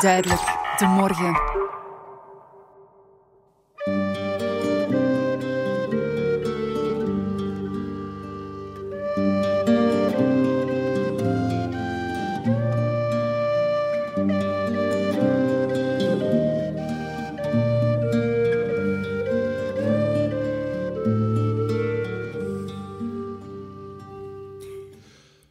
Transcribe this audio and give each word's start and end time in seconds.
Duidelijk, 0.00 0.40
de 0.76 0.86
morgen. 0.86 1.40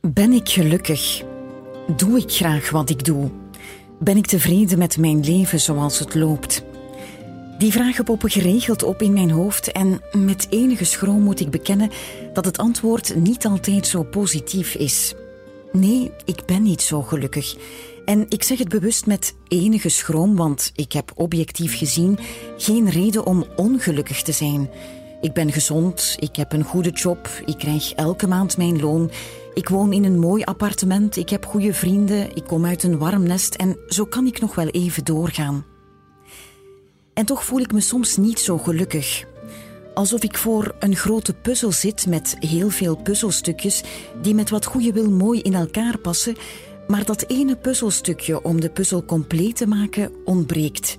Ben 0.02 0.32
ik 0.32 0.50
gelukkig? 0.50 1.24
Doe 1.96 2.18
ik 2.18 2.32
graag 2.32 2.70
wat 2.70 2.89
ik 2.89 3.06
doe? 3.06 3.49
Ben 4.00 4.18
ik 4.18 4.26
tevreden 4.26 4.78
met 4.78 4.98
mijn 4.98 5.20
leven 5.20 5.60
zoals 5.60 6.00
het 6.00 6.16
loopt? 6.16 6.64
Die 7.57 7.71
vragen 7.71 8.04
poppen 8.04 8.30
geregeld 8.30 8.84
op 8.84 9.02
in 9.02 9.14
mijn 9.14 9.32
hoofd 9.32 9.71
en 9.71 10.02
met 10.12 10.48
enige 10.50 10.86
schroom 10.86 11.21
moet 11.21 11.40
ik 11.40 11.50
bekennen 11.50 11.90
dat 12.34 12.46
het 12.46 12.57
antwoord 12.57 13.16
niet 13.16 13.46
altijd 13.46 13.88
zo 13.88 14.04
positief 14.04 14.76
is. 14.76 15.16
Nee, 15.71 16.12
ik 16.26 16.46
ben 16.46 16.64
niet 16.64 16.82
zo 16.82 17.02
gelukkig. 17.02 17.56
En 18.06 18.26
ik 18.30 18.43
zeg 18.43 18.57
het 18.57 18.70
bewust 18.70 19.06
met 19.06 19.36
enige 19.48 19.90
schroom, 19.90 20.36
want 20.36 20.71
ik 20.76 20.92
heb 20.92 21.12
objectief 21.16 21.78
gezien 21.78 22.20
geen 22.57 22.90
reden 22.90 23.26
om 23.26 23.46
ongelukkig 23.56 24.21
te 24.21 24.32
zijn. 24.32 24.70
Ik 25.21 25.34
ben 25.34 25.52
gezond, 25.52 26.16
ik 26.20 26.36
heb 26.36 26.54
een 26.54 26.64
goede 26.64 26.92
job, 26.92 27.29
ik 27.46 27.57
krijg 27.57 27.93
elke 27.93 28.28
maand 28.28 28.57
mijn 28.57 28.79
loon, 28.79 29.12
ik 29.60 29.70
woon 29.70 29.94
in 29.94 30.04
een 30.04 30.20
mooi 30.20 30.44
appartement, 30.44 31.16
ik 31.16 31.30
heb 31.30 31.46
goede 31.46 31.74
vrienden, 31.74 32.36
ik 32.36 32.44
kom 32.44 32.66
uit 32.66 32.84
een 32.84 32.98
warm 32.98 33.23
nest 33.23 33.56
en 33.56 33.78
zo 33.88 34.06
kan 34.06 34.28
ik 34.28 34.40
nog 34.40 34.56
wel 34.56 34.68
even 34.68 35.06
doorgaan. 35.06 35.66
En 37.14 37.26
toch 37.26 37.46
voel 37.46 37.60
ik 37.60 37.72
me 37.72 37.80
soms 37.82 38.18
niet 38.18 38.40
zo 38.40 38.58
gelukkig. 38.58 39.26
Alsof 39.94 40.24
ik 40.24 40.38
voor 40.38 40.76
een 40.80 40.96
grote 40.96 41.34
puzzel 41.34 41.72
zit 41.72 42.08
met 42.08 42.36
heel 42.40 42.70
veel 42.70 42.96
puzzelstukjes 42.96 43.84
die 44.22 44.34
met 44.34 44.50
wat 44.50 44.66
goede 44.66 44.94
wil 44.94 45.10
mooi 45.10 45.42
in 45.42 45.54
elkaar 45.54 45.98
passen, 45.98 46.36
maar 46.88 47.06
dat 47.06 47.26
ene 47.28 47.56
puzzelstukje 47.56 48.44
om 48.44 48.62
de 48.62 48.70
puzzel 48.70 49.06
compleet 49.06 49.56
te 49.56 49.68
maken 49.68 50.12
ontbreekt. 50.26 50.98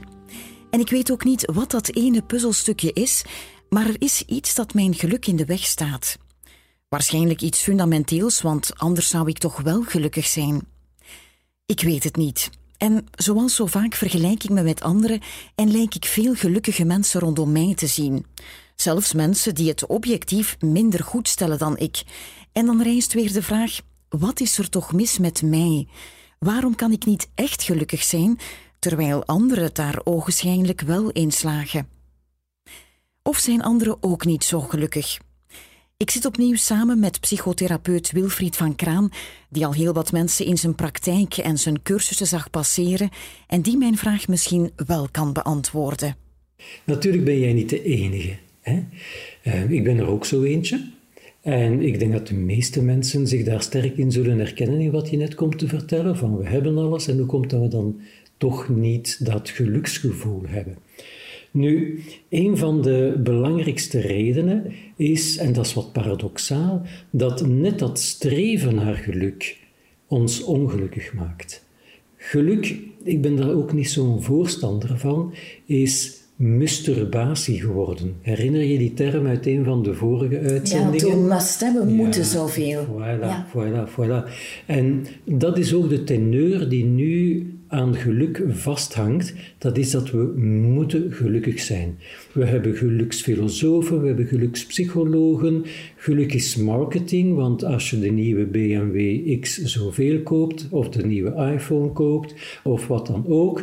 En 0.71 0.81
ik 0.81 0.91
weet 0.91 1.11
ook 1.11 1.25
niet 1.25 1.53
wat 1.53 1.71
dat 1.71 1.95
ene 1.95 2.23
puzzelstukje 2.23 2.93
is, 2.93 3.25
maar 3.69 3.87
er 3.87 3.97
is 3.99 4.23
iets 4.27 4.55
dat 4.55 4.75
mijn 4.75 4.95
geluk 4.95 5.27
in 5.27 5.37
de 5.37 5.45
weg 5.45 5.65
staat. 5.65 6.19
Waarschijnlijk 6.91 7.41
iets 7.41 7.63
fundamenteels, 7.63 8.41
want 8.41 8.71
anders 8.77 9.09
zou 9.09 9.29
ik 9.29 9.39
toch 9.39 9.61
wel 9.61 9.83
gelukkig 9.83 10.27
zijn. 10.27 10.67
Ik 11.67 11.81
weet 11.81 12.05
het 12.05 12.17
niet. 12.17 12.51
En 12.77 13.07
zoals 13.15 13.55
zo 13.55 13.67
vaak 13.67 13.95
vergelijk 13.95 14.45
ik 14.45 14.51
me 14.51 14.63
met 14.63 14.83
anderen 14.83 15.21
en 15.55 15.71
lijk 15.71 15.95
ik 15.95 16.05
veel 16.05 16.35
gelukkige 16.35 16.85
mensen 16.85 17.21
rondom 17.21 17.53
mij 17.53 17.75
te 17.75 17.87
zien. 17.87 18.27
Zelfs 18.77 19.13
mensen 19.13 19.55
die 19.55 19.69
het 19.69 19.87
objectief 19.87 20.57
minder 20.61 21.05
goed 21.05 21.29
stellen 21.29 21.59
dan 21.59 21.79
ik. 21.79 22.03
En 22.53 22.67
dan 22.67 22.83
rijst 22.83 23.13
weer 23.13 23.33
de 23.33 23.43
vraag: 23.43 23.81
wat 24.09 24.41
is 24.41 24.59
er 24.59 24.69
toch 24.69 24.93
mis 24.93 25.19
met 25.19 25.43
mij? 25.43 25.89
Waarom 26.39 26.75
kan 26.75 26.93
ik 26.93 27.05
niet 27.05 27.29
echt 27.35 27.63
gelukkig 27.63 28.03
zijn, 28.03 28.39
terwijl 28.79 29.25
anderen 29.25 29.75
daar 29.75 30.01
ogenschijnlijk 30.05 30.81
wel 30.81 31.11
in 31.11 31.33
slagen? 31.33 31.89
Of 33.23 33.39
zijn 33.39 33.63
anderen 33.63 34.03
ook 34.03 34.25
niet 34.25 34.45
zo 34.45 34.61
gelukkig? 34.61 35.19
Ik 36.01 36.11
zit 36.11 36.25
opnieuw 36.25 36.55
samen 36.55 36.99
met 36.99 37.21
psychotherapeut 37.21 38.13
Wilfried 38.13 38.57
van 38.57 38.77
Kraan, 38.77 39.11
die 39.49 39.67
al 39.67 39.73
heel 39.75 39.93
wat 39.93 40.13
mensen 40.13 40.47
in 40.47 40.59
zijn 40.59 40.75
praktijk 40.75 41.37
en 41.37 41.59
zijn 41.59 41.83
cursussen 41.83 42.27
zag 42.27 42.51
passeren 42.51 43.09
en 43.47 43.61
die 43.61 43.77
mijn 43.77 43.97
vraag 43.97 44.29
misschien 44.29 44.71
wel 44.87 45.09
kan 45.11 45.33
beantwoorden. 45.33 46.17
Natuurlijk 46.85 47.25
ben 47.25 47.39
jij 47.39 47.53
niet 47.53 47.69
de 47.69 47.83
enige. 47.83 48.37
Hè? 48.61 48.85
Uh, 49.45 49.71
ik 49.71 49.85
ben 49.85 49.99
er 49.99 50.07
ook 50.07 50.25
zo 50.25 50.43
eentje. 50.43 50.91
En 51.41 51.83
ik 51.83 51.99
denk 51.99 52.13
dat 52.13 52.27
de 52.27 52.35
meeste 52.35 52.83
mensen 52.83 53.27
zich 53.27 53.45
daar 53.45 53.63
sterk 53.63 53.97
in 53.97 54.13
zullen 54.13 54.39
herkennen 54.39 54.81
in 54.81 54.91
wat 54.91 55.11
je 55.11 55.17
net 55.17 55.35
komt 55.35 55.59
te 55.59 55.69
vertellen. 55.69 56.17
Van 56.17 56.37
we 56.37 56.49
hebben 56.49 56.79
alles 56.79 57.09
en 57.09 57.17
hoe 57.17 57.27
komt 57.27 57.51
dat 57.51 57.61
we 57.61 57.69
dan 57.69 58.01
toch 58.37 58.69
niet 58.69 59.25
dat 59.25 59.49
geluksgevoel 59.49 60.43
hebben? 60.47 60.77
Nu, 61.51 62.01
een 62.29 62.57
van 62.57 62.83
de 62.83 63.21
belangrijkste 63.23 64.01
redenen 64.01 64.73
is, 64.97 65.37
en 65.37 65.53
dat 65.53 65.67
is 65.67 65.75
wat 65.75 65.93
paradoxaal, 65.93 66.83
dat 67.11 67.47
net 67.47 67.79
dat 67.79 67.99
streven 67.99 68.75
naar 68.75 68.95
geluk 68.95 69.59
ons 70.07 70.43
ongelukkig 70.43 71.13
maakt. 71.13 71.65
Geluk, 72.17 72.77
ik 73.03 73.23
ben 73.23 73.37
daar 73.37 73.51
ook 73.51 73.73
niet 73.73 73.91
zo'n 73.91 74.23
voorstander 74.23 74.99
van, 74.99 75.35
is 75.67 76.21
masturbatie 76.37 77.61
geworden. 77.61 78.17
Herinner 78.21 78.63
je 78.63 78.79
die 78.79 78.95
term 78.95 79.27
uit 79.27 79.47
een 79.47 79.65
van 79.65 79.83
de 79.83 79.95
vorige 79.95 80.39
uitzendingen? 80.39 81.07
Ja, 81.07 81.15
toen 81.15 81.27
must, 81.27 81.61
we 81.61 81.85
moeten 81.85 82.25
zoveel. 82.25 82.87
Voilà, 82.87 83.21
ja. 83.21 83.47
voilà, 83.49 83.91
voilà. 83.91 84.31
En 84.67 85.07
dat 85.25 85.59
is 85.59 85.75
ook 85.75 85.89
de 85.89 86.05
teneur 86.05 86.69
die 86.69 86.85
nu 86.85 87.47
aan 87.71 87.95
geluk 87.95 88.43
vasthangt, 88.49 89.35
dat 89.59 89.79
is 89.79 89.91
dat 89.91 90.11
we 90.11 90.19
moeten 90.73 91.13
gelukkig 91.13 91.61
zijn. 91.61 91.99
We 92.33 92.45
hebben 92.45 92.77
geluksfilosofen, 92.77 94.01
we 94.01 94.07
hebben 94.07 94.27
gelukspsychologen. 94.27 95.65
Geluk 95.97 96.35
is 96.35 96.57
marketing, 96.57 97.35
want 97.35 97.65
als 97.65 97.91
je 97.91 98.01
de 98.01 98.11
nieuwe 98.11 98.45
BMW 98.45 99.41
X 99.41 99.57
zoveel 99.57 100.23
koopt, 100.23 100.67
of 100.71 100.89
de 100.89 101.07
nieuwe 101.07 101.53
iPhone 101.55 101.93
koopt, 101.93 102.35
of 102.63 102.87
wat 102.87 103.07
dan 103.07 103.25
ook, 103.27 103.63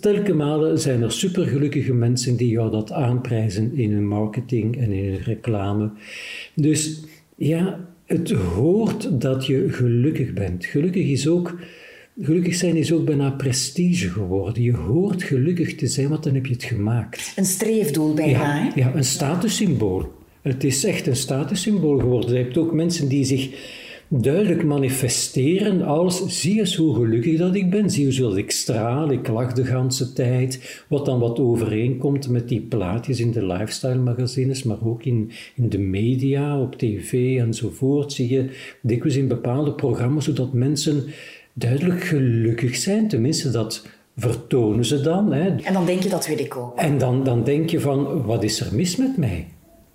telkens 0.00 0.82
zijn 0.82 1.02
er 1.02 1.12
supergelukkige 1.12 1.94
mensen 1.94 2.36
die 2.36 2.48
jou 2.48 2.70
dat 2.70 2.92
aanprijzen 2.92 3.74
in 3.74 3.92
hun 3.92 4.08
marketing 4.08 4.76
en 4.76 4.92
in 4.92 5.12
hun 5.12 5.22
reclame. 5.22 5.90
Dus 6.54 7.04
ja, 7.36 7.88
het 8.04 8.30
hoort 8.30 9.20
dat 9.20 9.46
je 9.46 9.66
gelukkig 9.68 10.32
bent. 10.32 10.64
Gelukkig 10.64 11.06
is 11.06 11.28
ook 11.28 11.54
Gelukkig 12.20 12.54
zijn 12.54 12.76
is 12.76 12.92
ook 12.92 13.04
bijna 13.04 13.30
prestige 13.30 14.08
geworden. 14.08 14.62
Je 14.62 14.76
hoort 14.76 15.22
gelukkig 15.22 15.74
te 15.74 15.86
zijn, 15.86 16.08
want 16.08 16.22
dan 16.22 16.34
heb 16.34 16.46
je 16.46 16.52
het 16.52 16.64
gemaakt. 16.64 17.32
Een 17.36 17.44
streefdoel 17.44 18.14
bijna, 18.14 18.56
ja, 18.56 18.62
hè? 18.62 18.80
Ja, 18.80 18.94
een 18.94 19.04
statussymbool. 19.04 20.12
Het 20.42 20.64
is 20.64 20.84
echt 20.84 21.06
een 21.06 21.16
statussymbool 21.16 21.98
geworden. 21.98 22.36
Je 22.36 22.42
hebt 22.42 22.58
ook 22.58 22.72
mensen 22.72 23.08
die 23.08 23.24
zich 23.24 23.50
duidelijk 24.08 24.64
manifesteren 24.64 25.82
als 25.82 26.40
zie 26.40 26.58
eens 26.58 26.76
hoe 26.76 26.94
gelukkig 26.94 27.38
dat 27.38 27.54
ik 27.54 27.70
ben, 27.70 27.90
zie 27.90 28.06
eens 28.06 28.18
dat 28.18 28.36
ik 28.36 28.50
straal, 28.50 29.10
ik 29.10 29.28
lach 29.28 29.52
de 29.52 29.64
ganse 29.64 30.12
tijd, 30.12 30.84
wat 30.88 31.04
dan 31.04 31.18
wat 31.18 31.38
overeenkomt 31.38 32.28
met 32.28 32.48
die 32.48 32.60
plaatjes 32.60 33.20
in 33.20 33.30
de 33.30 33.46
lifestyle 33.46 33.98
magazines, 33.98 34.62
maar 34.62 34.86
ook 34.86 35.04
in, 35.04 35.30
in 35.54 35.68
de 35.68 35.78
media, 35.78 36.60
op 36.60 36.78
tv 36.78 37.38
enzovoort, 37.38 38.12
zie 38.12 38.32
je 38.32 38.48
dikwijls 38.82 39.16
in 39.16 39.28
bepaalde 39.28 39.72
programma's, 39.72 40.24
zodat 40.24 40.52
mensen 40.52 41.04
duidelijk 41.52 42.04
gelukkig 42.04 42.76
zijn. 42.76 43.08
Tenminste, 43.08 43.50
dat 43.50 43.86
vertonen 44.16 44.84
ze 44.84 45.00
dan. 45.00 45.32
Hè. 45.32 45.56
En 45.56 45.72
dan 45.72 45.86
denk 45.86 46.02
je, 46.02 46.08
dat 46.08 46.26
weet 46.26 46.40
ik 46.40 46.56
ook. 46.56 46.78
En 46.78 46.98
dan, 46.98 47.24
dan 47.24 47.44
denk 47.44 47.70
je 47.70 47.80
van, 47.80 48.22
wat 48.22 48.42
is 48.42 48.60
er 48.60 48.74
mis 48.74 48.96
met 48.96 49.16
mij? 49.16 49.46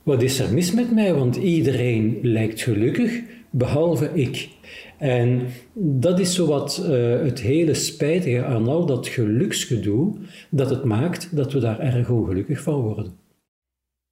Wat 0.04 0.22
is 0.22 0.40
er 0.40 0.54
mis 0.54 0.72
met 0.72 0.92
mij? 0.92 1.14
Want 1.14 1.36
iedereen 1.36 2.20
lijkt 2.22 2.62
gelukkig, 2.62 3.22
behalve 3.50 4.10
ik. 4.14 4.50
En 4.98 5.42
dat 5.74 6.20
is 6.20 6.36
zowat 6.36 6.84
uh, 6.84 7.22
het 7.22 7.40
hele 7.40 7.74
spijtige 7.74 8.44
aan 8.44 8.68
al 8.68 8.86
dat 8.86 9.08
geluksgedoe, 9.08 10.16
dat 10.50 10.70
het 10.70 10.84
maakt 10.84 11.36
dat 11.36 11.54
we 11.54 11.60
daar 11.60 11.80
erg 11.80 12.10
ongelukkig 12.10 12.62
van 12.62 12.82
worden. 12.82 13.14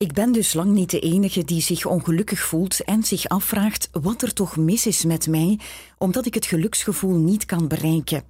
Ik 0.06 0.14
ben 0.14 0.32
dus 0.32 0.54
lang 0.54 0.72
niet 0.72 0.90
de 0.90 1.00
enige 1.00 1.44
die 1.44 1.62
zich 1.62 1.86
ongelukkig 1.86 2.40
voelt 2.40 2.84
en 2.84 3.04
zich 3.04 3.28
afvraagt 3.28 3.90
wat 3.92 4.22
er 4.22 4.34
toch 4.34 4.58
mis 4.58 4.86
is 4.86 5.06
met 5.06 5.28
mij, 5.28 5.60
omdat 5.98 6.26
ik 6.26 6.34
het 6.34 6.46
geluksgevoel 6.46 7.18
niet 7.18 7.46
kan 7.46 7.68
bereiken. 7.68 8.24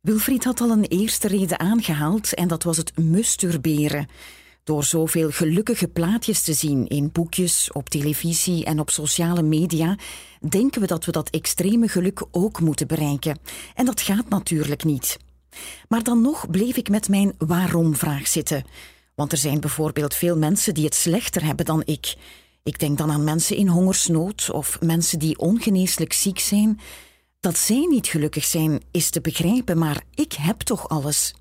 Wilfried 0.00 0.44
had 0.44 0.60
al 0.60 0.70
een 0.70 0.84
eerste 0.84 1.28
reden 1.28 1.58
aangehaald 1.58 2.34
en 2.34 2.48
dat 2.48 2.62
was 2.62 2.76
het 2.76 2.96
musturberen. 2.98 4.06
Door 4.64 4.84
zoveel 4.84 5.30
gelukkige 5.30 5.88
plaatjes 5.88 6.42
te 6.42 6.52
zien 6.52 6.86
in 6.86 7.12
boekjes, 7.12 7.72
op 7.72 7.88
televisie 7.88 8.64
en 8.64 8.80
op 8.80 8.90
sociale 8.90 9.42
media, 9.42 9.96
denken 10.48 10.80
we 10.80 10.86
dat 10.86 11.04
we 11.04 11.12
dat 11.12 11.30
extreme 11.30 11.88
geluk 11.88 12.22
ook 12.30 12.60
moeten 12.60 12.86
bereiken. 12.86 13.38
En 13.74 13.84
dat 13.84 14.00
gaat 14.00 14.28
natuurlijk 14.28 14.84
niet. 14.84 15.16
Maar 15.88 16.02
dan 16.02 16.20
nog 16.20 16.50
bleef 16.50 16.76
ik 16.76 16.88
met 16.88 17.08
mijn 17.08 17.34
waarom-vraag 17.38 18.28
zitten. 18.28 18.64
Want 19.14 19.32
er 19.32 19.38
zijn 19.38 19.60
bijvoorbeeld 19.60 20.14
veel 20.14 20.36
mensen 20.36 20.74
die 20.74 20.84
het 20.84 20.94
slechter 20.94 21.44
hebben 21.44 21.64
dan 21.64 21.82
ik. 21.84 22.14
Ik 22.62 22.78
denk 22.78 22.98
dan 22.98 23.10
aan 23.10 23.24
mensen 23.24 23.56
in 23.56 23.68
hongersnood 23.68 24.50
of 24.50 24.80
mensen 24.80 25.18
die 25.18 25.38
ongeneeslijk 25.38 26.12
ziek 26.12 26.38
zijn. 26.38 26.80
Dat 27.40 27.56
zij 27.56 27.86
niet 27.90 28.06
gelukkig 28.06 28.44
zijn 28.44 28.80
is 28.90 29.10
te 29.10 29.20
begrijpen, 29.20 29.78
maar 29.78 30.02
ik 30.14 30.32
heb 30.32 30.60
toch 30.60 30.88
alles. 30.88 31.34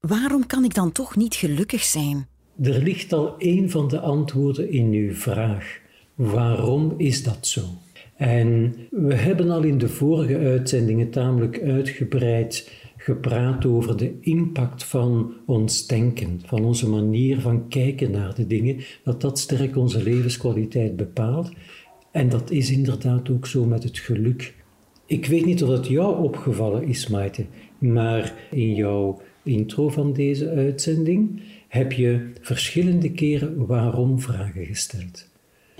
Waarom 0.00 0.46
kan 0.46 0.64
ik 0.64 0.74
dan 0.74 0.92
toch 0.92 1.16
niet 1.16 1.34
gelukkig 1.34 1.82
zijn? 1.82 2.26
Er 2.62 2.82
ligt 2.82 3.12
al 3.12 3.34
een 3.38 3.70
van 3.70 3.88
de 3.88 4.00
antwoorden 4.00 4.70
in 4.70 4.92
uw 4.92 5.14
vraag. 5.14 5.78
Waarom 6.14 6.94
is 6.96 7.22
dat 7.22 7.46
zo? 7.46 7.62
En 8.16 8.74
we 8.90 9.14
hebben 9.14 9.50
al 9.50 9.62
in 9.62 9.78
de 9.78 9.88
vorige 9.88 10.38
uitzendingen 10.38 11.10
tamelijk 11.10 11.60
uitgebreid 11.62 12.70
gepraat 13.02 13.66
over 13.66 13.96
de 13.96 14.12
impact 14.20 14.84
van 14.84 15.32
ons 15.46 15.86
denken, 15.86 16.40
van 16.44 16.64
onze 16.64 16.88
manier 16.88 17.40
van 17.40 17.68
kijken 17.68 18.10
naar 18.10 18.34
de 18.34 18.46
dingen, 18.46 18.76
dat 19.04 19.20
dat 19.20 19.38
sterk 19.38 19.76
onze 19.76 20.02
levenskwaliteit 20.02 20.96
bepaalt. 20.96 21.50
En 22.10 22.28
dat 22.28 22.50
is 22.50 22.70
inderdaad 22.70 23.30
ook 23.30 23.46
zo 23.46 23.64
met 23.64 23.82
het 23.82 23.98
geluk. 23.98 24.54
Ik 25.06 25.26
weet 25.26 25.44
niet 25.44 25.62
of 25.62 25.68
het 25.68 25.86
jou 25.86 26.22
opgevallen 26.22 26.86
is, 26.86 27.08
Maite, 27.08 27.44
maar 27.78 28.34
in 28.50 28.74
jouw 28.74 29.20
intro 29.42 29.88
van 29.88 30.12
deze 30.12 30.50
uitzending 30.50 31.42
heb 31.68 31.92
je 31.92 32.30
verschillende 32.40 33.10
keren 33.10 33.66
waarom-vragen 33.66 34.66
gesteld. 34.66 35.29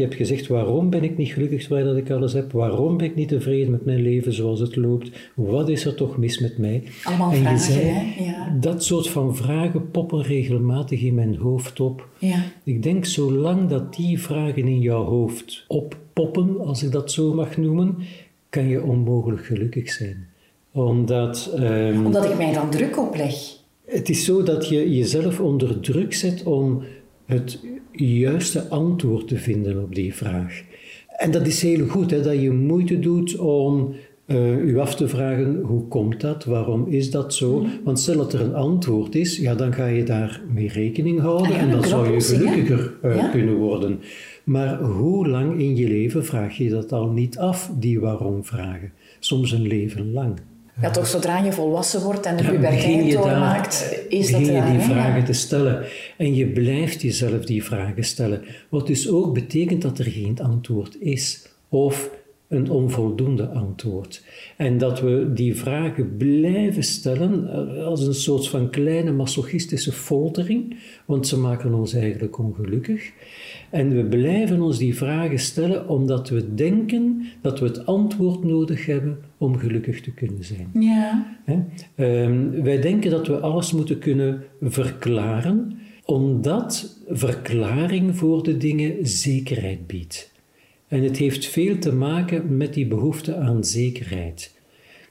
Je 0.00 0.06
hebt 0.06 0.18
gezegd, 0.18 0.46
waarom 0.46 0.90
ben 0.90 1.02
ik 1.02 1.16
niet 1.16 1.32
gelukkig 1.32 1.68
waar 1.68 1.84
dat 1.84 1.96
ik 1.96 2.10
alles 2.10 2.32
heb? 2.32 2.52
Waarom 2.52 2.96
ben 2.96 3.06
ik 3.06 3.14
niet 3.14 3.28
tevreden 3.28 3.70
met 3.70 3.84
mijn 3.84 4.02
leven 4.02 4.32
zoals 4.32 4.60
het 4.60 4.76
loopt? 4.76 5.10
Wat 5.34 5.68
is 5.68 5.84
er 5.84 5.94
toch 5.94 6.16
mis 6.16 6.38
met 6.38 6.58
mij? 6.58 6.82
Allemaal 7.04 7.32
en 7.32 7.36
vragen, 7.38 7.74
je 7.74 7.80
zei, 7.80 7.84
hè? 7.86 8.24
Ja. 8.24 8.56
dat 8.60 8.84
soort 8.84 9.08
van 9.08 9.36
vragen 9.36 9.90
poppen 9.90 10.22
regelmatig 10.22 11.02
in 11.02 11.14
mijn 11.14 11.36
hoofd 11.36 11.80
op. 11.80 12.08
Ja. 12.18 12.44
Ik 12.64 12.82
denk, 12.82 13.04
zolang 13.04 13.68
dat 13.68 13.94
die 13.94 14.20
vragen 14.20 14.68
in 14.68 14.80
jouw 14.80 15.04
hoofd 15.04 15.64
oppoppen, 15.68 16.60
als 16.66 16.82
ik 16.82 16.92
dat 16.92 17.12
zo 17.12 17.34
mag 17.34 17.56
noemen, 17.56 17.96
kan 18.48 18.68
je 18.68 18.82
onmogelijk 18.82 19.44
gelukkig 19.44 19.90
zijn. 19.90 20.26
Omdat... 20.72 21.52
ehm, 21.56 22.06
Omdat 22.06 22.24
ik 22.24 22.36
mij 22.36 22.52
dan 22.52 22.70
druk 22.70 22.98
opleg. 22.98 23.34
het 23.86 24.08
is 24.08 24.24
zo 24.24 24.42
dat 24.42 24.68
je 24.68 24.94
jezelf 24.96 25.40
onder 25.40 25.80
druk 25.80 26.14
zet 26.14 26.42
om 26.42 26.82
het 27.26 27.58
juiste 27.92 28.68
antwoord 28.68 29.28
te 29.28 29.36
vinden 29.36 29.82
op 29.82 29.94
die 29.94 30.14
vraag. 30.14 30.62
En 31.16 31.30
dat 31.30 31.46
is 31.46 31.62
heel 31.62 31.86
goed, 31.86 32.10
hè, 32.10 32.22
dat 32.22 32.40
je 32.40 32.50
moeite 32.50 32.98
doet 32.98 33.38
om 33.38 33.94
eh 34.26 34.58
u 34.64 34.78
af 34.78 34.94
te 34.94 35.08
vragen 35.08 35.60
hoe 35.62 35.88
komt 35.88 36.20
dat, 36.20 36.44
waarom 36.44 36.86
is 36.88 37.10
dat 37.10 37.34
zo? 37.34 37.64
Want 37.84 37.98
stel 38.00 38.16
dat 38.16 38.32
er 38.32 38.40
een 38.40 38.54
antwoord 38.54 39.14
is, 39.14 39.36
ja, 39.38 39.54
dan 39.54 39.72
ga 39.72 39.86
je 39.86 40.02
daarmee 40.02 40.68
rekening 40.68 41.20
houden 41.20 41.52
Ah 41.54 41.62
en 41.62 41.70
dan 41.70 41.84
zou 41.84 42.12
je 42.12 42.20
gelukkiger 42.20 42.94
eh, 43.02 43.16
Ja. 43.16 43.28
kunnen 43.28 43.54
worden. 43.56 43.98
Maar 44.44 44.82
hoe 44.82 45.28
lang 45.28 45.58
in 45.58 45.76
je 45.76 45.88
leven 45.88 46.24
vraag 46.24 46.56
je 46.56 46.68
dat 46.68 46.92
al 46.92 47.08
niet 47.10 47.38
af, 47.38 47.70
die 47.78 48.00
waarom-vragen? 48.00 48.92
Soms 49.18 49.52
een 49.52 49.66
leven 49.66 50.12
lang. 50.12 50.34
Ja, 50.82 50.90
toch 50.90 51.06
zodra 51.06 51.38
je 51.38 51.52
volwassen 51.52 52.02
wordt 52.02 52.26
en 52.26 52.36
de 52.36 52.42
Ja, 52.42 52.50
puberteit 52.50 53.12
doormaakt, 53.12 53.96
is 54.08 54.30
dat 54.30 54.40
begin 54.40 54.54
je 54.54 54.70
die 54.70 54.80
vragen 54.80 55.20
Ja. 55.20 55.24
te 55.24 55.32
stellen. 55.32 55.84
En 56.16 56.34
je 56.34 56.46
blijft 56.46 57.02
jezelf 57.02 57.44
die 57.44 57.64
vragen 57.64 58.04
stellen. 58.04 58.42
Wat 58.68 58.86
dus 58.86 59.10
ook 59.10 59.34
betekent 59.34 59.82
dat 59.82 59.98
er 59.98 60.04
geen 60.04 60.38
antwoord 60.42 60.96
is. 61.00 61.46
Of 61.68 62.10
een 62.48 62.70
onvoldoende 62.70 63.48
antwoord. 63.48 64.22
En 64.56 64.78
dat 64.78 65.00
we 65.00 65.30
die 65.34 65.56
vragen 65.56 66.16
blijven 66.16 66.82
stellen 66.82 67.48
eh, 67.50 67.84
als 67.84 68.06
een 68.06 68.14
soort 68.14 68.48
van 68.48 68.70
kleine 68.70 69.12
masochistische 69.12 69.92
foltering, 69.92 70.76
want 71.04 71.26
ze 71.26 71.38
maken 71.38 71.74
ons 71.74 71.94
eigenlijk 71.94 72.38
ongelukkig. 72.38 73.10
En 73.70 73.96
we 73.96 74.04
blijven 74.04 74.62
ons 74.62 74.78
die 74.78 74.96
vragen 74.96 75.38
stellen 75.38 75.88
omdat 75.88 76.28
we 76.28 76.54
denken 76.54 77.26
dat 77.40 77.60
we 77.60 77.66
het 77.66 77.86
antwoord 77.86 78.44
nodig 78.44 78.86
hebben 78.86 79.18
om 79.38 79.58
gelukkig 79.58 80.00
te 80.00 80.12
kunnen 80.12 80.44
zijn. 80.44 80.70
Ja. 80.72 81.38
Ehm, 81.94 82.62
wij 82.62 82.80
denken 82.80 83.10
dat 83.10 83.26
we 83.26 83.38
alles 83.38 83.72
moeten 83.72 83.98
kunnen 83.98 84.42
verklaren, 84.60 85.78
omdat 86.04 87.00
verklaring 87.08 88.16
voor 88.16 88.42
de 88.42 88.56
dingen 88.56 89.06
zekerheid 89.06 89.86
biedt. 89.86 90.32
En 90.88 91.02
het 91.02 91.16
heeft 91.16 91.46
veel 91.46 91.78
te 91.78 91.92
maken 91.92 92.56
met 92.56 92.74
die 92.74 92.86
behoefte 92.86 93.36
aan 93.36 93.64
zekerheid. 93.64 94.54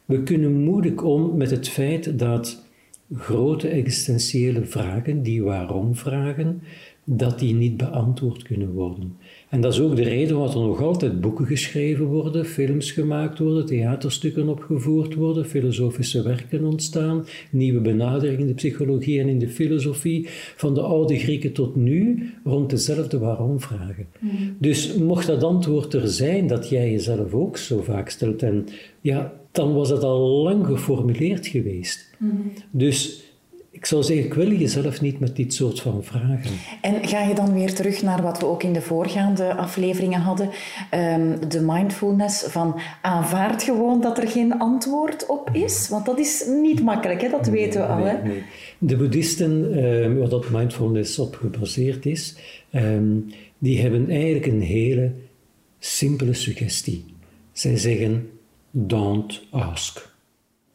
We 0.06 0.24
kunnen 0.24 0.64
moeilijk 0.64 1.04
om 1.04 1.38
met 1.38 1.52
het 1.52 1.70
feit 1.70 2.20
dat 2.20 2.68
grote 3.14 3.68
existentiële 3.68 4.66
vragen, 4.66 5.24
die 5.24 5.44
waarom-vragen, 5.44 6.62
dat 7.12 7.40
die 7.40 7.54
niet 7.54 7.78
beantwoord 7.78 8.44
kunnen 8.44 8.72
worden. 8.72 9.18
En 9.50 9.62
dat 9.62 9.74
is 9.74 9.80
ook 9.80 9.96
de 9.96 10.04
reden 10.04 10.38
waarom 10.38 10.62
er 10.62 10.68
nog 10.68 10.82
altijd 10.82 11.22
boeken 11.22 11.46
geschreven 11.46 12.06
worden, 12.06 12.46
films 12.46 12.92
gemaakt 12.92 13.40
worden, 13.40 13.66
theaterstukken 13.66 14.50
opgevoerd 14.50 15.16
worden, 15.16 15.46
filosofische 15.46 16.22
werken 16.22 16.64
ontstaan, 16.64 17.26
nieuwe 17.52 17.80
benaderingen 17.80 18.40
in 18.40 18.48
de 18.48 18.54
psychologie 18.54 19.20
en 19.20 19.28
in 19.28 19.40
de 19.40 19.50
filosofie, 19.50 20.28
van 20.56 20.74
de 20.74 20.82
oude 20.82 21.18
Grieken 21.18 21.54
tot 21.54 21.76
nu, 21.76 22.30
rond 22.44 22.70
dezelfde 22.70 23.20
waarom-vragen. 23.20 24.08
Dus 24.60 24.96
mocht 24.96 25.28
dat 25.28 25.44
antwoord 25.44 25.94
er 25.94 26.08
zijn 26.08 26.48
dat 26.48 26.70
jij 26.70 26.92
jezelf 26.92 27.34
ook 27.34 27.58
zo 27.58 27.82
vaak 27.82 28.10
stelt, 28.10 28.44
en 28.44 28.66
ja, 29.02 29.34
dan 29.52 29.74
was 29.74 29.90
het 29.90 30.04
al 30.04 30.44
lang 30.44 30.66
geformuleerd 30.66 31.48
geweest. 31.48 32.10
Dus 32.72 33.24
ik 33.80 33.86
zou 33.86 34.04
zeggen, 34.04 34.30
kwel 34.30 34.52
jezelf 34.52 35.02
niet 35.02 35.20
met 35.20 35.36
dit 35.36 35.54
soort 35.54 35.82
van 35.82 36.04
vragen. 36.04 36.52
En 36.82 37.08
ga 37.08 37.22
je 37.22 37.36
dan 37.36 37.54
weer 37.54 37.74
terug 37.74 38.02
naar 38.02 38.22
wat 38.22 38.40
we 38.40 38.46
ook 38.46 38.64
in 38.64 38.74
de 38.74 38.82
voorgaande 38.82 39.56
afleveringen 39.56 40.22
hadden, 40.22 40.50
ehm, 40.90 41.50
de 41.50 41.62
mindfulness 41.62 42.44
van 42.44 42.80
aanvaard 43.02 43.64
gewoon 43.64 44.02
dat 44.02 44.18
er 44.18 44.28
geen 44.28 44.60
antwoord 44.60 45.26
op 45.26 45.50
is? 45.54 45.90
Want 45.90 46.06
dat 46.06 46.20
is 46.20 46.46
niet 46.62 46.84
makkelijk, 46.84 47.22
hè? 47.22 47.30
dat 47.30 47.48
weten 47.48 47.82
we 47.82 47.88
al. 47.88 48.06
Hè? 48.06 48.14
Nee, 48.14 48.32
nee. 48.32 48.44
De 48.78 48.98
boeddhisten, 48.98 49.74
eh, 49.74 50.18
waar 50.18 50.30
dat 50.30 50.50
mindfulness 50.50 51.20
op 51.20 51.36
gebaseerd 51.36 52.06
is, 52.06 52.36
ehm, 52.70 53.18
die 53.58 53.82
hebben 53.82 54.10
eigenlijk 54.10 54.46
een 54.46 54.62
hele 54.62 55.12
simpele 55.80 56.34
suggestie. 56.34 57.06
Zij 57.52 57.78
zeggen, 57.78 58.30
don't 58.72 59.42
ask. 59.50 60.10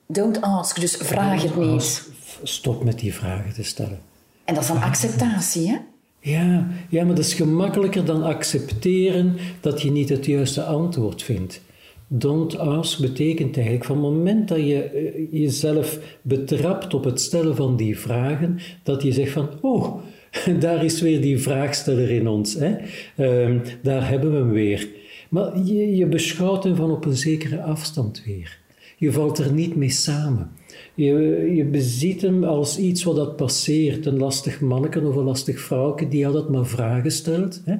Don't 0.06 0.40
ask, 0.40 0.80
dus 0.80 0.96
vraag 0.96 1.42
het 1.42 1.56
niet. 1.56 1.68
ask. 1.68 2.12
Stop 2.48 2.84
met 2.84 2.98
die 2.98 3.14
vragen 3.14 3.52
te 3.52 3.62
stellen. 3.62 4.00
En 4.44 4.54
dat 4.54 4.62
is 4.62 4.68
dan 4.68 4.82
acceptatie, 4.82 5.68
hè? 5.68 5.76
Ja, 6.20 6.68
ja, 6.88 7.04
maar 7.04 7.14
dat 7.14 7.24
is 7.24 7.34
gemakkelijker 7.34 8.04
dan 8.04 8.22
accepteren 8.22 9.36
dat 9.60 9.82
je 9.82 9.90
niet 9.90 10.08
het 10.08 10.26
juiste 10.26 10.62
antwoord 10.62 11.22
vindt. 11.22 11.60
Don't 12.06 12.58
ask 12.58 13.00
betekent 13.00 13.56
eigenlijk 13.56 13.84
van 13.84 13.96
het 13.96 14.04
moment 14.04 14.48
dat 14.48 14.58
je 14.58 14.82
eh, 14.82 15.40
jezelf 15.40 15.98
betrapt 16.22 16.94
op 16.94 17.04
het 17.04 17.20
stellen 17.20 17.56
van 17.56 17.76
die 17.76 17.98
vragen, 17.98 18.58
dat 18.82 19.02
je 19.02 19.12
zegt 19.12 19.32
van, 19.32 19.48
oh, 19.60 19.94
daar 20.60 20.84
is 20.84 21.00
weer 21.00 21.20
die 21.20 21.38
vraagsteller 21.38 22.10
in 22.10 22.28
ons. 22.28 22.54
Hè? 22.54 22.76
Ehm, 23.16 23.58
daar 23.82 24.08
hebben 24.08 24.30
we 24.30 24.36
hem 24.36 24.50
weer. 24.50 24.88
Maar 25.28 25.58
je, 25.58 25.96
je 25.96 26.06
beschouwt 26.06 26.64
hem 26.64 26.76
van 26.76 26.90
op 26.90 27.04
een 27.04 27.16
zekere 27.16 27.62
afstand 27.62 28.22
weer. 28.24 28.58
Je 29.04 29.12
valt 29.12 29.38
er 29.38 29.52
niet 29.52 29.76
mee 29.76 29.90
samen. 29.90 30.50
Je, 30.94 31.12
je 31.54 31.64
beziet 31.64 32.22
hem 32.22 32.44
als 32.44 32.78
iets 32.78 33.02
wat 33.04 33.16
dat 33.16 33.36
passeert. 33.36 34.06
Een 34.06 34.18
lastig 34.18 34.60
manneke 34.60 35.00
of 35.06 35.16
een 35.16 35.24
lastig 35.24 35.60
vrouwke 35.60 36.08
die 36.08 36.26
altijd 36.26 36.48
maar 36.48 36.66
vragen 36.66 37.10
stelt. 37.12 37.62
Hè? 37.64 37.74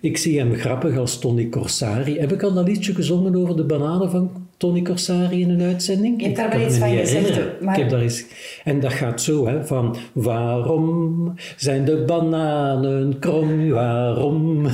Ik 0.00 0.16
zie 0.16 0.38
hem 0.38 0.54
grappig 0.54 0.96
als 0.98 1.18
Tony 1.18 1.48
Corsari. 1.48 2.18
Heb 2.18 2.32
ik 2.32 2.42
al 2.42 2.52
dat 2.54 2.68
liedje 2.68 2.94
gezongen 2.94 3.36
over 3.36 3.56
de 3.56 3.64
bananen 3.64 4.10
van 4.10 4.30
Tony 4.56 4.82
Corsari 4.82 5.40
in 5.40 5.50
een 5.50 5.62
uitzending? 5.62 6.20
Je 6.20 6.24
hebt 6.24 6.36
daar 6.36 6.46
Ik 6.46 6.52
wel 6.58 6.66
iets 6.66 6.78
van 6.78 6.96
gezegd, 6.96 7.60
maar- 7.60 7.74
Ik 7.74 7.80
heb 7.80 7.90
daar 7.90 8.00
eens... 8.02 8.24
En 8.64 8.80
dat 8.80 8.92
gaat 8.92 9.22
zo, 9.22 9.46
hè, 9.46 9.64
van 9.66 9.96
waarom 10.12 11.34
zijn 11.56 11.84
de 11.84 12.02
bananen 12.06 13.18
krom, 13.18 13.68
waarom... 13.70 14.66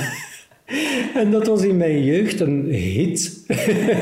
En 1.15 1.31
dat 1.31 1.47
was 1.47 1.65
in 1.65 1.77
mijn 1.77 2.05
jeugd 2.05 2.41
een 2.41 2.65
hit. 2.65 3.45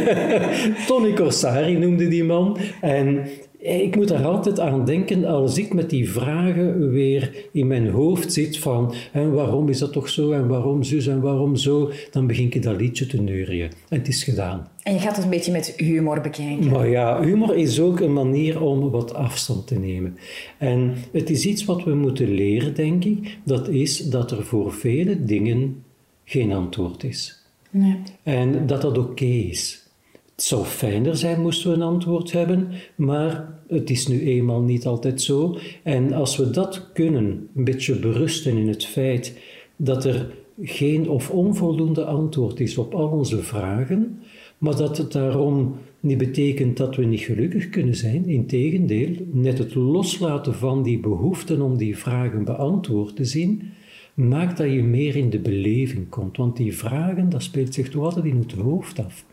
Tony 0.87 1.13
Corsari 1.13 1.77
noemde 1.77 2.09
die 2.09 2.25
man. 2.25 2.59
En 2.81 3.27
ik 3.63 3.97
moet 3.97 4.11
er 4.11 4.25
altijd 4.25 4.61
aan 4.61 4.85
denken 4.85 5.25
als 5.25 5.59
ik 5.59 5.75
met 5.75 5.91
die 5.91 6.11
vragen 6.11 6.91
weer 6.91 7.49
in 7.53 7.67
mijn 7.67 7.89
hoofd 7.89 8.33
zit 8.33 8.59
van 8.59 8.95
en 9.13 9.33
waarom 9.33 9.69
is 9.69 9.79
dat 9.79 9.93
toch 9.93 10.09
zo 10.09 10.33
en 10.33 10.49
waarom 10.49 10.83
zus 10.83 11.07
en 11.07 11.21
waarom 11.21 11.57
zo, 11.57 11.91
dan 12.11 12.27
begin 12.27 12.45
ik 12.45 12.63
dat 12.63 12.81
liedje 12.81 13.07
te 13.07 13.21
neurien. 13.21 13.71
En 13.89 13.99
het 13.99 14.09
is 14.09 14.25
gedaan. 14.25 14.69
En 14.83 14.93
je 14.93 14.99
gaat 14.99 15.17
het 15.17 15.25
een 15.25 15.31
beetje 15.31 15.53
met 15.53 15.75
humor 15.77 16.21
bekijken. 16.21 16.71
Maar 16.71 16.89
ja, 16.89 17.23
humor 17.23 17.57
is 17.57 17.81
ook 17.81 18.01
een 18.01 18.13
manier 18.13 18.63
om 18.63 18.91
wat 18.91 19.15
afstand 19.15 19.67
te 19.67 19.79
nemen. 19.79 20.17
En 20.59 20.95
het 21.13 21.31
is 21.31 21.47
iets 21.47 21.65
wat 21.65 21.85
we 21.85 21.95
moeten 21.95 22.35
leren, 22.35 22.75
denk 22.75 23.05
ik. 23.05 23.39
Dat 23.45 23.69
is 23.69 23.99
dat 23.99 24.31
er 24.31 24.45
voor 24.45 24.73
vele 24.73 25.25
dingen 25.25 25.85
geen 26.33 26.53
antwoord 26.53 27.05
is. 27.05 27.43
Nee. 27.71 27.97
En 28.23 28.67
dat 28.67 28.83
dat 28.83 28.99
oké 28.99 29.25
is. 29.25 29.87
Het 30.35 30.43
zou 30.43 30.65
fijner 30.65 31.17
zijn 31.17 31.41
moesten 31.41 31.71
we 31.71 31.77
een 31.77 31.83
antwoord 31.83 32.33
hebben, 32.33 32.69
maar 32.95 33.59
het 33.69 33.91
is 33.91 34.07
nu 34.07 34.21
eenmaal 34.21 34.61
niet 34.61 34.87
altijd 34.87 35.23
zo. 35.23 35.59
En 35.83 36.13
als 36.13 36.37
we 36.37 36.51
dat 36.51 36.93
kunnen, 36.93 37.49
een 37.55 37.65
beetje 37.65 37.99
berusten 37.99 38.57
in 38.57 38.69
het 38.69 38.87
feit 38.87 39.39
dat 39.77 40.05
er 40.05 40.31
geen 40.63 41.09
of 41.09 41.31
onvoldoende 41.31 42.05
antwoord 42.05 42.61
is 42.61 42.79
op 42.79 42.95
al 42.95 43.09
onze 43.09 43.43
vragen, 43.43 44.21
maar 44.59 44.77
dat 44.77 44.99
het 44.99 45.13
daarom 45.13 45.77
niet 46.01 46.19
betekent 46.19 46.77
dat 46.77 46.97
we 46.97 47.05
niet 47.05 47.21
gelukkig 47.21 47.69
kunnen 47.69 47.97
zijn. 47.97 48.29
Integendeel, 48.29 49.11
net 49.33 49.59
het 49.59 49.75
loslaten 49.75 50.55
van 50.55 50.83
die 50.83 50.99
behoeften 50.99 51.61
om 51.61 51.77
die 51.77 51.99
vragen 51.99 52.45
beantwoord 52.45 53.17
te 53.17 53.25
zien, 53.25 53.73
maakt 54.15 54.57
dat 54.57 54.71
je 54.71 54.83
meer 54.83 55.17
in 55.17 55.31
de 55.31 55.39
beleving 55.39 56.09
komt. 56.09 56.37
Want 56.37 56.57
die 56.57 56.77
vragen, 56.77 57.29
dat 57.29 57.43
speelt 57.43 57.75
zich 57.75 57.89
toch 57.89 58.05
altijd 58.05 58.25
in 58.25 58.39
het 58.39 58.53
hoofd 58.53 58.99
af. 58.99 59.25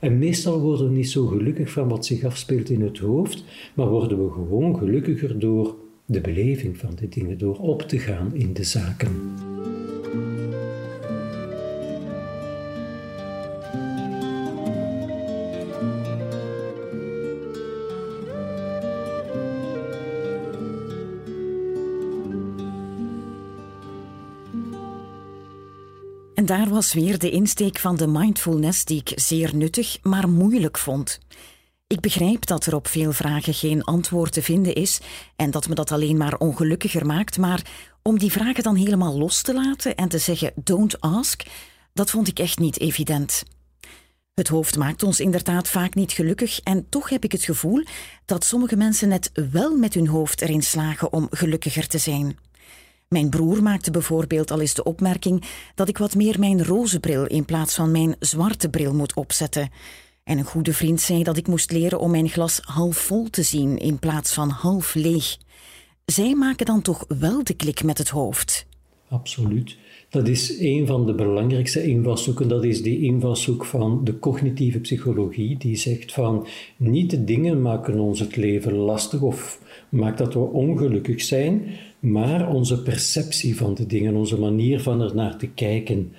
En 0.00 0.18
meestal 0.18 0.60
worden 0.60 0.88
we 0.88 0.96
niet 0.96 1.10
zo 1.10 1.26
gelukkig 1.26 1.70
van 1.70 1.88
wat 1.88 2.06
zich 2.06 2.24
afspeelt 2.24 2.70
in 2.70 2.82
het 2.82 2.98
hoofd, 2.98 3.44
maar 3.74 3.88
worden 3.88 4.24
we 4.24 4.32
gewoon 4.32 4.76
gelukkiger 4.76 5.38
door 5.38 5.76
de 6.06 6.20
beleving 6.20 6.76
van 6.76 6.94
die 6.94 7.08
dingen, 7.08 7.38
door 7.38 7.58
op 7.58 7.82
te 7.82 7.98
gaan 7.98 8.34
in 8.34 8.52
de 8.52 8.64
zaken. 8.64 9.10
Daar 26.50 26.68
was 26.68 26.92
weer 26.92 27.18
de 27.18 27.30
insteek 27.30 27.78
van 27.78 27.96
de 27.96 28.06
mindfulness 28.06 28.84
die 28.84 29.00
ik 29.00 29.12
zeer 29.14 29.56
nuttig, 29.56 29.98
maar 30.02 30.28
moeilijk 30.28 30.78
vond. 30.78 31.18
Ik 31.86 32.00
begrijp 32.00 32.46
dat 32.46 32.66
er 32.66 32.74
op 32.74 32.88
veel 32.88 33.12
vragen 33.12 33.54
geen 33.54 33.84
antwoord 33.84 34.32
te 34.32 34.42
vinden 34.42 34.74
is 34.74 35.00
en 35.36 35.50
dat 35.50 35.68
me 35.68 35.74
dat 35.74 35.92
alleen 35.92 36.16
maar 36.16 36.38
ongelukkiger 36.38 37.06
maakt, 37.06 37.38
maar 37.38 37.62
om 38.02 38.18
die 38.18 38.30
vragen 38.30 38.62
dan 38.62 38.74
helemaal 38.74 39.18
los 39.18 39.42
te 39.42 39.54
laten 39.54 39.96
en 39.96 40.08
te 40.08 40.18
zeggen 40.18 40.52
don't 40.54 41.00
ask, 41.00 41.42
dat 41.92 42.10
vond 42.10 42.28
ik 42.28 42.38
echt 42.38 42.58
niet 42.58 42.80
evident. 42.80 43.42
Het 44.34 44.48
hoofd 44.48 44.76
maakt 44.76 45.02
ons 45.02 45.20
inderdaad 45.20 45.68
vaak 45.68 45.94
niet 45.94 46.12
gelukkig 46.12 46.60
en 46.60 46.86
toch 46.88 47.08
heb 47.08 47.24
ik 47.24 47.32
het 47.32 47.44
gevoel 47.44 47.84
dat 48.24 48.44
sommige 48.44 48.76
mensen 48.76 49.08
net 49.08 49.30
wel 49.50 49.76
met 49.76 49.94
hun 49.94 50.08
hoofd 50.08 50.40
erin 50.40 50.62
slagen 50.62 51.12
om 51.12 51.26
gelukkiger 51.30 51.86
te 51.86 51.98
zijn. 51.98 52.38
Mijn 53.14 53.30
broer 53.30 53.62
maakte 53.62 53.90
bijvoorbeeld 53.90 54.50
al 54.50 54.60
eens 54.60 54.74
de 54.74 54.82
opmerking 54.82 55.44
dat 55.74 55.88
ik 55.88 55.98
wat 55.98 56.14
meer 56.14 56.38
mijn 56.38 56.64
roze 56.64 57.00
bril 57.00 57.26
in 57.26 57.44
plaats 57.44 57.74
van 57.74 57.90
mijn 57.90 58.16
zwarte 58.18 58.68
bril 58.68 58.94
moet 58.94 59.14
opzetten. 59.14 59.68
En 60.24 60.38
een 60.38 60.44
goede 60.44 60.72
vriend 60.72 61.00
zei 61.00 61.22
dat 61.22 61.36
ik 61.36 61.46
moest 61.46 61.72
leren 61.72 62.00
om 62.00 62.10
mijn 62.10 62.28
glas 62.28 62.60
half 62.64 62.96
vol 62.96 63.30
te 63.30 63.42
zien 63.42 63.78
in 63.78 63.98
plaats 63.98 64.32
van 64.32 64.48
half 64.48 64.94
leeg. 64.94 65.36
Zij 66.04 66.34
maken 66.34 66.66
dan 66.66 66.82
toch 66.82 67.04
wel 67.18 67.44
de 67.44 67.54
klik 67.54 67.82
met 67.84 67.98
het 67.98 68.08
hoofd. 68.08 68.66
Absoluut. 69.08 69.76
Dat 70.10 70.28
is 70.28 70.58
een 70.58 70.86
van 70.86 71.06
de 71.06 71.14
belangrijkste 71.14 71.86
invalshoeken. 71.86 72.48
Dat 72.48 72.64
is 72.64 72.82
die 72.82 73.00
invalshoek 73.00 73.64
van 73.64 74.04
de 74.04 74.18
cognitieve 74.18 74.80
psychologie, 74.80 75.58
die 75.58 75.76
zegt 75.76 76.12
van 76.12 76.46
niet 76.76 77.10
de 77.10 77.24
dingen 77.24 77.62
maken 77.62 77.98
ons 77.98 78.20
het 78.20 78.36
leven 78.36 78.74
lastig 78.74 79.20
of 79.20 79.60
maakt 79.88 80.18
dat 80.18 80.34
we 80.34 80.40
ongelukkig 80.40 81.22
zijn, 81.22 81.62
maar 82.00 82.48
onze 82.54 82.82
perceptie 82.82 83.56
van 83.56 83.74
de 83.74 83.86
dingen, 83.86 84.14
onze 84.14 84.38
manier 84.38 84.80
van 84.80 85.00
er 85.00 85.14
naar 85.14 85.36
te 85.36 85.48
kijken. 85.48 86.12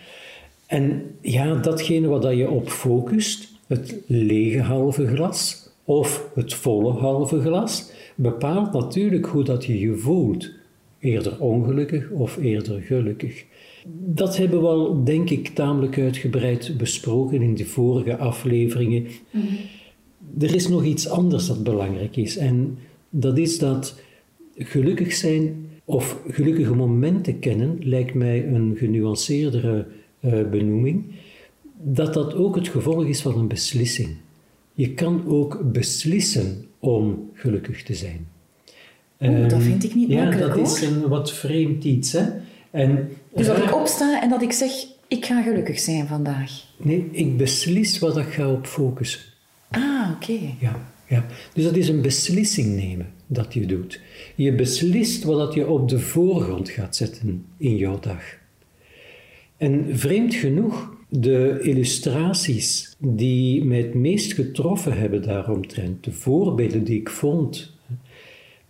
En 0.65 1.15
ja, 1.21 1.55
datgene 1.55 2.07
wat 2.07 2.35
je 2.35 2.49
op 2.49 2.69
focust, 2.69 3.51
het 3.67 3.95
lege 4.07 4.59
halve 4.59 5.07
glas 5.07 5.69
of 5.83 6.29
het 6.35 6.53
volle 6.53 6.91
halve 6.91 7.41
glas, 7.41 7.91
bepaalt 8.15 8.73
natuurlijk 8.73 9.25
hoe 9.25 9.43
dat 9.43 9.65
je 9.65 9.79
je 9.79 9.95
voelt. 9.95 10.49
Eerder 10.99 11.39
ongelukkig 11.39 12.09
of 12.09 12.37
eerder 12.37 12.81
gelukkig. 12.81 13.45
Dat 14.05 14.37
hebben 14.37 14.61
we 14.61 14.67
al, 14.67 15.03
denk 15.03 15.29
ik, 15.29 15.47
tamelijk 15.47 15.97
uitgebreid 15.97 16.77
besproken 16.77 17.41
in 17.41 17.55
de 17.55 17.65
vorige 17.65 18.17
afleveringen. 18.17 19.07
Mhm. 19.31 19.45
Er 20.39 20.55
is 20.55 20.67
nog 20.67 20.83
iets 20.83 21.09
anders 21.09 21.47
dat 21.47 21.63
belangrijk 21.63 22.15
is. 22.15 22.37
En 22.37 22.77
dat 23.09 23.37
is 23.37 23.59
dat 23.59 23.99
gelukkig 24.55 25.13
zijn 25.13 25.69
of 25.85 26.17
gelukkige 26.27 26.75
momenten 26.75 27.39
kennen, 27.39 27.77
lijkt 27.79 28.13
mij 28.13 28.47
een 28.47 28.75
genuanceerdere 28.77 29.87
uh, 30.19 30.49
benoeming, 30.49 31.05
dat 31.81 32.13
dat 32.13 32.33
ook 32.33 32.55
het 32.55 32.67
gevolg 32.67 33.05
is 33.05 33.21
van 33.21 33.37
een 33.37 33.47
beslissing. 33.47 34.09
Je 34.73 34.93
kan 34.93 35.23
ook 35.27 35.71
beslissen 35.71 36.65
om 36.79 37.29
gelukkig 37.33 37.83
te 37.83 37.95
zijn. 37.95 38.27
Oeh, 39.21 39.49
dat 39.49 39.61
vind 39.61 39.83
ik 39.83 39.95
niet 39.95 40.09
ja, 40.09 40.23
makkelijk 40.23 40.55
Ja, 40.55 40.61
dat 40.61 40.67
is 40.67 40.81
een 40.81 41.07
wat 41.07 41.31
vreemd 41.31 41.83
iets. 41.83 42.11
Hè? 42.11 42.25
En 42.71 43.09
dus 43.35 43.45
dat 43.45 43.57
ik 43.57 43.75
opsta 43.75 44.21
en 44.21 44.29
dat 44.29 44.41
ik 44.41 44.51
zeg, 44.51 44.71
ik 45.07 45.25
ga 45.25 45.41
gelukkig 45.41 45.79
zijn 45.79 46.07
vandaag. 46.07 46.51
Nee, 46.77 47.09
ik 47.11 47.37
beslis 47.37 47.99
wat 47.99 48.17
ik 48.17 48.27
ga 48.27 48.51
op 48.51 48.65
focussen. 48.65 49.21
Ah, 49.69 50.11
oké. 50.15 50.39
Ja, 50.59 50.87
ja. 51.07 51.25
Dus 51.53 51.63
dat 51.63 51.75
is 51.75 51.87
een 51.87 52.01
beslissing 52.01 52.75
nemen 52.75 53.07
dat 53.33 53.53
je 53.53 53.65
doet. 53.65 54.01
Je 54.35 54.53
beslist 54.53 55.23
wat 55.23 55.53
je 55.53 55.67
op 55.67 55.89
de 55.89 55.99
voorgrond 55.99 56.69
gaat 56.69 56.95
zetten 56.95 57.45
in 57.57 57.75
jouw 57.75 57.99
dag. 57.99 58.23
En 59.57 59.97
vreemd 59.97 60.33
genoeg, 60.33 60.93
de 61.09 61.59
illustraties 61.61 62.95
die 62.97 63.65
mij 63.65 63.77
het 63.77 63.93
meest 63.93 64.33
getroffen 64.33 64.97
hebben 64.97 65.21
daaromtrent, 65.21 66.03
de 66.03 66.11
voorbeelden 66.11 66.83
die 66.83 66.99
ik 66.99 67.09
vond, 67.09 67.73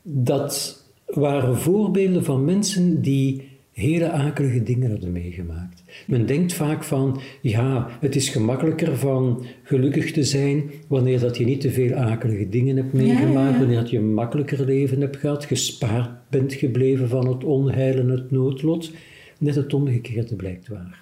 dat 0.02 0.84
waren 1.06 1.58
voorbeelden 1.58 2.24
van 2.24 2.46
mensen 2.46 3.02
die 3.02 3.51
hele 3.72 4.10
akelige 4.10 4.64
dingen 4.64 4.92
hadden 4.92 5.12
meegemaakt. 5.12 5.84
Men 6.08 6.26
denkt 6.26 6.54
vaak 6.54 6.84
van, 6.84 7.22
ja, 7.42 7.88
het 8.00 8.16
is 8.16 8.30
gemakkelijker 8.30 8.98
van 8.98 9.46
gelukkig 9.64 10.12
te 10.12 10.24
zijn 10.24 10.72
wanneer 10.88 11.20
dat 11.20 11.38
je 11.38 11.46
niet 11.46 11.62
te 11.62 11.72
veel 11.72 11.94
akelige 11.94 12.50
dingen 12.50 12.78
hebt 12.78 12.94
meegemaakt, 12.94 13.58
wanneer 13.58 13.80
dat 13.80 13.90
je 13.90 13.98
een 13.98 14.14
makkelijker 14.14 14.66
leven 14.66 15.02
hebt 15.02 15.18
gehad, 15.18 15.46
gespaard 15.46 16.10
bent 16.30 16.54
gebleven 16.54 17.10
van 17.10 17.28
het 17.28 17.44
onheil 17.44 18.00
en 18.00 18.10
het 18.10 18.32
noodlot. 18.32 18.92
Net 19.40 19.56
het 19.56 19.74
omgekeerde 19.74 20.36
blijkt 20.36 20.68
waar. 20.68 21.00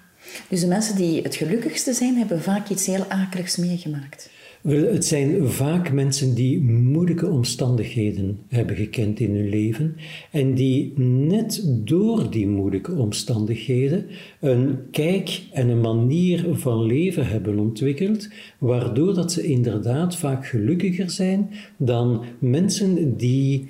Dus 0.48 0.60
de 0.60 0.66
mensen 0.66 0.96
die 0.96 1.22
het 1.22 1.34
gelukkigste 1.34 1.92
zijn, 1.92 2.16
hebben 2.16 2.42
vaak 2.42 2.68
iets 2.68 2.86
heel 2.86 3.04
akeligs 3.08 3.56
meegemaakt. 3.56 4.30
Het 4.62 5.04
zijn 5.04 5.48
vaak 5.48 5.92
mensen 5.92 6.34
die 6.34 6.62
moeilijke 6.62 7.28
omstandigheden 7.28 8.38
hebben 8.48 8.76
gekend 8.76 9.20
in 9.20 9.34
hun 9.34 9.48
leven 9.48 9.96
en 10.30 10.54
die 10.54 10.92
net 10.98 11.62
door 11.84 12.30
die 12.30 12.46
moeilijke 12.46 12.92
omstandigheden 12.92 14.06
een 14.40 14.78
kijk 14.90 15.42
en 15.52 15.68
een 15.68 15.80
manier 15.80 16.46
van 16.50 16.82
leven 16.82 17.26
hebben 17.26 17.58
ontwikkeld, 17.58 18.28
waardoor 18.58 19.14
dat 19.14 19.32
ze 19.32 19.46
inderdaad 19.46 20.16
vaak 20.16 20.46
gelukkiger 20.46 21.10
zijn 21.10 21.50
dan 21.76 22.24
mensen 22.38 23.16
die 23.16 23.68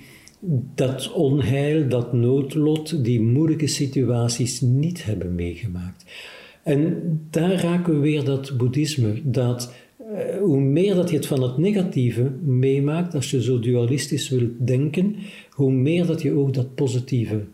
dat 0.75 1.13
onheil, 1.13 1.89
dat 1.89 2.13
noodlot, 2.13 3.05
die 3.05 3.21
moeilijke 3.21 3.67
situaties 3.67 4.61
niet 4.61 5.05
hebben 5.05 5.35
meegemaakt. 5.35 6.05
En 6.63 6.97
daar 7.31 7.53
raken 7.53 7.95
we 7.95 8.01
weer 8.01 8.25
dat 8.25 8.57
boeddhisme, 8.57 9.21
dat 9.25 9.73
hoe 10.41 10.61
meer 10.61 10.95
dat 10.95 11.11
je 11.11 11.17
het 11.17 11.27
van 11.27 11.43
het 11.43 11.59
negatieve 11.59 12.31
meemaakt, 12.45 13.15
als 13.15 13.31
je 13.31 13.43
zo 13.43 13.61
dualistisch 13.61 14.29
wilt 14.29 14.67
denken, 14.67 15.17
hoe 15.51 15.73
meer 15.73 16.07
dat 16.07 16.23
je 16.23 16.33
ook 16.33 16.55
dat 16.55 16.75
positieve 16.75 17.45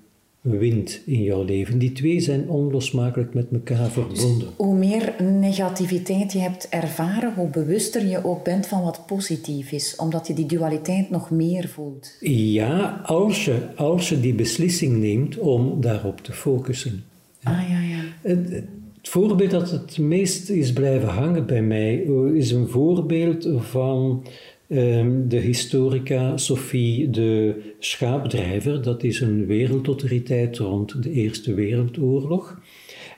wint 0.41 1.01
in 1.07 1.23
jouw 1.23 1.45
leven. 1.45 1.79
Die 1.79 1.93
twee 1.93 2.21
zijn 2.21 2.49
onlosmakelijk 2.49 3.35
met 3.35 3.47
elkaar 3.53 3.91
verbonden. 3.91 4.39
Dus 4.39 4.49
hoe 4.57 4.75
meer 4.75 5.15
negativiteit 5.23 6.33
je 6.33 6.39
hebt 6.39 6.69
ervaren, 6.69 7.35
hoe 7.35 7.49
bewuster 7.49 8.07
je 8.07 8.25
ook 8.25 8.45
bent 8.45 8.67
van 8.67 8.83
wat 8.83 9.07
positief 9.07 9.73
is, 9.73 9.97
omdat 9.97 10.27
je 10.27 10.35
die 10.35 10.47
dualiteit 10.47 11.11
nog 11.11 11.31
meer 11.31 11.69
voelt. 11.69 12.17
Ja, 12.21 13.01
als 13.05 13.45
je, 13.45 13.75
als 13.77 14.09
je 14.09 14.21
die 14.21 14.35
beslissing 14.35 14.97
neemt 14.97 15.39
om 15.39 15.81
daarop 15.81 16.21
te 16.21 16.33
focussen. 16.33 17.05
Ah 17.43 17.69
ja, 17.69 17.81
ja. 17.81 18.03
Het 18.23 18.65
voorbeeld 19.09 19.51
dat 19.51 19.71
het 19.71 19.99
meest 19.99 20.51
is 20.51 20.73
blijven 20.73 21.09
hangen 21.09 21.47
bij 21.47 21.63
mij 21.63 21.95
is 22.35 22.51
een 22.51 22.69
voorbeeld 22.69 23.49
van 23.57 24.27
ehm, 24.69 25.29
de 25.29 25.37
historica 25.37 26.37
Sophie 26.37 27.11
de 27.11 27.63
Schaapdrijver. 27.79 28.83
Dat 28.83 29.03
is 29.03 29.21
een 29.21 29.47
wereldautoriteit 29.47 30.59
rond 30.59 31.03
de 31.03 31.11
Eerste 31.11 31.55
Wereldoorlog. 31.55 32.61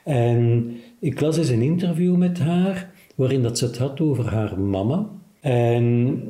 En 0.03 0.71
ik 0.99 1.19
las 1.19 1.37
eens 1.37 1.49
een 1.49 1.61
interview 1.61 2.15
met 2.15 2.39
haar 2.39 2.91
waarin 3.15 3.41
dat 3.41 3.57
ze 3.57 3.65
het 3.65 3.77
had 3.77 3.99
over 3.99 4.25
haar 4.25 4.59
mama. 4.59 5.09
En 5.39 6.23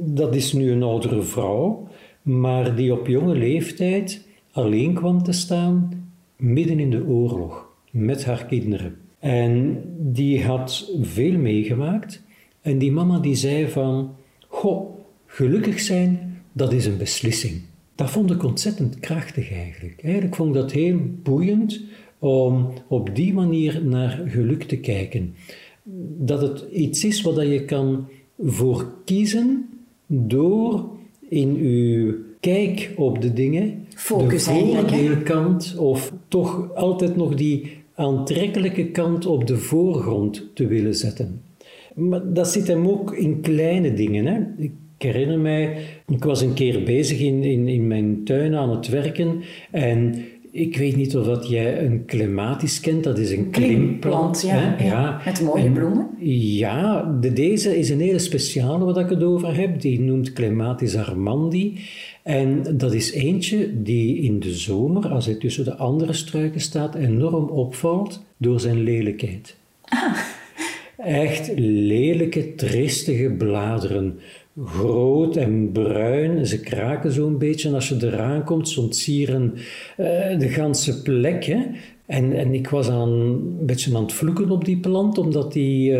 dat 0.00 0.34
is 0.34 0.52
nu 0.52 0.70
een 0.70 0.82
oudere 0.82 1.22
vrouw, 1.22 1.88
maar 2.22 2.76
die 2.76 2.92
op 2.92 3.06
jonge 3.06 3.34
leeftijd 3.34 4.26
alleen 4.52 4.94
kwam 4.94 5.22
te 5.22 5.32
staan 5.32 6.08
midden 6.36 6.80
in 6.80 6.90
de 6.90 7.04
oorlog 7.04 7.69
met 7.90 8.24
haar 8.24 8.46
kinderen. 8.46 8.96
En 9.18 9.82
die 9.98 10.44
had 10.44 10.90
veel 11.00 11.38
meegemaakt. 11.38 12.22
En 12.60 12.78
die 12.78 12.92
mama 12.92 13.18
die 13.18 13.34
zei 13.34 13.68
van, 13.68 14.14
goh, 14.48 14.98
gelukkig 15.26 15.80
zijn, 15.80 16.42
dat 16.52 16.72
is 16.72 16.86
een 16.86 16.98
beslissing. 16.98 17.60
Dat 17.94 18.10
vond 18.10 18.30
ik 18.30 18.44
ontzettend 18.44 19.00
krachtig 19.00 19.52
eigenlijk. 19.52 20.02
Eigenlijk 20.02 20.34
vond 20.34 20.48
ik 20.48 20.60
dat 20.60 20.72
heel 20.72 20.98
boeiend 21.22 21.80
om 22.18 22.72
op 22.86 23.16
die 23.16 23.32
manier 23.32 23.84
naar 23.84 24.22
geluk 24.26 24.62
te 24.62 24.76
kijken. 24.76 25.34
Dat 26.18 26.40
het 26.40 26.64
iets 26.72 27.04
is 27.04 27.22
wat 27.22 27.36
je 27.36 27.64
kan 27.64 28.08
voor 28.38 28.92
kiezen 29.04 29.68
door 30.06 30.88
in 31.28 31.56
uw 31.56 32.14
kijk 32.40 32.92
op 32.96 33.20
de 33.22 33.32
dingen, 33.32 33.86
Focus 33.94 34.44
de 34.44 34.50
voordeelkant, 34.50 35.76
of 35.78 36.12
toch 36.28 36.74
altijd 36.74 37.16
nog 37.16 37.34
die 37.34 37.79
aantrekkelijke 38.00 38.90
kant 38.90 39.26
op 39.26 39.46
de 39.46 39.56
voorgrond 39.56 40.50
te 40.54 40.66
willen 40.66 40.94
zetten. 40.94 41.42
Maar 41.94 42.32
dat 42.32 42.48
zit 42.48 42.66
hem 42.66 42.88
ook 42.88 43.14
in 43.14 43.40
kleine 43.40 43.94
dingen. 43.94 44.26
Hè? 44.26 44.40
Ik 44.56 44.72
herinner 44.98 45.38
mij, 45.38 45.76
ik 46.06 46.24
was 46.24 46.40
een 46.40 46.54
keer 46.54 46.82
bezig 46.82 47.20
in, 47.20 47.44
in, 47.44 47.68
in 47.68 47.86
mijn 47.86 48.24
tuin 48.24 48.54
aan 48.54 48.70
het 48.70 48.88
werken 48.88 49.40
en 49.70 50.24
ik 50.52 50.76
weet 50.76 50.96
niet 50.96 51.16
of 51.16 51.26
dat 51.26 51.48
jij 51.48 51.84
een 51.84 52.04
clematis 52.06 52.80
kent, 52.80 53.04
dat 53.04 53.18
is 53.18 53.30
een 53.30 53.50
klimplant. 53.50 54.42
ja, 54.42 54.76
ja, 54.78 55.20
Met 55.24 55.42
mooie 55.42 55.70
bloemen. 55.70 56.08
Ja, 56.58 57.02
de, 57.20 57.32
deze 57.32 57.78
is 57.78 57.90
een 57.90 58.00
hele 58.00 58.18
speciale 58.18 58.84
wat 58.84 58.98
ik 58.98 59.08
het 59.08 59.22
over 59.22 59.56
heb. 59.56 59.80
Die 59.80 60.00
noemt 60.00 60.32
Clematis 60.32 60.96
armandi. 60.96 61.80
En 62.22 62.76
dat 62.76 62.92
is 62.92 63.12
eentje 63.12 63.82
die 63.82 64.22
in 64.22 64.40
de 64.40 64.54
zomer, 64.54 65.08
als 65.08 65.26
hij 65.26 65.34
tussen 65.34 65.64
de 65.64 65.76
andere 65.76 66.12
struiken 66.12 66.60
staat, 66.60 66.94
enorm 66.94 67.48
opvalt 67.48 68.22
door 68.36 68.60
zijn 68.60 68.82
lelijkheid. 68.82 69.56
Ah. 69.82 70.16
Echt 71.04 71.50
lelijke, 71.56 72.54
tristige 72.54 73.30
bladeren 73.38 74.18
groot 74.64 75.36
en 75.36 75.72
bruin. 75.72 76.46
Ze 76.46 76.60
kraken 76.60 77.12
zo'n 77.12 77.38
beetje. 77.38 77.68
En 77.68 77.74
als 77.74 77.88
je 77.88 77.96
eraan 78.00 78.44
komt, 78.44 78.68
ze 78.68 78.80
ontsieren 78.80 79.52
uh, 79.54 80.38
de 80.38 80.48
ganse 80.48 81.02
plek. 81.02 81.44
Hè. 81.44 81.58
En, 82.06 82.32
en 82.32 82.54
ik 82.54 82.68
was 82.68 82.88
aan, 82.88 83.10
een 83.10 83.66
beetje 83.66 83.96
aan 83.96 84.02
het 84.02 84.12
vloeken 84.12 84.50
op 84.50 84.64
die 84.64 84.76
plant, 84.76 85.18
omdat 85.18 85.52
die... 85.52 85.90
Uh, 85.90 85.96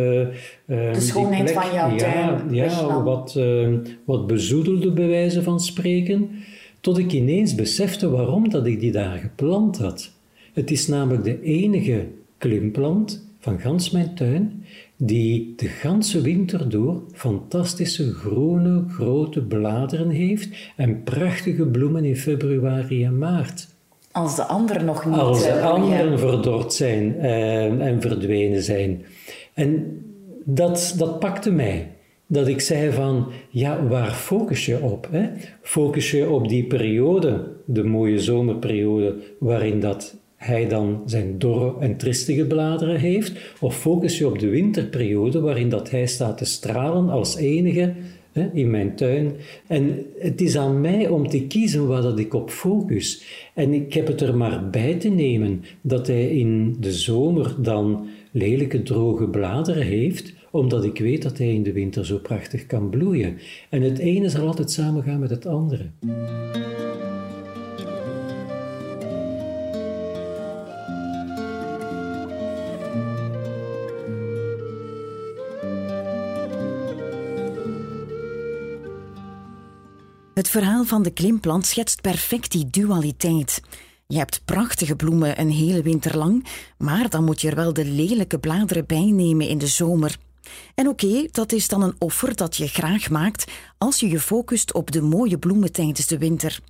de 0.66 0.94
schoonheid 0.96 1.42
plek, 1.42 1.54
van 1.54 1.74
jouw 1.74 1.96
tuin 1.96 2.54
Ja, 2.54 2.64
ja 2.64 3.02
wat, 3.02 3.34
uh, 3.38 3.68
wat 4.04 4.26
bezoedelde 4.26 4.92
bij 4.92 5.08
wijze 5.08 5.42
van 5.42 5.60
spreken. 5.60 6.30
Tot 6.80 6.98
ik 6.98 7.12
ineens 7.12 7.54
besefte 7.54 8.10
waarom 8.10 8.48
dat 8.48 8.66
ik 8.66 8.80
die 8.80 8.92
daar 8.92 9.18
geplant 9.18 9.78
had. 9.78 10.12
Het 10.52 10.70
is 10.70 10.86
namelijk 10.86 11.24
de 11.24 11.42
enige 11.42 12.06
klimplant 12.38 13.28
van 13.38 13.60
gans 13.60 13.90
mijn 13.90 14.14
tuin 14.14 14.64
die 15.02 15.52
de 15.57 15.66
ganse 15.69 16.21
winter 16.21 16.69
door 16.69 17.02
fantastische 17.12 18.12
groene 18.12 18.85
grote 18.88 19.42
bladeren 19.42 20.11
heeft 20.11 20.73
en 20.76 21.02
prachtige 21.02 21.66
bloemen 21.66 22.04
in 22.04 22.16
februari 22.16 23.04
en 23.04 23.19
maart. 23.19 23.69
Als 24.12 24.37
de 24.37 24.42
anderen 24.42 24.85
nog 24.85 25.07
niet... 25.07 25.19
Als 25.19 25.42
de 25.42 25.49
eh, 25.49 25.71
anderen 25.71 26.19
verdord 26.19 26.73
zijn 26.73 27.19
eh, 27.19 27.87
en 27.87 28.00
verdwenen 28.00 28.62
zijn. 28.62 29.04
En 29.54 30.02
dat, 30.45 30.95
dat 30.97 31.19
pakte 31.19 31.50
mij. 31.50 31.90
Dat 32.26 32.49
ik 32.49 32.61
zei 32.61 32.92
van, 32.92 33.26
ja, 33.50 33.87
waar 33.87 34.11
focus 34.11 34.66
je 34.66 34.80
op? 34.80 35.09
Hè? 35.11 35.28
Focus 35.62 36.11
je 36.11 36.30
op 36.30 36.49
die 36.49 36.64
periode, 36.64 37.52
de 37.64 37.85
mooie 37.85 38.19
zomerperiode, 38.19 39.14
waarin 39.38 39.80
dat 39.80 40.16
hij 40.40 40.68
dan 40.68 41.02
zijn 41.06 41.38
dorre 41.38 41.75
en 41.80 41.97
tristige 41.97 42.47
bladeren 42.47 43.00
heeft, 43.00 43.54
of 43.61 43.76
focus 43.76 44.18
je 44.18 44.26
op 44.26 44.38
de 44.38 44.49
winterperiode 44.49 45.40
waarin 45.40 45.68
dat 45.68 45.90
hij 45.90 46.06
staat 46.06 46.38
te 46.38 46.44
stralen 46.44 47.09
als 47.09 47.37
enige 47.37 47.92
hè, 48.32 48.49
in 48.52 48.70
mijn 48.70 48.97
tuin. 48.97 49.32
En 49.66 50.06
het 50.18 50.40
is 50.40 50.56
aan 50.56 50.80
mij 50.80 51.09
om 51.09 51.28
te 51.28 51.47
kiezen 51.47 51.87
waar 51.87 52.02
dat 52.02 52.18
ik 52.18 52.35
op 52.35 52.50
focus. 52.50 53.25
En 53.54 53.73
ik 53.73 53.94
heb 53.94 54.06
het 54.06 54.20
er 54.20 54.37
maar 54.37 54.70
bij 54.70 54.94
te 54.94 55.09
nemen 55.09 55.64
dat 55.80 56.06
hij 56.06 56.28
in 56.28 56.76
de 56.78 56.92
zomer 56.92 57.54
dan 57.59 58.06
lelijke 58.30 58.82
droge 58.82 59.28
bladeren 59.28 59.87
heeft, 59.87 60.35
omdat 60.50 60.85
ik 60.85 60.99
weet 60.99 61.23
dat 61.23 61.38
hij 61.38 61.54
in 61.54 61.62
de 61.62 61.73
winter 61.73 62.06
zo 62.06 62.18
prachtig 62.18 62.66
kan 62.66 62.90
bloeien. 62.90 63.38
En 63.68 63.82
het 63.82 63.99
ene 63.99 64.28
zal 64.28 64.47
altijd 64.47 64.70
samengaan 64.70 65.20
met 65.20 65.30
het 65.30 65.47
andere. 65.47 65.85
Het 80.40 80.49
verhaal 80.49 80.85
van 80.85 81.02
de 81.02 81.11
klimplant 81.11 81.66
schetst 81.66 82.00
perfect 82.00 82.52
die 82.52 82.70
dualiteit. 82.70 83.62
Je 84.06 84.19
hebt 84.19 84.43
prachtige 84.45 84.97
bloemen 84.97 85.41
een 85.41 85.50
hele 85.50 85.82
winter 85.82 86.17
lang, 86.17 86.47
maar 86.78 87.10
dan 87.10 87.25
moet 87.25 87.41
je 87.41 87.49
er 87.49 87.54
wel 87.54 87.73
de 87.73 87.84
lelijke 87.84 88.38
bladeren 88.38 88.86
bij 88.86 89.10
nemen 89.10 89.49
in 89.49 89.58
de 89.58 89.67
zomer. 89.67 90.17
En 90.75 90.88
oké, 90.88 91.26
dat 91.30 91.52
is 91.52 91.69
dan 91.69 91.82
een 91.82 91.95
offer 91.99 92.36
dat 92.36 92.56
je 92.56 92.67
graag 92.69 93.10
maakt 93.10 93.50
als 93.78 94.00
je 94.00 94.08
je 94.08 94.21
focust 94.21 94.73
op 94.73 94.91
de 94.91 95.02
mooie 95.02 95.38
bloemen 95.38 95.73
tijdens 95.73 96.06
de 96.06 96.19
winter. 96.19 96.60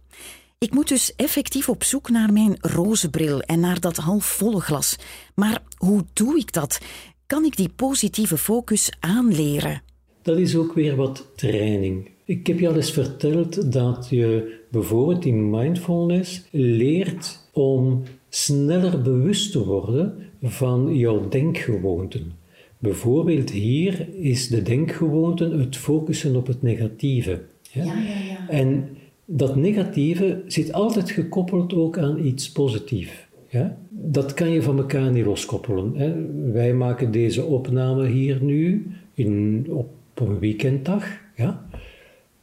Ik 0.58 0.72
moet 0.72 0.88
dus 0.88 1.14
effectief 1.16 1.68
op 1.68 1.84
zoek 1.84 2.08
naar 2.08 2.32
mijn 2.32 2.56
roze 2.60 3.10
bril 3.10 3.40
en 3.40 3.60
naar 3.60 3.80
dat 3.80 3.96
halfvolle 3.96 4.60
glas. 4.60 4.96
Maar 5.34 5.62
hoe 5.76 6.04
doe 6.12 6.38
ik 6.38 6.52
dat? 6.52 6.78
Kan 7.26 7.44
ik 7.44 7.56
die 7.56 7.68
positieve 7.68 8.38
focus 8.38 8.90
aanleren? 9.00 9.82
Dat 10.22 10.38
is 10.38 10.56
ook 10.56 10.74
weer 10.74 10.96
wat 10.96 11.26
training. 11.36 12.10
Ik 12.30 12.46
heb 12.46 12.58
je 12.58 12.68
al 12.68 12.76
eens 12.76 12.92
verteld 12.92 13.72
dat 13.72 14.06
je 14.10 14.56
bijvoorbeeld 14.68 15.24
in 15.24 15.50
mindfulness 15.50 16.48
leert 16.50 17.48
om 17.52 18.02
sneller 18.28 19.02
bewust 19.02 19.52
te 19.52 19.64
worden 19.64 20.14
van 20.42 20.96
jouw 20.96 21.28
denkgewoonten. 21.28 22.32
Bijvoorbeeld 22.78 23.50
hier 23.50 24.08
is 24.14 24.48
de 24.48 24.62
denkgewoonte 24.62 25.44
het 25.44 25.76
focussen 25.76 26.36
op 26.36 26.46
het 26.46 26.62
negatieve. 26.62 27.40
Ja? 27.70 27.84
Ja, 27.84 27.94
ja, 28.28 28.48
en 28.48 28.88
dat 29.24 29.56
negatieve 29.56 30.42
zit 30.46 30.72
altijd 30.72 31.10
gekoppeld 31.10 31.74
ook 31.74 31.98
aan 31.98 32.24
iets 32.24 32.52
positiefs. 32.52 33.26
Ja? 33.48 33.78
Dat 33.90 34.34
kan 34.34 34.50
je 34.50 34.62
van 34.62 34.78
elkaar 34.78 35.10
niet 35.10 35.24
loskoppelen. 35.24 35.92
Hè? 35.96 36.14
Wij 36.52 36.74
maken 36.74 37.12
deze 37.12 37.44
opname 37.44 38.06
hier 38.06 38.42
nu 38.42 38.86
in, 39.14 39.66
op 39.70 39.90
een 40.14 40.38
weekenddag. 40.38 41.04
Ja? 41.36 41.68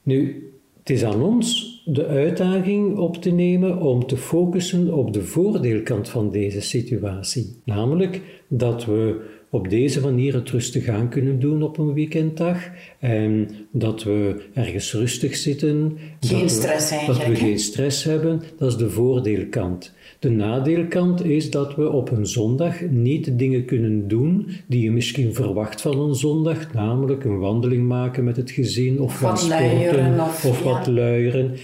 Nu, 0.07 0.51
het 0.79 0.89
is 0.89 1.03
aan 1.03 1.21
ons 1.21 1.81
de 1.85 2.05
uitdaging 2.05 2.97
op 2.97 3.21
te 3.21 3.31
nemen 3.31 3.77
om 3.81 4.05
te 4.05 4.17
focussen 4.17 4.93
op 4.93 5.13
de 5.13 5.21
voordeelkant 5.21 6.09
van 6.09 6.31
deze 6.31 6.61
situatie. 6.61 7.55
Namelijk 7.63 8.21
dat 8.47 8.85
we 8.85 9.25
op 9.49 9.69
deze 9.69 10.01
manier 10.01 10.33
het 10.33 10.49
rustig 10.49 10.87
aan 10.87 11.09
kunnen 11.09 11.39
doen 11.39 11.63
op 11.63 11.77
een 11.77 11.93
weekenddag. 11.93 12.57
En 12.99 13.49
dat 13.71 14.03
we 14.03 14.43
ergens 14.53 14.93
rustig 14.93 15.35
zitten. 15.35 15.97
Geen 16.19 16.39
dat 16.39 16.51
stress 16.51 16.89
we, 16.89 17.03
Dat 17.05 17.25
we 17.25 17.35
geen 17.35 17.59
stress 17.59 18.03
hebben, 18.03 18.41
dat 18.57 18.71
is 18.71 18.77
de 18.77 18.89
voordeelkant. 18.89 19.93
De 20.19 20.29
nadeelkant 20.29 21.25
is 21.25 21.51
dat 21.51 21.75
we 21.75 21.89
op 21.89 22.11
een 22.11 22.25
zondag 22.25 22.81
niet 22.89 23.39
dingen 23.39 23.65
kunnen 23.65 24.07
doen 24.07 24.47
die 24.67 24.83
je 24.83 24.91
misschien 24.91 25.33
verwacht 25.33 25.81
van 25.81 25.99
een 25.99 26.15
zondag, 26.15 26.73
namelijk 26.73 27.23
een 27.23 27.39
wandeling 27.39 27.87
maken 27.87 28.23
met 28.23 28.35
het 28.35 28.51
gezin 28.51 29.01
of 29.01 29.17
gaan 29.17 29.37
sporten 29.37 30.19
of, 30.19 30.45
of 30.45 30.63
wat 30.63 30.87
luieren. 30.87 31.55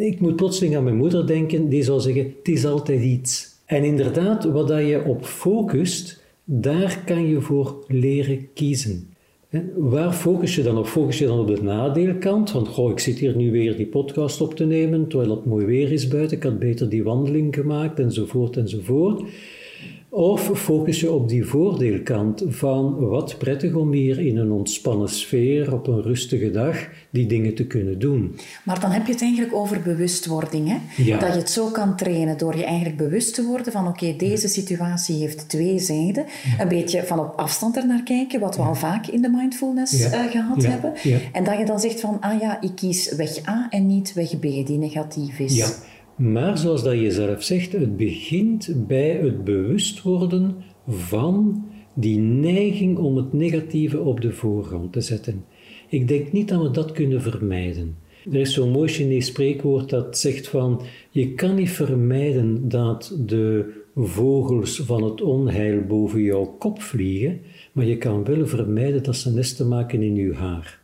Ik 0.00 0.20
moet 0.20 0.36
plotseling 0.36 0.76
aan 0.76 0.84
mijn 0.84 0.96
moeder 0.96 1.26
denken, 1.26 1.68
die 1.68 1.82
zal 1.82 2.00
zeggen: 2.00 2.34
Het 2.38 2.48
is 2.48 2.66
altijd 2.66 3.02
iets. 3.02 3.48
En 3.64 3.84
inderdaad, 3.84 4.44
wat 4.44 4.68
dat 4.68 4.86
je 4.86 5.04
op 5.04 5.24
focust, 5.24 6.22
daar 6.44 7.02
kan 7.04 7.28
je 7.28 7.40
voor 7.40 7.84
leren 7.88 8.48
kiezen. 8.54 9.09
Waar 9.76 10.12
focus 10.12 10.54
je 10.54 10.62
dan 10.62 10.78
op? 10.78 10.86
Focus 10.86 11.18
je 11.18 11.26
dan 11.26 11.38
op 11.38 11.46
de 11.46 11.62
nadeelkant? 11.62 12.52
Want 12.52 12.68
goh, 12.68 12.90
ik 12.90 12.98
zit 12.98 13.18
hier 13.18 13.36
nu 13.36 13.50
weer 13.50 13.76
die 13.76 13.86
podcast 13.86 14.40
op 14.40 14.54
te 14.54 14.64
nemen, 14.64 15.08
terwijl 15.08 15.30
het 15.30 15.44
mooi 15.44 15.66
weer 15.66 15.92
is 15.92 16.08
buiten. 16.08 16.36
Ik 16.36 16.42
had 16.42 16.58
beter 16.58 16.88
die 16.88 17.02
wandeling 17.02 17.54
gemaakt, 17.54 17.98
enzovoort, 17.98 18.56
enzovoort. 18.56 19.22
Of 20.12 20.50
focus 20.54 21.00
je 21.00 21.12
op 21.12 21.28
die 21.28 21.44
voordeelkant 21.44 22.42
van 22.46 23.08
wat 23.08 23.38
prettig 23.38 23.74
om 23.74 23.92
hier 23.92 24.18
in 24.18 24.36
een 24.36 24.50
ontspannen 24.50 25.08
sfeer 25.08 25.74
op 25.74 25.86
een 25.86 26.02
rustige 26.02 26.50
dag 26.50 26.88
die 27.10 27.26
dingen 27.26 27.54
te 27.54 27.66
kunnen 27.66 27.98
doen. 27.98 28.36
Maar 28.64 28.80
dan 28.80 28.90
heb 28.90 29.06
je 29.06 29.12
het 29.12 29.22
eigenlijk 29.22 29.54
over 29.54 29.80
bewustwording. 29.82 30.68
Hè? 30.68 31.02
Ja. 31.02 31.18
Dat 31.18 31.32
je 31.32 31.38
het 31.38 31.50
zo 31.50 31.66
kan 31.66 31.96
trainen 31.96 32.38
door 32.38 32.56
je 32.56 32.64
eigenlijk 32.64 32.96
bewust 32.96 33.34
te 33.34 33.44
worden 33.44 33.72
van 33.72 33.88
oké, 33.88 34.14
deze 34.16 34.48
situatie 34.48 35.16
heeft 35.16 35.48
twee 35.48 35.78
zijden. 35.78 36.24
Een 36.58 36.68
beetje 36.68 37.02
van 37.02 37.18
op 37.18 37.32
afstand 37.36 37.76
ernaar 37.76 38.02
kijken, 38.02 38.40
wat 38.40 38.56
we 38.56 38.62
al 38.62 38.74
vaak 38.74 39.06
in 39.06 39.22
de 39.22 39.28
mindfulness 39.28 40.04
uh, 40.04 40.30
gehad 40.30 40.64
hebben. 40.64 40.92
En 41.32 41.44
dat 41.44 41.58
je 41.58 41.64
dan 41.64 41.80
zegt 41.80 42.00
van 42.00 42.20
ah 42.20 42.40
ja, 42.40 42.60
ik 42.60 42.74
kies 42.74 43.14
weg 43.14 43.48
A 43.48 43.66
en 43.70 43.86
niet 43.86 44.12
weg 44.12 44.38
B, 44.38 44.42
die 44.42 44.78
negatief 44.78 45.38
is. 45.38 45.80
Maar 46.20 46.58
zoals 46.58 46.82
dat 46.82 46.98
je 46.98 47.10
zelf 47.10 47.42
zegt, 47.42 47.72
het 47.72 47.96
begint 47.96 48.86
bij 48.86 49.10
het 49.10 49.44
bewust 49.44 50.02
worden 50.02 50.54
van 50.88 51.64
die 51.94 52.18
neiging 52.18 52.98
om 52.98 53.16
het 53.16 53.32
negatieve 53.32 54.00
op 54.00 54.20
de 54.20 54.32
voorgrond 54.32 54.92
te 54.92 55.00
zetten. 55.00 55.44
Ik 55.88 56.08
denk 56.08 56.32
niet 56.32 56.48
dat 56.48 56.62
we 56.62 56.70
dat 56.70 56.92
kunnen 56.92 57.22
vermijden. 57.22 57.96
Er 58.24 58.40
is 58.40 58.54
zo'n 58.54 58.70
mooi 58.70 58.88
Chinees 58.88 59.26
spreekwoord 59.26 59.88
dat 59.88 60.18
zegt 60.18 60.48
van 60.48 60.82
je 61.10 61.34
kan 61.34 61.54
niet 61.54 61.70
vermijden 61.70 62.68
dat 62.68 63.16
de 63.26 63.74
vogels 63.94 64.76
van 64.76 65.02
het 65.02 65.22
onheil 65.22 65.80
boven 65.86 66.22
jouw 66.22 66.56
kop 66.58 66.82
vliegen, 66.82 67.40
maar 67.72 67.84
je 67.84 67.98
kan 67.98 68.24
wel 68.24 68.46
vermijden 68.46 69.02
dat 69.02 69.16
ze 69.16 69.32
nesten 69.32 69.68
maken 69.68 70.02
in 70.02 70.14
je 70.14 70.34
haar. 70.34 70.80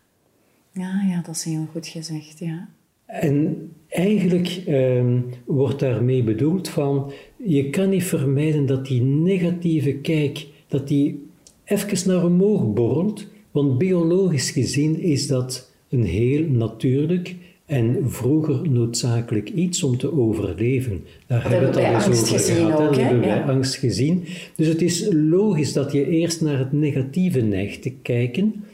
Ja, 0.73 1.03
ja, 1.09 1.23
dat 1.23 1.35
is 1.35 1.45
heel 1.45 1.67
goed 1.73 1.87
gezegd, 1.87 2.39
ja. 2.39 2.69
En 3.07 3.71
eigenlijk 3.97 4.63
um, 4.69 5.25
wordt 5.45 5.81
daarmee 5.81 6.23
bedoeld 6.23 6.69
van, 6.69 7.13
je 7.37 7.71
kan 7.71 7.89
niet 7.89 8.05
vermijden 8.05 8.67
dat 8.67 8.87
die 8.87 9.03
negatieve 9.03 9.93
kijk, 9.93 10.47
dat 10.69 10.89
die 10.89 11.25
even 11.65 12.09
naar 12.09 12.25
omhoog 12.25 12.73
borrelt, 12.73 13.27
Want 13.51 13.79
biologisch 13.79 14.51
gezien 14.51 15.01
is 15.01 15.27
dat 15.27 15.71
een 15.91 16.05
heel 16.05 16.45
natuurlijk 16.49 17.35
en 17.67 17.99
vroeger 18.07 18.71
noodzakelijk 18.71 19.49
iets 19.49 19.83
om 19.83 19.97
te 19.97 20.19
overleven. 20.19 21.05
Daar 21.27 21.43
dat 21.43 21.51
hebben 21.51 21.73
we 21.73 21.81
het 21.81 21.95
al 21.95 22.11
eens 22.11 22.33
over 22.33 22.39
gehad. 22.39 22.73
Ook, 22.73 22.79
dat 22.79 22.97
hebben 22.97 23.21
we 23.21 23.27
bij 23.27 23.43
angst 23.43 23.75
gezien. 23.75 24.25
Dus 24.57 24.67
het 24.67 24.83
is 24.83 25.09
logisch 25.13 25.73
dat 25.73 25.93
je 25.93 26.09
eerst 26.09 26.41
naar 26.41 26.59
het 26.59 26.73
negatieve 26.73 27.41
neigt 27.41 27.83
te 27.83 27.93
kijken. 28.03 28.65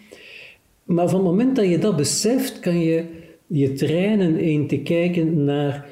Maar 0.84 1.08
van 1.08 1.18
het 1.18 1.28
moment 1.28 1.56
dat 1.56 1.68
je 1.68 1.78
dat 1.78 1.96
beseft, 1.96 2.60
kan 2.60 2.80
je 2.80 3.04
je 3.52 3.72
trainen 3.72 4.38
in 4.38 4.66
te 4.66 4.78
kijken 4.78 5.44
naar 5.44 5.86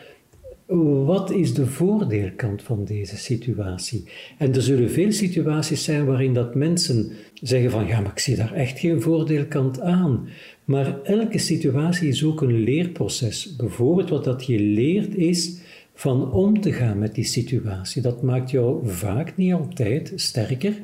wat 1.05 1.31
is 1.31 1.55
de 1.55 1.67
voordeelkant 1.67 2.63
van 2.63 2.85
deze 2.85 3.17
situatie? 3.17 4.05
En 4.39 4.55
er 4.55 4.63
zullen 4.63 4.91
veel 4.91 5.13
situaties 5.13 5.85
zijn 5.85 6.05
waarin 6.07 6.35
dat 6.35 6.55
mensen 6.55 7.13
zeggen 7.35 7.71
van 7.71 7.87
ja, 7.87 8.01
maar 8.01 8.11
ik 8.11 8.19
zie 8.19 8.37
daar 8.37 8.53
echt 8.53 8.79
geen 8.79 9.03
voordeelkant 9.03 9.81
aan. 9.81 10.29
Maar 10.65 11.03
elke 11.03 11.39
situatie 11.39 12.09
is 12.09 12.25
ook 12.25 12.41
een 12.41 12.63
leerproces. 12.63 13.57
Bijvoorbeeld 13.57 14.09
wat 14.09 14.25
dat 14.25 14.47
je 14.47 14.61
leert 14.61 15.15
is 15.15 15.59
van 15.95 16.33
om 16.33 16.61
te 16.61 16.73
gaan 16.73 16.99
met 16.99 17.15
die 17.15 17.25
situatie. 17.25 18.03
Dat 18.03 18.23
maakt 18.23 18.51
jou 18.51 18.89
vaak, 18.89 19.37
niet 19.37 19.53
altijd, 19.53 20.13
sterker. 20.15 20.75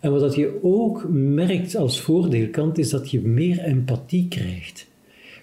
En 0.00 0.10
wat 0.10 0.20
dat 0.20 0.34
je 0.34 0.58
ook 0.62 1.06
merkt 1.10 1.76
als 1.76 2.00
voordeelkant 2.00 2.78
is 2.78 2.90
dat 2.90 3.10
je 3.10 3.20
meer 3.20 3.58
empathie 3.58 4.28
krijgt. 4.28 4.86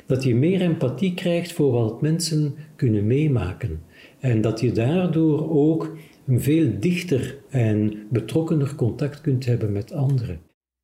Dat 0.05 0.23
je 0.23 0.35
meer 0.35 0.61
empathie 0.61 1.13
krijgt 1.13 1.51
voor 1.51 1.71
wat 1.71 2.01
mensen 2.01 2.55
kunnen 2.75 3.07
meemaken. 3.07 3.81
En 4.19 4.41
dat 4.41 4.59
je 4.59 4.71
daardoor 4.71 5.49
ook 5.49 5.95
een 6.27 6.41
veel 6.41 6.71
dichter 6.79 7.37
en 7.49 8.07
betrokkener 8.09 8.75
contact 8.75 9.21
kunt 9.21 9.45
hebben 9.45 9.71
met 9.71 9.91
anderen. 9.91 10.39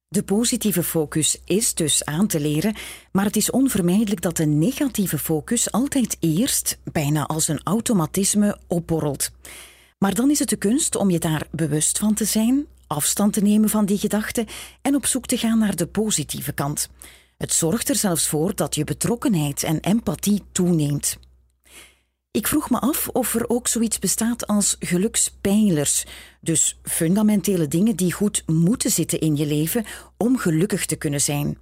De 0.07 0.23
positieve 0.23 0.83
focus 0.83 1.41
is 1.45 1.73
dus 1.73 2.05
aan 2.05 2.27
te 2.27 2.39
leren, 2.39 2.75
maar 3.11 3.25
het 3.25 3.35
is 3.35 3.51
onvermijdelijk 3.51 4.21
dat 4.21 4.37
de 4.37 4.45
negatieve 4.45 5.17
focus 5.17 5.71
altijd 5.71 6.17
eerst, 6.19 6.79
bijna 6.91 7.25
als 7.25 7.47
een 7.47 7.61
automatisme, 7.63 8.57
opborrelt. 8.67 9.31
Maar 9.97 10.13
dan 10.13 10.29
is 10.29 10.39
het 10.39 10.49
de 10.49 10.55
kunst 10.55 10.95
om 10.95 11.09
je 11.09 11.19
daar 11.19 11.47
bewust 11.51 11.97
van 11.97 12.13
te 12.13 12.25
zijn, 12.25 12.65
afstand 12.87 13.33
te 13.33 13.41
nemen 13.41 13.69
van 13.69 13.85
die 13.85 13.97
gedachten 13.97 14.45
en 14.81 14.95
op 14.95 15.05
zoek 15.05 15.25
te 15.25 15.37
gaan 15.37 15.59
naar 15.59 15.75
de 15.75 15.87
positieve 15.87 16.51
kant. 16.51 16.89
Het 17.39 17.53
zorgt 17.53 17.89
er 17.89 17.95
zelfs 17.95 18.27
voor 18.27 18.55
dat 18.55 18.75
je 18.75 18.83
betrokkenheid 18.83 19.63
en 19.63 19.79
empathie 19.79 20.43
toeneemt. 20.51 21.17
Ik 22.31 22.47
vroeg 22.47 22.69
me 22.69 22.79
af 22.79 23.07
of 23.07 23.35
er 23.35 23.49
ook 23.49 23.67
zoiets 23.67 23.99
bestaat 23.99 24.47
als 24.47 24.75
gelukspijlers, 24.79 26.05
dus 26.41 26.79
fundamentele 26.83 27.67
dingen 27.67 27.95
die 27.95 28.13
goed 28.13 28.43
moeten 28.45 28.91
zitten 28.91 29.19
in 29.19 29.35
je 29.35 29.45
leven 29.45 29.85
om 30.17 30.37
gelukkig 30.37 30.85
te 30.85 30.95
kunnen 30.95 31.21
zijn. 31.21 31.57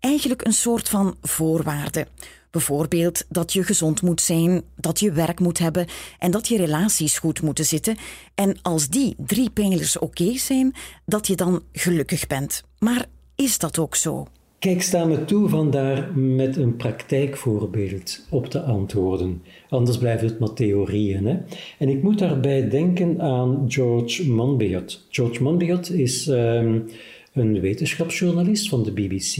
Eigenlijk 0.00 0.46
een 0.46 0.52
soort 0.52 0.88
van 0.88 1.16
voorwaarde. 1.22 2.06
Bijvoorbeeld 2.50 3.24
dat 3.28 3.52
je 3.52 3.64
gezond 3.64 4.02
moet 4.02 4.20
zijn, 4.20 4.62
dat 4.76 5.00
je 5.00 5.12
werk 5.12 5.40
moet 5.40 5.58
hebben 5.58 5.86
en 6.18 6.30
dat 6.30 6.48
je 6.48 6.56
relaties 6.56 7.18
goed 7.18 7.42
moeten 7.42 7.64
zitten. 7.64 7.96
En 8.34 8.58
als 8.62 8.88
die 8.88 9.14
drie 9.18 9.50
pijlers 9.50 9.98
oké 9.98 10.38
zijn, 10.38 10.74
dat 11.06 11.26
je 11.26 11.36
dan 11.36 11.62
gelukkig 11.72 12.26
bent. 12.26 12.62
Maar 12.78 13.06
is 13.34 13.58
dat 13.58 13.78
ook 13.78 13.96
zo? 13.96 14.26
Kijk, 14.60 14.82
sta 14.82 15.04
me 15.04 15.24
toe 15.24 15.48
van 15.48 15.70
daar 15.70 16.18
met 16.18 16.56
een 16.56 16.76
praktijkvoorbeeld 16.76 18.26
op 18.30 18.46
te 18.46 18.60
antwoorden. 18.60 19.42
Anders 19.68 19.98
blijft 19.98 20.22
het 20.22 20.38
maar 20.38 20.52
theorieën. 20.52 21.26
Hè? 21.26 21.36
En 21.78 21.88
ik 21.88 22.02
moet 22.02 22.18
daarbij 22.18 22.68
denken 22.68 23.20
aan 23.20 23.64
George 23.68 24.30
Monbiot. 24.30 25.06
George 25.10 25.42
Monbiot 25.42 25.92
is 25.92 26.26
um, 26.26 26.84
een 27.32 27.60
wetenschapsjournalist 27.60 28.68
van 28.68 28.82
de 28.82 28.92
BBC. 28.92 29.36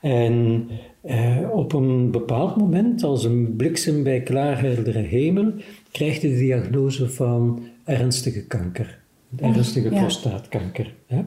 En 0.00 0.68
uh, 1.04 1.50
op 1.52 1.72
een 1.72 2.10
bepaald 2.10 2.56
moment, 2.56 3.02
als 3.02 3.24
een 3.24 3.56
bliksem 3.56 4.02
bij 4.02 4.22
klaarheldere 4.22 4.98
hemel, 4.98 5.52
krijgt 5.90 6.22
hij 6.22 6.30
de 6.30 6.36
diagnose 6.38 7.08
van 7.08 7.62
ernstige 7.84 8.46
kanker. 8.46 8.99
Ernstige 9.36 9.88
prostaatkanker. 9.88 10.94
Hè? 11.06 11.22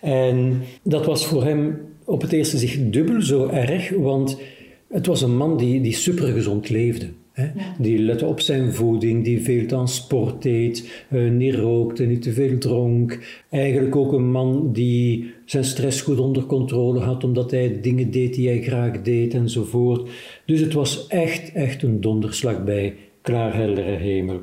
En 0.00 0.62
dat 0.82 1.06
was 1.06 1.26
voor 1.26 1.44
hem 1.44 1.78
op 2.04 2.20
het 2.20 2.32
eerste 2.32 2.58
zicht 2.58 2.92
dubbel 2.92 3.22
zo 3.22 3.48
erg, 3.48 3.90
want 3.90 4.40
het 4.88 5.06
was 5.06 5.22
een 5.22 5.36
man 5.36 5.56
die, 5.56 5.80
die 5.80 5.94
supergezond 5.94 6.68
leefde. 6.68 7.08
Hè? 7.32 7.48
Die 7.78 7.98
lette 7.98 8.26
op 8.26 8.40
zijn 8.40 8.72
voeding, 8.72 9.24
die 9.24 9.42
veel 9.42 9.78
aan 9.78 9.88
sport 9.88 10.42
deed, 10.42 11.04
uh, 11.10 11.30
niet 11.30 11.54
rookte, 11.54 12.04
niet 12.04 12.22
te 12.22 12.32
veel 12.32 12.58
dronk. 12.58 13.18
Eigenlijk 13.50 13.96
ook 13.96 14.12
een 14.12 14.30
man 14.30 14.72
die 14.72 15.34
zijn 15.44 15.64
stress 15.64 16.00
goed 16.00 16.18
onder 16.18 16.44
controle 16.44 17.00
had, 17.00 17.24
omdat 17.24 17.50
hij 17.50 17.80
dingen 17.80 18.10
deed 18.10 18.34
die 18.34 18.48
hij 18.48 18.62
graag 18.62 19.02
deed 19.02 19.34
enzovoort. 19.34 20.10
Dus 20.46 20.60
het 20.60 20.72
was 20.72 21.06
echt, 21.06 21.52
echt 21.52 21.82
een 21.82 22.00
donderslag 22.00 22.64
bij 22.64 22.94
klaarheldere 23.20 23.96
hemel. 23.96 24.40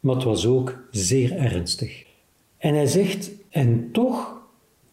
Maar 0.00 0.14
het 0.14 0.24
was 0.24 0.46
ook 0.46 0.86
zeer 0.90 1.36
ernstig. 1.36 2.04
En 2.60 2.74
hij 2.74 2.86
zegt, 2.86 3.30
en 3.50 3.88
toch, 3.92 4.40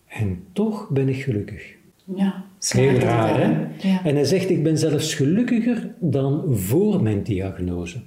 en 0.08 0.44
toch 0.54 0.90
ben 0.90 1.10
ik 1.10 1.22
gelukkig. 1.22 1.76
Ja, 2.16 2.46
Heel 2.60 3.00
raar, 3.00 3.40
hè? 3.40 3.68
En 4.04 4.16
hij 4.16 4.24
zegt, 4.24 4.50
ik 4.50 4.64
ben 4.64 4.78
zelfs 4.78 5.14
gelukkiger 5.14 5.90
dan 6.00 6.56
voor 6.56 7.04
mijn 7.04 7.24
diagnose. 7.24 7.98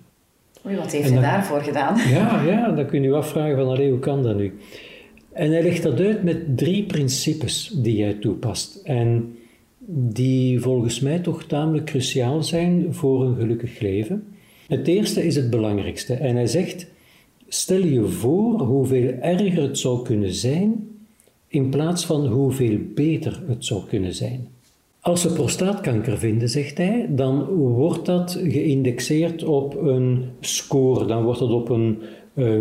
Oei, 0.66 0.76
wat 0.76 0.92
heeft 0.92 1.10
hij 1.10 1.20
daarvoor 1.20 1.60
gedaan? 1.60 1.96
Ja, 2.10 2.42
ja, 2.42 2.70
dan 2.70 2.86
kun 2.86 3.02
je 3.02 3.08
je 3.08 3.14
afvragen 3.14 3.56
van, 3.56 3.66
allee, 3.68 3.90
hoe 3.90 3.98
kan 3.98 4.22
dat 4.22 4.36
nu? 4.36 4.58
En 5.32 5.50
hij 5.50 5.62
legt 5.62 5.82
dat 5.82 6.00
uit 6.00 6.22
met 6.22 6.56
drie 6.58 6.84
principes 6.84 7.72
die 7.76 8.02
hij 8.02 8.14
toepast. 8.14 8.80
En 8.84 9.36
die 9.92 10.60
volgens 10.60 11.00
mij 11.00 11.18
toch 11.18 11.44
tamelijk 11.44 11.84
cruciaal 11.84 12.42
zijn 12.42 12.94
voor 12.94 13.24
een 13.24 13.36
gelukkig 13.36 13.80
leven. 13.80 14.24
Het 14.68 14.88
eerste 14.88 15.26
is 15.26 15.36
het 15.36 15.50
belangrijkste. 15.50 16.14
En 16.14 16.36
hij 16.36 16.46
zegt, 16.46 16.86
stel 17.52 17.84
je 17.84 18.06
voor 18.06 18.60
hoeveel 18.60 19.08
erger 19.20 19.62
het 19.62 19.78
zou 19.78 20.04
kunnen 20.04 20.34
zijn 20.34 20.88
in 21.48 21.68
plaats 21.68 22.06
van 22.06 22.26
hoeveel 22.26 22.78
beter 22.94 23.42
het 23.46 23.64
zou 23.64 23.84
kunnen 23.88 24.14
zijn. 24.14 24.48
Als 25.00 25.20
ze 25.20 25.32
prostaatkanker 25.32 26.18
vinden, 26.18 26.48
zegt 26.48 26.78
hij, 26.78 27.06
dan 27.08 27.44
wordt 27.54 28.06
dat 28.06 28.38
geïndexeerd 28.42 29.44
op 29.44 29.76
een 29.76 30.24
score, 30.40 31.06
dan 31.06 31.24
wordt 31.24 31.40
dat 31.40 31.50
op 31.50 31.68
een 31.68 31.98
uh, 32.34 32.58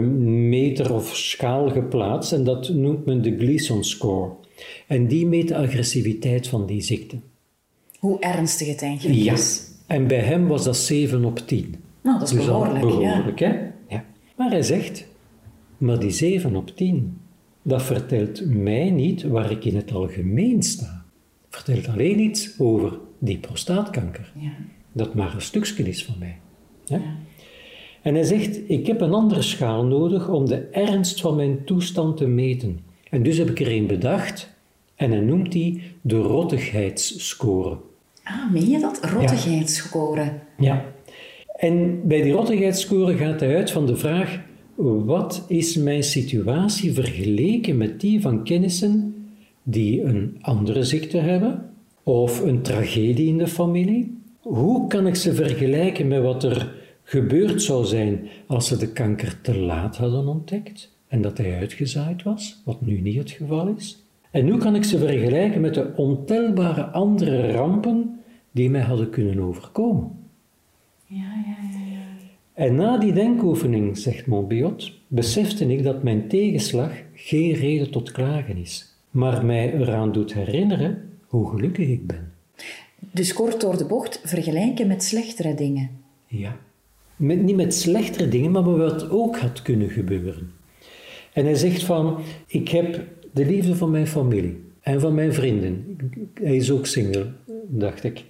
meter 0.49 0.93
of 0.93 1.15
schaal 1.15 1.69
geplaatst 1.69 2.31
en 2.31 2.43
dat 2.43 2.69
noemt 2.69 3.05
men 3.05 3.21
de 3.21 3.37
Gleason 3.37 3.83
score. 3.83 4.31
En 4.87 5.07
die 5.07 5.25
meet 5.25 5.47
de 5.47 5.57
agressiviteit 5.57 6.47
van 6.47 6.65
die 6.65 6.81
ziekte. 6.81 7.15
Hoe 7.99 8.19
ernstig 8.19 8.67
het 8.67 8.81
eigenlijk 8.81 9.19
ja. 9.19 9.33
is. 9.33 9.67
En 9.87 10.07
bij 10.07 10.19
hem 10.19 10.47
was 10.47 10.63
dat 10.63 10.77
7 10.77 11.25
op 11.25 11.39
10. 11.39 11.75
Nou, 12.01 12.19
dat 12.19 12.27
is 12.27 12.35
dus 12.35 12.45
behoorlijk. 12.45 12.79
behoorlijk 12.79 13.39
hè? 13.39 13.55
Maar 14.39 14.49
hij 14.49 14.61
zegt, 14.61 15.07
maar 15.77 15.99
die 15.99 16.11
7 16.11 16.55
op 16.55 16.75
10, 16.75 17.17
dat 17.61 17.83
vertelt 17.83 18.45
mij 18.45 18.89
niet 18.89 19.23
waar 19.23 19.51
ik 19.51 19.65
in 19.65 19.75
het 19.75 19.91
algemeen 19.91 20.63
sta. 20.63 21.05
Vertelt 21.49 21.87
alleen 21.87 22.19
iets 22.19 22.59
over 22.59 22.99
die 23.17 23.37
prostaatkanker. 23.37 24.31
Ja. 24.35 24.51
Dat 24.91 25.13
maar 25.13 25.33
een 25.33 25.41
stukje 25.41 25.83
is 25.83 26.05
van 26.05 26.15
mij. 26.19 26.37
Ja? 26.85 27.01
En 28.01 28.13
hij 28.13 28.23
zegt, 28.23 28.69
ik 28.69 28.87
heb 28.87 29.01
een 29.01 29.13
andere 29.13 29.41
schaal 29.41 29.85
nodig 29.85 30.29
om 30.29 30.45
de 30.45 30.59
ernst 30.59 31.21
van 31.21 31.35
mijn 31.35 31.63
toestand 31.65 32.17
te 32.17 32.27
meten. 32.27 32.79
En 33.09 33.23
dus 33.23 33.37
heb 33.37 33.49
ik 33.49 33.59
er 33.59 33.71
een 33.71 33.87
bedacht 33.87 34.55
en 34.95 35.11
hij 35.11 35.21
noemt 35.21 35.51
die 35.51 35.81
de 36.01 36.17
rottigheidsscore. 36.17 37.77
Ah, 38.23 38.51
meen 38.51 38.69
je 38.69 38.79
dat? 38.79 38.99
Rottigheidsscore? 39.03 40.21
Ja. 40.21 40.39
ja. 40.57 40.85
En 41.59 42.07
bij 42.07 42.21
die 42.21 42.31
rottigheidsscore 42.31 43.17
gaat 43.17 43.39
hij 43.39 43.55
uit 43.55 43.71
van 43.71 43.85
de 43.85 43.95
vraag 43.95 44.39
wat 44.75 45.45
is 45.47 45.75
mijn 45.75 46.03
situatie 46.03 46.93
vergeleken 46.93 47.77
met 47.77 47.99
die 47.99 48.21
van 48.21 48.43
kennissen 48.43 49.15
die 49.63 50.03
een 50.03 50.37
andere 50.41 50.83
ziekte 50.83 51.17
hebben 51.17 51.69
of 52.03 52.41
een 52.41 52.61
tragedie 52.61 53.27
in 53.27 53.37
de 53.37 53.47
familie? 53.47 54.17
Hoe 54.39 54.87
kan 54.87 55.07
ik 55.07 55.15
ze 55.15 55.33
vergelijken 55.33 56.07
met 56.07 56.21
wat 56.21 56.43
er 56.43 56.75
gebeurd 57.03 57.61
zou 57.61 57.85
zijn 57.85 58.27
als 58.47 58.67
ze 58.67 58.77
de 58.77 58.91
kanker 58.91 59.41
te 59.41 59.57
laat 59.57 59.97
hadden 59.97 60.27
ontdekt 60.27 60.97
en 61.07 61.21
dat 61.21 61.37
hij 61.37 61.57
uitgezaaid 61.57 62.23
was, 62.23 62.61
wat 62.65 62.81
nu 62.81 63.01
niet 63.01 63.17
het 63.17 63.31
geval 63.31 63.67
is? 63.77 64.05
En 64.31 64.49
hoe 64.49 64.59
kan 64.59 64.75
ik 64.75 64.83
ze 64.83 64.97
vergelijken 64.97 65.61
met 65.61 65.73
de 65.73 65.93
ontelbare 65.95 66.83
andere 66.83 67.51
rampen 67.51 68.19
die 68.51 68.69
mij 68.69 68.81
hadden 68.81 69.09
kunnen 69.09 69.39
overkomen? 69.39 70.18
Ja, 71.11 71.43
ja, 71.45 71.79
ja. 71.91 71.99
En 72.53 72.75
na 72.75 72.97
die 72.97 73.13
denkoefening, 73.13 73.97
zegt 73.97 74.25
Montbiot, 74.25 74.91
besefte 75.07 75.65
ik 75.65 75.83
dat 75.83 76.03
mijn 76.03 76.27
tegenslag 76.27 76.91
geen 77.13 77.53
reden 77.53 77.91
tot 77.91 78.11
klagen 78.11 78.57
is, 78.57 78.95
maar 79.11 79.45
mij 79.45 79.73
eraan 79.73 80.11
doet 80.11 80.33
herinneren 80.33 81.09
hoe 81.27 81.49
gelukkig 81.49 81.87
ik 81.87 82.07
ben. 82.07 82.33
Dus 83.11 83.33
kort 83.33 83.61
door 83.61 83.77
de 83.77 83.85
bocht 83.85 84.21
vergelijken 84.23 84.87
met 84.87 85.03
slechtere 85.03 85.53
dingen. 85.53 85.89
Ja, 86.27 86.57
met, 87.15 87.43
niet 87.43 87.55
met 87.55 87.73
slechtere 87.73 88.29
dingen, 88.29 88.51
maar 88.51 88.77
wat 88.77 89.09
ook 89.09 89.37
had 89.37 89.61
kunnen 89.61 89.89
gebeuren. 89.89 90.51
En 91.33 91.45
hij 91.45 91.55
zegt 91.55 91.83
van, 91.83 92.17
ik 92.47 92.69
heb 92.69 93.03
de 93.31 93.45
liefde 93.45 93.75
van 93.75 93.91
mijn 93.91 94.07
familie. 94.07 94.67
en 94.81 94.99
van 94.99 95.15
mijn 95.15 95.33
vrienden. 95.33 95.97
Hij 96.33 96.55
is 96.55 96.71
ook 96.71 96.85
single, 96.85 97.31
dacht 97.67 98.03
ik. 98.03 98.25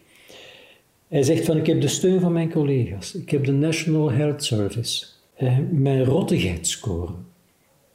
Hij 1.10 1.24
zegt 1.24 1.45
van 1.45 1.58
ik 1.58 1.65
heb 1.65 1.82
de 1.82 1.88
steun 1.88 2.19
van 2.19 2.34
mijn 2.34 2.52
collega's. 2.52 3.15
Ik 3.15 3.30
heb 3.30 3.45
de 3.45 3.52
National 3.52 4.12
Health 4.12 4.43
Service. 4.43 5.06
Eh, 5.36 5.58
mijn 5.72 6.04
rottigheidsscore 6.04 7.12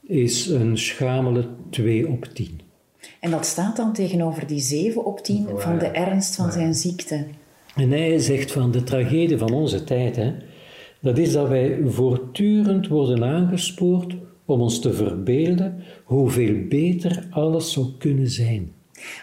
is 0.03 0.47
een 0.47 0.79
schamele 0.79 1.49
2 1.71 2.09
op 2.09 2.25
10. 2.25 2.61
En 3.21 3.31
dat 3.31 3.47
staat 3.47 3.77
dan 3.77 3.93
tegenover 3.93 4.47
die 4.47 4.61
7 4.61 5.05
op 5.05 5.21
10 5.21 5.49
van 5.57 5.79
de 5.79 5.87
ernst 5.87 6.35
van 6.35 6.53
zijn 6.53 6.75
ziekte. 6.75 7.27
En 7.75 7.91
hij 7.91 8.19
zegt 8.19 8.53
van 8.53 8.71
de 8.71 8.83
tragedie 8.83 9.39
van 9.39 9.53
onze 9.53 9.85
tijd, 9.85 10.17
hè, 10.17 10.33
dat 11.01 11.19
is 11.19 11.33
dat 11.33 11.49
wij 11.49 11.79
voortdurend 11.85 12.89
worden 12.89 13.25
aangespoord 13.25 14.15
om 14.45 14.61
ons 14.61 14.81
te 14.81 14.93
verbeelden 14.93 15.83
hoeveel 16.05 16.55
beter 16.69 17.27
alles 17.31 17.73
zou 17.73 17.87
kunnen 17.99 18.31
zijn. 18.31 18.73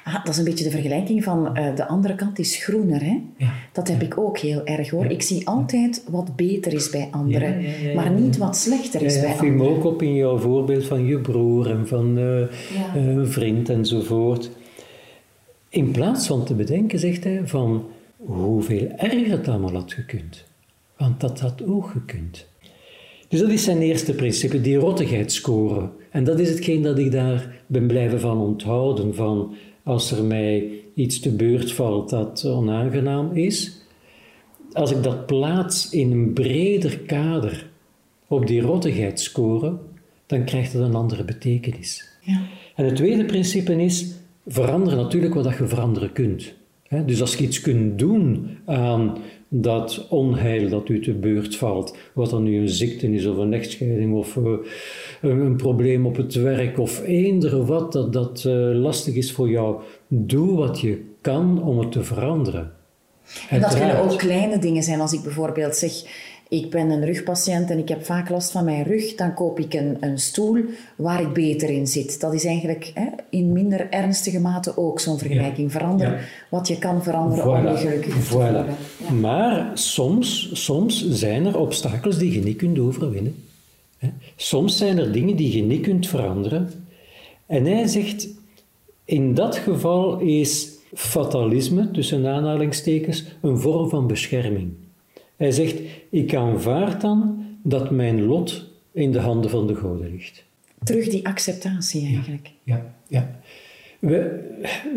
Ah, 0.03 0.13
dat 0.13 0.33
is 0.33 0.37
een 0.37 0.43
beetje 0.43 0.63
de 0.63 0.69
vergelijking 0.69 1.23
van 1.23 1.57
uh, 1.57 1.75
de 1.75 1.87
andere 1.87 2.15
kant 2.15 2.39
is 2.39 2.55
groener. 2.55 3.03
Hè? 3.03 3.21
Ja. 3.37 3.53
Dat 3.71 3.87
heb 3.87 4.01
ik 4.01 4.17
ook 4.17 4.37
heel 4.37 4.65
erg 4.65 4.89
hoor. 4.89 5.05
Ik 5.05 5.21
zie 5.21 5.47
altijd 5.47 6.03
wat 6.09 6.35
beter 6.35 6.73
is 6.73 6.89
bij 6.89 7.07
anderen, 7.11 7.63
maar 7.95 8.11
niet 8.11 8.37
wat 8.37 8.57
slechter 8.57 9.01
is 9.01 9.19
bij 9.19 9.31
anderen. 9.31 9.53
Ik 9.53 9.59
viel 9.59 9.69
ook 9.69 9.83
op 9.85 10.01
in 10.01 10.15
jouw 10.15 10.37
voorbeeld 10.37 10.85
van 10.85 11.05
je 11.05 11.19
broer 11.19 11.69
en 11.69 11.87
van 11.87 12.17
uh, 12.17 12.41
een 12.95 13.27
vriend 13.27 13.69
enzovoort. 13.69 14.51
In 15.69 15.91
plaats 15.91 16.27
van 16.27 16.45
te 16.45 16.53
bedenken, 16.53 16.99
zegt 16.99 17.23
hij, 17.23 17.41
van 17.43 17.85
hoeveel 18.17 18.87
erger 18.97 19.31
het 19.31 19.47
allemaal 19.47 19.73
had 19.73 19.93
gekund. 19.93 20.45
Want 20.97 21.19
dat 21.19 21.39
had 21.39 21.63
ook 21.65 21.89
gekund. 21.89 22.47
Dus 23.27 23.39
dat 23.39 23.49
is 23.49 23.63
zijn 23.63 23.81
eerste 23.81 24.13
principe, 24.13 24.61
die 24.61 24.77
rottigheidsscore. 24.77 25.89
En 26.09 26.23
dat 26.23 26.39
is 26.39 26.49
hetgeen 26.49 26.81
dat 26.81 26.97
ik 26.97 27.11
daar 27.11 27.61
ben 27.67 27.87
blijven 27.87 28.19
van 28.19 28.37
onthouden, 28.37 29.15
van 29.15 29.53
als 29.91 30.11
er 30.11 30.23
mij 30.23 30.69
iets 30.93 31.19
te 31.19 31.35
beurt 31.35 31.71
valt 31.71 32.09
dat 32.09 32.45
onaangenaam 32.45 33.31
is, 33.33 33.81
als 34.71 34.91
ik 34.91 35.03
dat 35.03 35.25
plaats 35.25 35.89
in 35.89 36.11
een 36.11 36.33
breder 36.33 36.99
kader 36.99 37.69
op 38.27 38.47
die 38.47 38.61
rottigheidsscore, 38.61 39.77
dan 40.25 40.43
krijgt 40.43 40.73
het 40.73 40.81
een 40.81 40.95
andere 40.95 41.23
betekenis. 41.23 42.07
Ja. 42.21 42.41
En 42.75 42.85
het 42.85 42.95
tweede 42.95 43.25
principe 43.25 43.83
is, 43.83 44.15
verander 44.47 44.95
natuurlijk 44.95 45.33
wat 45.33 45.57
je 45.57 45.67
veranderen 45.67 46.11
kunt. 46.11 46.53
Dus 47.05 47.21
als 47.21 47.35
je 47.35 47.43
iets 47.43 47.61
kunt 47.61 47.99
doen 47.99 48.57
aan 48.65 49.17
dat 49.53 50.05
onheil 50.09 50.69
dat 50.69 50.89
u 50.89 51.01
te 51.01 51.13
beurt 51.13 51.55
valt, 51.55 51.97
wat 52.13 52.29
dan 52.29 52.43
nu 52.43 52.59
een 52.59 52.69
ziekte 52.69 53.13
is 53.13 53.25
of 53.25 53.37
een 53.37 53.53
echtscheiding 53.53 54.13
of 54.13 54.35
uh, 54.35 54.57
een 55.21 55.55
probleem 55.55 56.05
op 56.05 56.15
het 56.15 56.33
werk 56.33 56.79
of 56.79 57.03
eender 57.03 57.65
wat 57.65 57.91
dat, 57.91 58.13
dat 58.13 58.43
uh, 58.47 58.53
lastig 58.81 59.15
is 59.15 59.31
voor 59.31 59.49
jou, 59.49 59.81
doe 60.07 60.55
wat 60.57 60.79
je 60.79 61.03
kan 61.21 61.63
om 61.63 61.79
het 61.79 61.91
te 61.91 62.03
veranderen. 62.03 62.71
En 63.49 63.61
dat 63.61 63.77
kunnen 63.77 63.99
ook 63.99 64.17
kleine 64.17 64.59
dingen 64.59 64.83
zijn, 64.83 64.99
als 64.99 65.13
ik 65.13 65.23
bijvoorbeeld 65.23 65.75
zeg, 65.75 65.91
ik 66.51 66.69
ben 66.69 66.89
een 66.89 67.05
rugpatiënt 67.05 67.69
en 67.69 67.77
ik 67.77 67.89
heb 67.89 68.05
vaak 68.05 68.29
last 68.29 68.51
van 68.51 68.65
mijn 68.65 68.83
rug, 68.83 69.15
dan 69.15 69.33
koop 69.33 69.59
ik 69.59 69.73
een, 69.73 69.97
een 69.99 70.19
stoel 70.19 70.57
waar 70.95 71.21
ik 71.21 71.33
beter 71.33 71.69
in 71.69 71.87
zit. 71.87 72.19
Dat 72.19 72.33
is 72.33 72.45
eigenlijk 72.45 72.91
hè, 72.93 73.05
in 73.29 73.51
minder 73.51 73.89
ernstige 73.89 74.39
mate 74.39 74.77
ook 74.77 74.99
zo'n 74.99 75.17
vergelijking. 75.17 75.71
Verander 75.71 76.29
wat 76.49 76.67
je 76.67 76.77
kan 76.77 77.03
veranderen 77.03 77.51
om 77.51 77.67
je 77.67 77.77
gelukkig 77.77 78.13
te 78.13 78.21
voelen. 78.21 78.65
Maar 79.19 79.71
soms, 79.73 80.49
soms 80.63 81.09
zijn 81.09 81.45
er 81.45 81.57
obstakels 81.57 82.17
die 82.17 82.33
je 82.33 82.43
niet 82.43 82.57
kunt 82.57 82.79
overwinnen. 82.79 83.35
Soms 84.35 84.77
zijn 84.77 84.97
er 84.97 85.11
dingen 85.11 85.35
die 85.35 85.55
je 85.55 85.63
niet 85.63 85.81
kunt 85.81 86.07
veranderen. 86.07 86.69
En 87.45 87.65
hij 87.65 87.87
zegt, 87.87 88.27
in 89.05 89.33
dat 89.33 89.55
geval 89.55 90.19
is 90.19 90.69
fatalisme, 90.93 91.91
tussen 91.91 92.27
aanhalingstekens, 92.27 93.23
een 93.41 93.59
vorm 93.59 93.89
van 93.89 94.07
bescherming. 94.07 94.71
Hij 95.41 95.51
zegt, 95.51 95.81
ik 96.09 96.35
aanvaard 96.35 97.01
dan 97.01 97.45
dat 97.63 97.91
mijn 97.91 98.21
lot 98.21 98.69
in 98.91 99.11
de 99.11 99.19
handen 99.19 99.49
van 99.49 99.67
de 99.67 99.75
goden 99.75 100.11
ligt. 100.11 100.43
Terug 100.83 101.07
die 101.07 101.27
acceptatie 101.27 102.05
eigenlijk. 102.05 102.51
Ja, 102.63 102.95
ja. 103.07 103.39
We, 103.99 104.39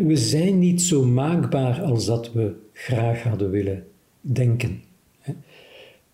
we 0.07 0.15
zijn 0.15 0.59
niet 0.59 0.81
zo 0.81 1.05
maakbaar 1.05 1.81
als 1.81 2.05
dat 2.05 2.33
we 2.33 2.53
graag 2.73 3.23
hadden 3.23 3.49
willen 3.49 3.83
denken. 4.21 4.81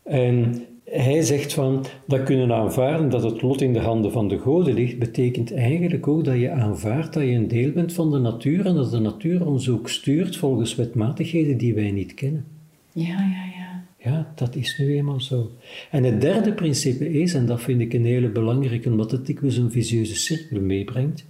En 0.04 0.66
hij 0.84 1.22
zegt 1.22 1.54
van, 1.54 1.86
dat 2.08 2.24
kunnen 2.24 2.52
aanvaarden 2.54 3.10
dat 3.10 3.24
het 3.24 3.42
lot 3.42 3.62
in 3.62 3.74
de 3.74 3.80
handen 3.80 4.12
van 4.12 4.28
de 4.28 4.38
goden 4.38 4.74
ligt, 4.74 5.00
betekent 5.00 5.54
eigenlijk 5.54 6.08
ook 6.08 6.24
dat 6.24 6.40
je 6.40 6.50
aanvaardt 6.50 7.14
dat 7.14 7.24
je 7.24 7.30
een 7.30 7.48
deel 7.48 7.72
bent 7.72 7.94
van 7.94 8.12
de 8.12 8.20
natuur 8.20 8.66
en 8.66 8.76
dat 8.76 8.92
de 8.92 9.00
natuur 9.00 9.48
ons 9.48 9.70
ook 9.70 9.90
stuurt 9.90 10.38
volgens 10.38 10.76
wetmatigheden 10.76 11.58
die 11.58 11.74
wij 11.74 11.92
niet 11.92 12.14
kennen. 12.14 12.46
Ja, 12.94 13.04
ja, 13.04 13.46
ja. 13.56 13.61
Ja, 14.04 14.32
dat 14.36 14.56
is 14.56 14.78
nu 14.78 14.96
eenmaal 14.96 15.22
zo. 15.22 15.52
En 15.92 16.04
het 16.04 16.22
derde 16.22 16.54
principe 16.54 17.12
is, 17.12 17.34
en 17.34 17.46
dat 17.46 17.62
vind 17.62 17.82
ik 17.82 17.94
een 17.94 18.06
hele 18.06 18.30
belangrijke, 18.30 18.90
omdat 18.90 19.12
het 19.12 19.26
dikwijls 19.26 19.58
een 19.58 19.72
visieuze 19.72 20.16
cirkel 20.16 20.62
meebrengt, 20.62 21.26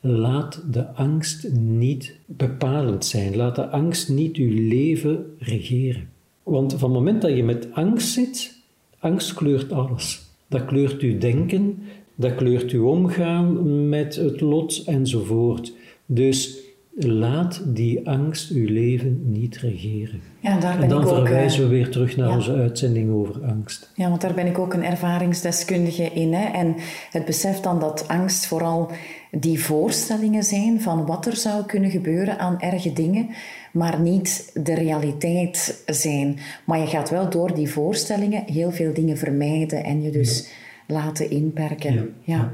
laat 0.00 0.62
de 0.70 0.92
angst 0.92 1.52
niet 1.52 2.16
bepalend 2.26 3.04
zijn. 3.04 3.36
Laat 3.36 3.56
de 3.56 3.68
angst 3.68 4.08
niet 4.08 4.36
uw 4.36 4.68
leven 4.68 5.34
regeren. 5.38 6.08
Want 6.42 6.72
van 6.72 6.90
het 6.90 6.98
moment 6.98 7.22
dat 7.22 7.36
je 7.36 7.42
met 7.42 7.72
angst 7.72 8.12
zit, 8.12 8.58
angst 8.98 9.34
kleurt 9.34 9.72
alles. 9.72 10.22
Dat 10.48 10.64
kleurt 10.64 11.00
uw 11.00 11.18
denken, 11.18 11.78
dat 12.14 12.34
kleurt 12.34 12.70
uw 12.70 12.86
omgaan 12.86 13.88
met 13.88 14.14
het 14.14 14.40
lot 14.40 14.82
enzovoort. 14.86 15.72
Dus 16.06 16.65
Laat 16.98 17.62
die 17.64 18.08
angst 18.08 18.50
uw 18.50 18.66
leven 18.66 19.22
niet 19.24 19.56
regeren. 19.56 20.20
Ja, 20.40 20.58
daar 20.58 20.74
ben 20.74 20.82
en 20.82 20.88
dan 20.88 21.02
ik 21.02 21.08
ook, 21.08 21.14
verwijzen 21.14 21.62
we 21.62 21.68
weer 21.68 21.90
terug 21.90 22.16
naar 22.16 22.34
onze 22.34 22.52
uitzending 22.52 23.12
over 23.12 23.44
angst. 23.44 23.90
Ja, 23.94 24.08
want 24.08 24.20
daar 24.20 24.34
ben 24.34 24.46
ik 24.46 24.58
ook 24.58 24.74
een 24.74 24.84
ervaringsdeskundige 24.84 26.02
in. 26.02 26.32
Hè? 26.32 26.44
En 26.44 26.74
het 27.10 27.24
besef 27.24 27.60
dan 27.60 27.80
dat 27.80 28.08
angst 28.08 28.46
vooral 28.46 28.90
die 29.30 29.60
voorstellingen 29.60 30.42
zijn 30.42 30.80
van 30.80 31.06
wat 31.06 31.26
er 31.26 31.36
zou 31.36 31.64
kunnen 31.66 31.90
gebeuren 31.90 32.38
aan 32.38 32.60
erge 32.60 32.92
dingen, 32.92 33.28
maar 33.72 34.00
niet 34.00 34.50
de 34.54 34.74
realiteit 34.74 35.82
zijn. 35.86 36.38
Maar 36.64 36.78
je 36.78 36.86
gaat 36.86 37.10
wel 37.10 37.30
door 37.30 37.54
die 37.54 37.68
voorstellingen 37.70 38.42
heel 38.46 38.70
veel 38.70 38.94
dingen 38.94 39.16
vermijden 39.16 39.84
en 39.84 40.02
je 40.02 40.10
dus 40.10 40.50
laten 40.86 41.30
inperken. 41.30 42.14
ja. 42.20 42.52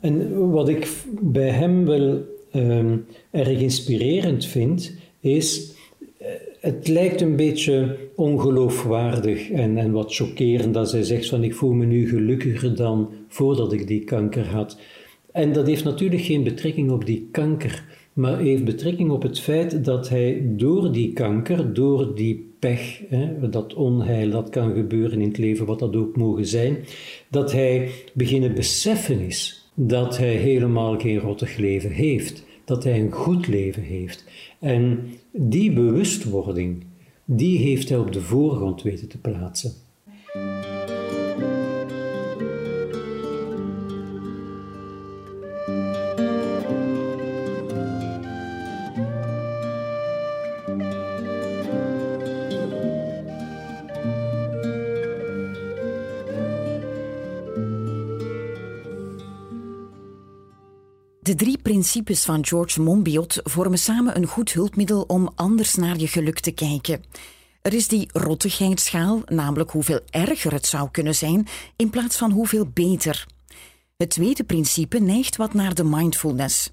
En 0.00 0.50
wat 0.50 0.68
ik 0.68 0.88
bij 1.20 1.50
hem 1.50 1.84
wel 1.84 2.36
um, 2.58 3.06
erg 3.30 3.60
inspirerend 3.60 4.46
vind, 4.46 4.94
is 5.20 5.72
eh, 6.18 6.26
het 6.60 6.88
lijkt 6.88 7.20
een 7.20 7.36
beetje 7.36 7.96
ongeloofwaardig 8.14 9.50
en, 9.50 9.76
en 9.76 9.92
wat 9.92 10.14
chockerend 10.14 10.74
dat 10.74 10.90
zij 10.90 11.02
zegt 11.02 11.28
van 11.28 11.44
ik 11.44 11.54
voel 11.54 11.72
me 11.72 11.84
nu 11.84 12.08
gelukkiger 12.08 12.76
dan 12.76 13.08
voordat 13.28 13.72
ik 13.72 13.86
die 13.86 14.04
kanker 14.04 14.46
had. 14.46 14.78
En 15.32 15.52
dat 15.52 15.66
heeft 15.66 15.84
natuurlijk 15.84 16.22
geen 16.22 16.42
betrekking 16.42 16.90
op 16.90 17.06
die 17.06 17.28
kanker, 17.30 17.84
maar 18.12 18.38
heeft 18.38 18.64
betrekking 18.64 19.10
op 19.10 19.22
het 19.22 19.40
feit 19.40 19.84
dat 19.84 20.08
hij 20.08 20.42
door 20.44 20.92
die 20.92 21.12
kanker, 21.12 21.74
door 21.74 22.14
die 22.14 22.50
pech, 22.58 23.02
hè, 23.08 23.48
dat 23.48 23.74
onheil 23.74 24.30
dat 24.30 24.48
kan 24.48 24.74
gebeuren 24.74 25.20
in 25.20 25.28
het 25.28 25.38
leven, 25.38 25.66
wat 25.66 25.78
dat 25.78 25.96
ook 25.96 26.16
mogen 26.16 26.46
zijn, 26.46 26.76
dat 27.30 27.52
hij 27.52 27.88
beginnen 28.14 28.54
beseffen 28.54 29.20
is 29.20 29.58
dat 29.80 30.18
hij 30.18 30.34
helemaal 30.34 30.98
geen 30.98 31.18
rottig 31.18 31.56
leven 31.56 31.90
heeft, 31.90 32.44
dat 32.68 32.84
hij 32.84 33.00
een 33.00 33.12
goed 33.12 33.46
leven 33.46 33.82
heeft. 33.82 34.24
En 34.58 35.10
die 35.32 35.72
bewustwording, 35.72 36.84
die 37.24 37.58
heeft 37.58 37.88
hij 37.88 37.98
op 37.98 38.12
de 38.12 38.20
voorgrond 38.20 38.82
weten 38.82 39.08
te 39.08 39.18
plaatsen. 39.18 39.72
Principes 61.78 62.24
van 62.24 62.46
George 62.46 62.80
Monbiot 62.80 63.40
vormen 63.42 63.78
samen 63.78 64.16
een 64.16 64.26
goed 64.26 64.52
hulpmiddel 64.52 65.02
om 65.02 65.30
anders 65.34 65.74
naar 65.74 65.96
je 65.96 66.06
geluk 66.06 66.40
te 66.40 66.50
kijken. 66.50 67.04
Er 67.62 67.74
is 67.74 67.88
die 67.88 68.08
rottigheidsschaal, 68.12 69.22
namelijk 69.26 69.70
hoeveel 69.70 70.00
erger 70.10 70.52
het 70.52 70.66
zou 70.66 70.90
kunnen 70.90 71.14
zijn, 71.14 71.46
in 71.76 71.90
plaats 71.90 72.16
van 72.16 72.30
hoeveel 72.30 72.66
beter. 72.66 73.26
Het 73.96 74.10
tweede 74.10 74.44
principe 74.44 74.98
neigt 74.98 75.36
wat 75.36 75.54
naar 75.54 75.74
de 75.74 75.84
mindfulness. 75.84 76.70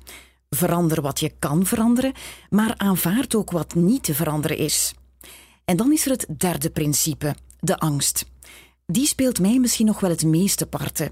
Verander 0.49 1.01
wat 1.01 1.19
je 1.19 1.31
kan 1.39 1.65
veranderen, 1.65 2.13
maar 2.49 2.73
aanvaard 2.77 3.35
ook 3.35 3.51
wat 3.51 3.75
niet 3.75 4.03
te 4.03 4.13
veranderen 4.13 4.57
is. 4.57 4.93
En 5.65 5.77
dan 5.77 5.91
is 5.91 6.05
er 6.05 6.11
het 6.11 6.27
derde 6.37 6.69
principe, 6.69 7.35
de 7.59 7.77
angst. 7.77 8.25
Die 8.85 9.05
speelt 9.05 9.39
mij 9.39 9.59
misschien 9.59 9.85
nog 9.85 9.99
wel 9.99 10.09
het 10.09 10.25
meeste 10.25 10.65
parten. 10.65 11.11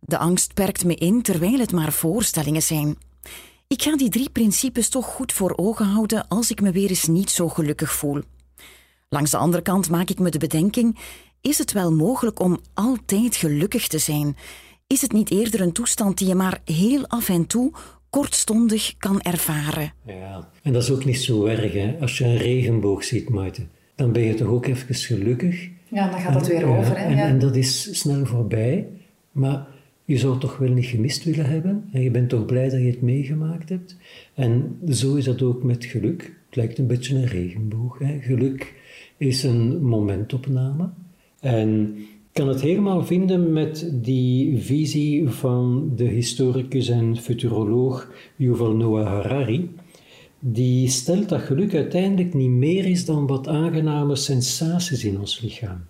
De 0.00 0.18
angst 0.18 0.54
perkt 0.54 0.84
me 0.84 0.94
in 0.94 1.22
terwijl 1.22 1.58
het 1.58 1.72
maar 1.72 1.92
voorstellingen 1.92 2.62
zijn. 2.62 2.96
Ik 3.74 3.82
ga 3.82 3.96
die 3.96 4.08
drie 4.08 4.30
principes 4.30 4.88
toch 4.88 5.06
goed 5.06 5.32
voor 5.32 5.52
ogen 5.56 5.86
houden 5.86 6.28
als 6.28 6.50
ik 6.50 6.60
me 6.60 6.70
weer 6.70 6.88
eens 6.88 7.06
niet 7.06 7.30
zo 7.30 7.48
gelukkig 7.48 7.92
voel. 7.92 8.22
Langs 9.08 9.30
de 9.30 9.36
andere 9.36 9.62
kant 9.62 9.90
maak 9.90 10.10
ik 10.10 10.18
me 10.18 10.30
de 10.30 10.38
bedenking: 10.38 10.98
is 11.40 11.58
het 11.58 11.72
wel 11.72 11.92
mogelijk 11.92 12.40
om 12.40 12.60
altijd 12.74 13.36
gelukkig 13.36 13.86
te 13.86 13.98
zijn? 13.98 14.36
Is 14.86 15.02
het 15.02 15.12
niet 15.12 15.30
eerder 15.30 15.60
een 15.60 15.72
toestand 15.72 16.18
die 16.18 16.28
je 16.28 16.34
maar 16.34 16.60
heel 16.64 17.06
af 17.06 17.28
en 17.28 17.46
toe 17.46 17.72
kortstondig 18.10 18.94
kan 18.98 19.20
ervaren? 19.20 19.92
Ja, 20.06 20.48
en 20.62 20.72
dat 20.72 20.82
is 20.82 20.90
ook 20.90 21.04
niet 21.04 21.20
zo 21.20 21.44
erg. 21.44 21.72
Hè? 21.72 21.96
Als 22.00 22.18
je 22.18 22.24
een 22.24 22.36
regenboog 22.36 23.04
ziet, 23.04 23.28
Maite, 23.28 23.66
dan 23.94 24.12
ben 24.12 24.22
je 24.22 24.34
toch 24.34 24.48
ook 24.48 24.66
even 24.66 24.94
gelukkig. 24.94 25.68
Ja, 25.88 26.08
dan 26.08 26.20
gaat 26.20 26.34
dat 26.34 26.46
weer 26.46 26.66
over. 26.66 26.98
Hè? 26.98 27.04
En, 27.04 27.18
en 27.18 27.38
dat 27.38 27.56
is 27.56 28.00
snel 28.00 28.26
voorbij. 28.26 28.88
Maar 29.32 29.66
je 30.04 30.18
zou 30.18 30.32
het 30.32 30.40
toch 30.40 30.56
wel 30.56 30.70
niet 30.70 30.84
gemist 30.84 31.24
willen 31.24 31.46
hebben. 31.46 31.84
En 31.92 32.02
je 32.02 32.10
bent 32.10 32.28
toch 32.28 32.44
blij 32.44 32.68
dat 32.68 32.80
je 32.80 32.86
het 32.86 33.02
meegemaakt 33.02 33.68
hebt. 33.68 33.96
En 34.34 34.78
zo 34.88 35.14
is 35.14 35.24
dat 35.24 35.42
ook 35.42 35.62
met 35.62 35.84
geluk. 35.84 36.22
Het 36.46 36.56
lijkt 36.56 36.78
een 36.78 36.86
beetje 36.86 37.16
een 37.16 37.26
regenboog. 37.26 37.98
Hè? 37.98 38.20
Geluk 38.20 38.74
is 39.16 39.42
een 39.42 39.84
momentopname. 39.84 40.90
En 41.40 41.96
ik 41.96 42.40
kan 42.40 42.48
het 42.48 42.60
helemaal 42.60 43.04
vinden 43.04 43.52
met 43.52 43.90
die 43.92 44.58
visie 44.58 45.28
van 45.28 45.92
de 45.96 46.04
historicus 46.04 46.88
en 46.88 47.16
futuroloog 47.16 48.10
Yuval 48.36 48.76
Noah 48.76 49.06
Harari. 49.06 49.70
Die 50.38 50.88
stelt 50.88 51.28
dat 51.28 51.40
geluk 51.40 51.74
uiteindelijk 51.74 52.34
niet 52.34 52.50
meer 52.50 52.84
is 52.84 53.04
dan 53.04 53.26
wat 53.26 53.48
aangename 53.48 54.16
sensaties 54.16 55.04
in 55.04 55.18
ons 55.18 55.40
lichaam. 55.40 55.84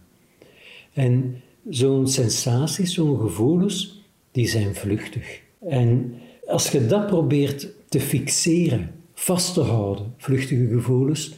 En 0.93 1.35
zo'n 1.69 2.07
sensaties, 2.07 2.95
zo'n 2.95 3.21
gevoelens, 3.21 4.04
die 4.35 4.49
zijn 4.49 4.75
vluchtig. 4.75 5.41
En 5.69 6.15
als 6.47 6.71
je 6.71 6.87
dat 6.87 7.07
probeert 7.07 7.69
te 7.89 8.01
fixeren, 8.01 8.91
vast 9.15 9.55
te 9.55 9.61
houden, 9.61 10.15
vluchtige 10.17 10.69
gevoelens, 10.69 11.35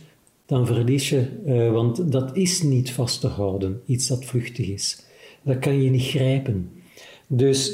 dan 0.46 0.66
verlies 0.66 1.09
je, 1.09 1.28
uh, 1.46 1.72
want 1.72 2.12
dat 2.12 2.37
is 2.37 2.62
niet 2.62 2.90
vast 2.90 3.20
te 3.20 3.26
houden, 3.26 3.80
iets 3.87 4.06
dat 4.06 4.24
vluchtig 4.24 4.68
is. 4.68 5.02
Dat 5.42 5.59
kan 5.59 5.82
je 5.82 5.90
niet 5.90 6.02
grijpen. 6.02 6.70
Dus 7.26 7.72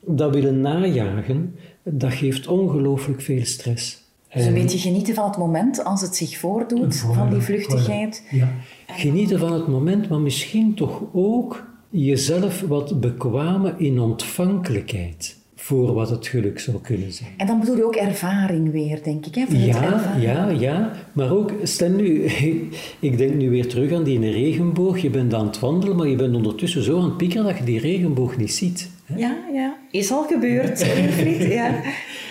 dat 0.00 0.34
willen 0.34 0.60
najagen, 0.60 1.54
dat 1.82 2.12
geeft 2.12 2.46
ongelooflijk 2.46 3.20
veel 3.20 3.44
stress. 3.44 4.06
Dus 4.34 4.44
een 4.44 4.54
beetje 4.54 4.78
genieten 4.78 5.14
van 5.14 5.28
het 5.28 5.38
moment 5.38 5.84
als 5.84 6.00
het 6.00 6.16
zich 6.16 6.38
voordoet, 6.38 6.96
van 6.96 7.30
die 7.30 7.40
vluchtigheid. 7.40 8.22
Ja. 8.30 8.54
Genieten 8.86 9.38
van 9.38 9.52
het 9.52 9.68
moment, 9.68 10.08
maar 10.08 10.20
misschien 10.20 10.74
toch 10.74 11.02
ook 11.12 11.66
jezelf 11.90 12.60
wat 12.60 13.00
bekwamen 13.00 13.74
in 13.78 14.00
ontvankelijkheid 14.00 15.36
voor 15.54 15.92
wat 15.92 16.10
het 16.10 16.26
geluk 16.26 16.60
zou 16.60 16.80
kunnen 16.80 17.12
zijn. 17.12 17.30
En 17.36 17.46
dan 17.46 17.60
bedoel 17.60 17.76
je 17.76 17.84
ook 17.84 17.96
ervaring 17.96 18.72
weer, 18.72 19.02
denk 19.02 19.26
ik. 19.26 19.34
Hè? 19.34 19.44
ja, 19.48 20.16
ja, 20.20 20.48
ja, 20.48 20.92
maar 21.12 21.30
ook, 21.30 21.52
stel 21.62 21.90
nu, 21.90 22.24
ik 23.08 23.18
denk 23.18 23.34
nu 23.34 23.50
weer 23.50 23.68
terug 23.68 23.92
aan 23.92 24.04
die 24.04 24.30
regenboog. 24.30 24.98
Je 24.98 25.10
bent 25.10 25.34
aan 25.34 25.46
het 25.46 25.58
wandelen, 25.58 25.96
maar 25.96 26.08
je 26.08 26.16
bent 26.16 26.34
ondertussen 26.34 26.82
zo 26.82 26.98
aan 26.98 27.04
het 27.04 27.16
piekeren 27.16 27.44
dat 27.44 27.58
je 27.58 27.64
die 27.64 27.80
regenboog 27.80 28.36
niet 28.36 28.52
ziet. 28.52 28.90
Hè? 29.04 29.18
Ja, 29.18 29.36
ja, 29.52 29.76
is 29.90 30.12
al 30.12 30.24
gebeurd, 30.24 30.94
Wilfried. 30.94 31.52
ja. 31.52 31.80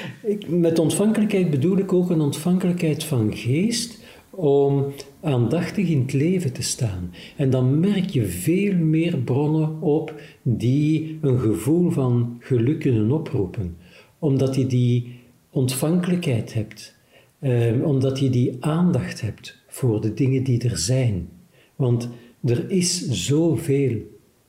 Met 0.48 0.80
ontvankelijkheid 0.80 1.50
bedoel 1.50 1.78
ik 1.78 1.94
ook 1.94 2.10
een 2.10 2.22
ontvankelijkheid 2.22 3.04
van 3.04 3.32
geest 3.36 4.00
om 4.30 4.86
aandachtig 5.28 5.90
in 5.90 6.02
het 6.02 6.14
leven 6.14 6.54
te 6.54 6.62
staan. 6.62 7.12
En 7.36 7.50
dan 7.50 7.80
merk 7.80 8.10
je 8.10 8.26
veel 8.26 8.76
meer 8.76 9.18
bronnen 9.18 9.82
op 9.82 10.22
die 10.42 11.18
een 11.22 11.40
gevoel 11.40 11.90
van 11.90 12.38
geluk 12.40 12.80
kunnen 12.80 13.12
oproepen, 13.12 13.78
omdat 14.20 14.56
je 14.56 14.66
die 14.66 15.20
ontvankelijkheid 15.50 16.54
hebt, 16.54 16.96
eh, 17.40 17.84
omdat 17.84 18.20
je 18.20 18.30
die 18.30 18.58
aandacht 18.60 19.22
hebt 19.22 19.64
voor 19.68 20.02
de 20.02 20.14
dingen 20.14 20.44
die 20.44 20.70
er 20.70 20.78
zijn. 20.78 21.30
Want 21.76 22.10
er 22.44 22.72
is 22.72 23.08
zoveel 23.08 24.02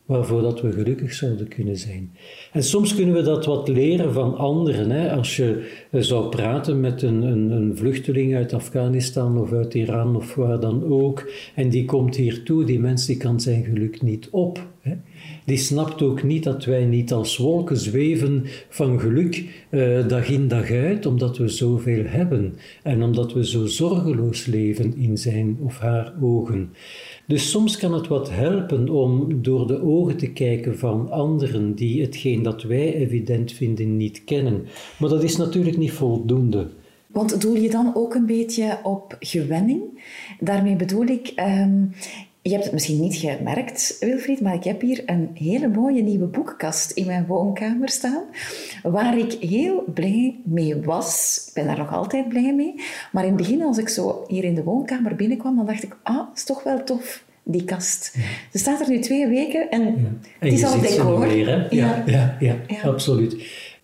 waarvoor 0.09 0.43
dat 0.43 0.61
we 0.61 0.73
gelukkig 0.73 1.13
zouden 1.13 1.49
kunnen 1.49 1.77
zijn. 1.77 2.13
En 2.53 2.63
soms 2.63 2.95
kunnen 2.95 3.15
we 3.15 3.23
dat 3.23 3.47
wat 3.47 3.69
leren 3.69 4.13
van 4.13 4.37
anderen. 4.37 4.91
Hè? 4.91 5.13
Als 5.13 5.37
je 5.37 5.69
zou 5.93 6.29
praten 6.29 6.81
met 6.81 7.03
een, 7.03 7.23
een, 7.23 7.51
een, 7.51 7.77
vluchteling 7.77 8.35
uit 8.35 8.53
Afghanistan 8.53 9.39
of 9.39 9.53
uit 9.53 9.75
Iran 9.75 10.17
of 10.17 10.35
waar 10.35 10.61
dan 10.61 10.85
ook, 10.85 11.31
en 11.55 11.69
die 11.69 11.85
komt 11.85 12.17
hier 12.17 12.43
toe, 12.43 12.65
die 12.65 12.79
mens 12.79 13.07
die 13.07 13.17
kan 13.17 13.41
zijn 13.41 13.65
geluk 13.65 14.03
niet 14.03 14.29
op. 14.31 14.67
Hè? 14.81 14.95
Die 15.45 15.57
snapt 15.57 16.03
ook 16.03 16.23
niet 16.23 16.45
dat 16.45 16.65
wij 16.65 16.85
niet 16.85 17.13
als 17.13 17.37
wolken 17.37 17.77
zweven 17.77 18.45
van 18.69 19.01
geluk 19.01 19.45
uh, 19.71 20.09
dag 20.09 20.29
in 20.29 20.49
dag 20.49 20.71
uit, 20.71 21.07
omdat 21.07 21.39
we 21.39 21.49
zoveel 21.49 22.05
hebben 22.05 22.55
en 22.83 23.03
omdat 23.03 23.33
we 23.33 23.47
zo 23.47 23.67
zorgeloos 23.67 24.47
leven 24.47 24.97
in 24.97 25.17
zijn 25.17 25.59
of 25.63 25.79
haar 25.79 26.13
ogen. 26.23 26.73
Dus 27.27 27.51
soms 27.51 27.77
kan 27.77 27.95
het 27.95 28.09
wat 28.09 28.31
helpen 28.31 28.89
om 28.89 29.43
door 29.43 29.67
de 29.67 29.83
ogen 29.83 30.17
te 30.17 30.33
kijken 30.33 30.79
van 30.79 31.11
anderen 31.11 31.75
die 31.75 32.01
hetgeen 32.01 32.43
dat 32.43 32.63
wij 32.63 32.95
evident 32.95 33.53
vinden 33.53 33.97
niet 33.97 34.25
kennen. 34.25 34.67
Maar 34.99 35.09
dat 35.09 35.23
is 35.23 35.37
natuurlijk 35.37 35.77
niet 35.79 35.93
voldoende. 35.93 36.69
Want 37.07 37.41
doel 37.41 37.55
je 37.55 37.71
dan 37.71 37.95
ook 37.95 38.15
een 38.15 38.27
beetje 38.27 38.79
op 38.83 39.17
gewenning? 39.21 39.83
Daarmee 40.41 40.77
bedoel 40.77 41.07
ik, 41.07 41.33
um, 41.37 41.93
je 42.43 42.51
hebt 42.51 42.65
het 42.65 42.73
misschien 42.73 43.01
niet 43.01 43.17
gemerkt, 43.17 43.97
Wilfried, 44.01 44.41
maar 44.41 44.55
ik 44.55 44.65
heb 44.65 44.81
hier 44.81 45.03
een 45.07 45.31
hele 45.35 45.69
mooie 45.69 46.03
nieuwe 46.03 46.27
boekenkast 46.27 46.91
in 46.91 47.07
mijn 47.07 47.27
woonkamer 47.27 47.89
staan, 47.89 48.23
waar 48.83 49.19
ik 49.19 49.33
heel 49.33 49.85
blij 49.95 50.41
mee 50.45 50.83
was. 50.83 51.45
Ik 51.47 51.55
ben 51.55 51.67
daar 51.67 51.79
nog 51.79 51.93
altijd 51.93 52.29
blij 52.29 52.55
mee. 52.55 52.75
Maar 53.13 53.25
in 53.25 53.29
het 53.29 53.39
begin, 53.39 53.63
als 53.63 53.79
ik 53.79 53.89
zo 53.89 54.25
hier 54.27 54.45
in 54.45 54.55
de 54.55 54.63
woonkamer 54.63 55.15
binnenkwam, 55.15 55.57
dan 55.57 55.67
dacht 55.67 55.83
ik, 55.83 55.97
ah, 56.03 56.29
is 56.35 56.45
toch 56.45 56.63
wel 56.63 56.85
tof, 56.85 57.25
die 57.43 57.65
kast. 57.65 58.13
Ja. 58.15 58.23
Ze 58.53 58.59
staat 58.59 58.81
er 58.81 58.89
nu 58.89 58.99
twee 58.99 59.27
weken 59.27 59.71
en, 59.71 60.21
het 60.39 60.53
is 60.53 60.65
al 60.65 60.81
decor. 60.81 61.29
Weer, 61.29 61.75
ja, 61.75 62.03
ja, 62.07 62.37
ja, 62.41 62.57
ja, 62.67 62.81
absoluut. 62.83 63.37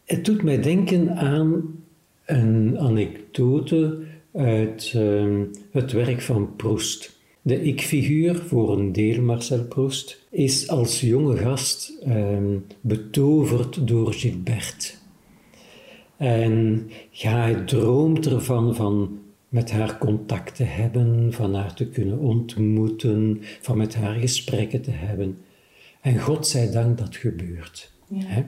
Het 0.05 0.25
doet 0.25 0.43
mij 0.43 0.61
denken 0.61 1.17
aan 1.17 1.83
een 2.25 2.79
anekdote 2.79 3.99
uit 4.33 4.93
uh, 4.97 5.41
het 5.71 5.93
werk 5.93 6.21
van 6.21 6.57
Proust. 6.57 7.19
De 7.43 7.63
ik-figuur, 7.63 8.37
voor 8.37 8.79
een 8.79 8.93
deel 8.93 9.23
Marcel 9.23 9.65
Proust, 9.65 10.27
is 10.31 10.69
als 10.69 11.01
jonge 11.01 11.37
gast 11.37 11.93
um, 12.07 12.67
betoverd 12.81 13.87
door 13.87 14.13
Gilberte. 14.13 14.93
En 16.17 16.87
hij 17.11 17.55
droomt 17.55 18.27
ervan 18.27 18.75
van 18.75 19.19
met 19.49 19.71
haar 19.71 19.99
contact 19.99 20.55
te 20.55 20.65
hebben, 20.65 21.33
van 21.33 21.55
haar 21.55 21.75
te 21.75 21.87
kunnen 21.87 22.19
ontmoeten, 22.19 23.39
van 23.61 23.77
met 23.77 23.95
haar 23.95 24.15
gesprekken 24.15 24.83
te 24.83 24.91
hebben. 24.91 25.39
En 26.01 26.19
God 26.19 26.47
zij 26.47 26.71
dank 26.71 26.99
dat 26.99 27.17
gebeurt. 27.17 27.93
Ja. 28.09 28.47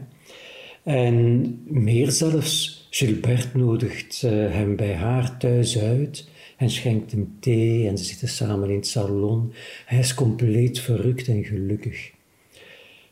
En 0.82 1.58
meer 1.64 2.10
zelfs, 2.10 2.85
Gilberte 2.96 3.58
nodigt 3.58 4.22
uh, 4.24 4.30
hem 4.30 4.76
bij 4.76 4.94
haar 4.94 5.36
thuis 5.38 5.78
uit 5.78 6.28
en 6.56 6.70
schenkt 6.70 7.12
hem 7.12 7.36
thee 7.40 7.88
en 7.88 7.98
ze 7.98 8.04
zitten 8.04 8.28
samen 8.28 8.68
in 8.68 8.76
het 8.76 8.86
salon. 8.86 9.52
Hij 9.86 9.98
is 9.98 10.14
compleet 10.14 10.80
verrukt 10.80 11.28
en 11.28 11.44
gelukkig. 11.44 12.10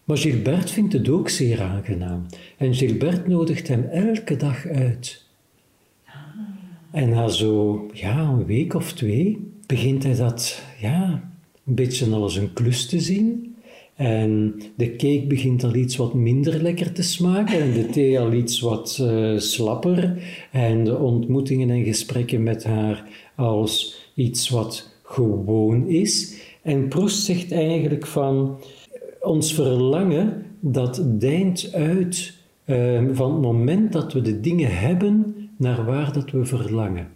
Maar 0.05 0.17
Gilbert 0.17 0.71
vindt 0.71 0.93
het 0.93 1.09
ook 1.09 1.29
zeer 1.29 1.63
aangenaam 1.63 2.27
en 2.57 2.75
Gilbert 2.75 3.27
nodigt 3.27 3.69
hem 3.69 3.85
elke 3.85 4.37
dag 4.37 4.67
uit. 4.67 5.27
En 6.91 7.09
na 7.09 7.29
zo 7.29 7.87
ja, 7.93 8.21
een 8.21 8.47
week 8.47 8.75
of 8.75 8.93
twee 8.93 9.51
begint 9.67 10.03
hij 10.03 10.17
dat 10.17 10.63
ja, 10.81 11.31
een 11.67 11.75
beetje 11.75 12.11
als 12.11 12.37
een 12.37 12.53
klus 12.53 12.87
te 12.87 13.01
zien. 13.01 13.54
En 13.95 14.55
de 14.77 14.91
cake 14.91 15.25
begint 15.29 15.65
al 15.65 15.75
iets 15.75 15.97
wat 15.97 16.15
minder 16.15 16.63
lekker 16.63 16.93
te 16.93 17.03
smaken 17.03 17.61
en 17.61 17.73
de 17.73 17.87
thee 17.87 18.21
al 18.21 18.33
iets 18.33 18.61
wat 18.61 18.99
uh, 19.03 19.39
slapper. 19.39 20.23
En 20.53 20.85
de 20.85 20.99
ontmoetingen 20.99 21.71
en 21.71 21.85
gesprekken 21.85 22.43
met 22.43 22.65
haar 22.65 23.09
als 23.37 24.03
iets 24.15 24.49
wat 24.49 24.91
gewoon 25.03 25.89
is. 25.89 26.43
En 26.63 26.89
Proest 26.89 27.25
zegt 27.25 27.53
eigenlijk 27.53 28.07
van 28.07 28.59
ons 29.21 29.55
verlangen 29.55 30.43
dat 30.61 31.05
deint 31.07 31.71
uit 31.73 32.35
uh, 32.67 33.03
van 33.13 33.33
het 33.33 33.41
moment 33.41 33.93
dat 33.93 34.13
we 34.13 34.21
de 34.21 34.41
dingen 34.41 34.79
hebben 34.79 35.35
naar 35.57 35.85
waar 35.85 36.13
dat 36.13 36.31
we 36.31 36.45
verlangen. 36.45 37.09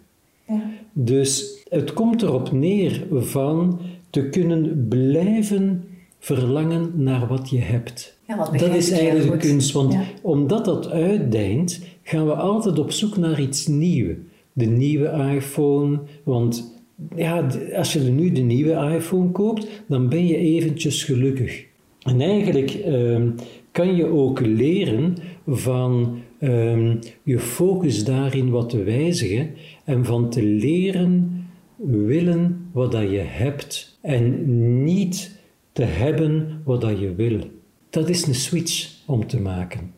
Ja. 0.49 0.63
Dus 0.93 1.65
het 1.69 1.93
komt 1.93 2.23
erop 2.23 2.53
neer 2.53 3.07
van 3.11 3.81
te 4.11 4.29
kunnen 4.29 4.87
blijven 4.89 5.88
verlangen 6.19 6.93
naar 6.95 7.27
wat 7.27 7.51
je 7.51 7.59
hebt. 7.59 8.19
Ja, 8.27 8.37
dat 8.37 8.75
is 8.75 8.91
eigenlijk 8.91 9.41
de 9.41 9.49
kunst, 9.49 9.73
want 9.73 9.97
omdat 10.23 10.65
dat 10.65 10.91
uitdijnt, 10.91 11.81
gaan 12.03 12.27
we 12.27 12.35
altijd 12.35 12.79
op 12.79 12.93
zoek 12.93 13.17
naar 13.17 13.41
iets 13.41 13.67
nieuws. 13.67 14.17
De 14.53 14.67
nieuwe 14.67 15.33
iPhone, 15.35 16.01
want 16.23 16.79
ja, 17.17 17.47
als 17.77 17.93
je 17.93 18.01
nu 18.01 18.33
de 18.33 18.41
nieuwe 18.41 18.95
iPhone 18.95 19.31
koopt, 19.31 19.67
dan 19.87 20.09
ben 20.09 20.27
je 20.27 20.37
eventjes 20.37 21.03
gelukkig. 21.05 21.65
En 22.03 22.21
eigenlijk 22.21 22.71
ehm, 22.71 23.31
kan 23.73 23.97
je 23.97 24.07
ook 24.07 24.41
leren 24.41 25.15
van 25.47 26.19
ehm, 26.39 26.97
je 27.23 27.39
focus 27.39 28.05
daarin 28.05 28.51
wat 28.51 28.69
te 28.69 28.83
wijzigen 28.83 29.51
en 29.85 30.05
van 30.05 30.31
te 30.31 30.43
leren 30.43 31.47
willen 31.87 32.69
wat 32.73 32.93
dat 32.93 33.11
je 33.11 33.23
hebt 33.25 33.99
en 34.01 34.45
niet 34.85 35.38
te 35.79 35.85
hebben 35.85 36.61
wat 36.65 36.81
dat 36.81 36.99
je 36.99 37.15
wil. 37.15 37.41
Dat 37.91 38.09
is 38.09 38.27
een 38.27 38.35
switch 38.35 38.91
om 39.07 39.27
te 39.27 39.41
maken. 39.41 39.93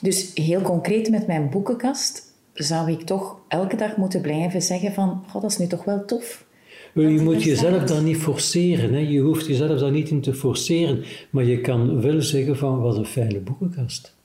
Dus 0.00 0.30
heel 0.34 0.60
concreet 0.60 1.10
met 1.10 1.26
mijn 1.26 1.50
boekenkast 1.50 2.22
zou 2.54 2.90
ik 2.90 3.00
toch 3.00 3.38
elke 3.48 3.76
dag 3.76 3.96
moeten 3.96 4.20
blijven 4.20 4.62
zeggen 4.62 4.92
van, 4.92 5.24
oh, 5.34 5.42
dat 5.42 5.50
is 5.50 5.58
nu 5.58 5.66
toch 5.66 5.84
wel 5.84 6.04
tof. 6.04 6.44
Wel, 6.92 7.08
je 7.08 7.20
moet 7.20 7.42
jezelf 7.42 7.84
dan 7.84 8.04
niet 8.04 8.16
forceren. 8.16 8.92
Hè? 8.92 8.98
Je 8.98 9.20
hoeft 9.20 9.46
jezelf 9.46 9.80
daar 9.80 9.90
niet 9.90 10.10
in 10.10 10.20
te 10.20 10.34
forceren. 10.34 11.04
Maar 11.30 11.44
je 11.44 11.60
kan 11.60 12.00
wel 12.00 12.22
zeggen 12.22 12.56
van, 12.56 12.80
wat 12.80 12.96
een 12.96 13.06
fijne 13.06 13.40
boekenkast. 13.40 14.16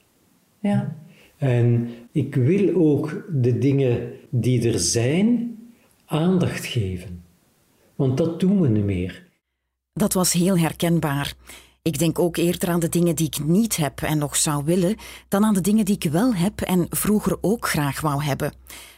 Ja. 0.60 0.96
En 1.36 1.88
ik 2.12 2.34
wil 2.34 2.74
ook 2.74 3.26
de 3.32 3.58
dingen 3.58 4.12
die 4.30 4.72
er 4.72 4.78
zijn, 4.78 5.56
aandacht 6.06 6.64
geven. 6.64 7.22
Want 7.94 8.16
dat 8.16 8.40
doen 8.40 8.60
we 8.60 8.68
niet 8.68 8.84
meer. 8.84 9.25
Dat 9.98 10.12
was 10.12 10.32
heel 10.32 10.58
herkenbaar. 10.58 11.34
Ik 11.82 11.98
denk 11.98 12.18
ook 12.18 12.36
eerder 12.36 12.68
aan 12.68 12.80
de 12.80 12.88
dingen 12.88 13.16
die 13.16 13.26
ik 13.26 13.44
niet 13.44 13.76
heb 13.76 14.02
en 14.02 14.18
nog 14.18 14.36
zou 14.36 14.64
willen, 14.64 14.96
dan 15.28 15.44
aan 15.44 15.54
de 15.54 15.60
dingen 15.60 15.84
die 15.84 15.94
ik 15.94 16.10
wel 16.10 16.34
heb 16.34 16.60
en 16.60 16.86
vroeger 16.90 17.38
ook 17.40 17.68
graag 17.68 18.00
wou 18.00 18.24
hebben. 18.24 18.52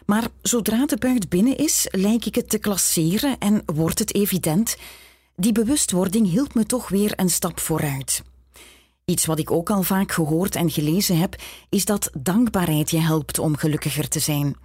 Maar 0.07 0.28
zodra 0.42 0.86
de 0.86 0.96
buit 0.96 1.28
binnen 1.28 1.57
is, 1.57 1.86
lijk 1.90 2.24
ik 2.24 2.34
het 2.34 2.51
te 2.51 2.59
klasseren 2.59 3.38
en 3.38 3.62
wordt 3.66 3.99
het 3.99 4.14
evident. 4.14 4.76
Die 5.36 5.53
bewustwording 5.53 6.30
hielp 6.30 6.55
me 6.55 6.64
toch 6.64 6.88
weer 6.88 7.12
een 7.16 7.30
stap 7.30 7.61
vooruit. 7.61 8.22
Iets 9.05 9.26
wat 9.26 9.38
ik 9.38 9.51
ook 9.51 9.70
al 9.70 9.82
vaak 9.82 10.12
gehoord 10.12 10.57
en 10.57 10.70
gelezen 10.70 11.18
heb, 11.18 11.36
is 11.68 11.84
dat 11.84 12.11
dankbaarheid 12.18 12.90
je 12.90 13.01
helpt 13.01 13.38
om 13.38 13.57
gelukkiger 13.57 14.09
te 14.09 14.18
zijn. 14.18 14.57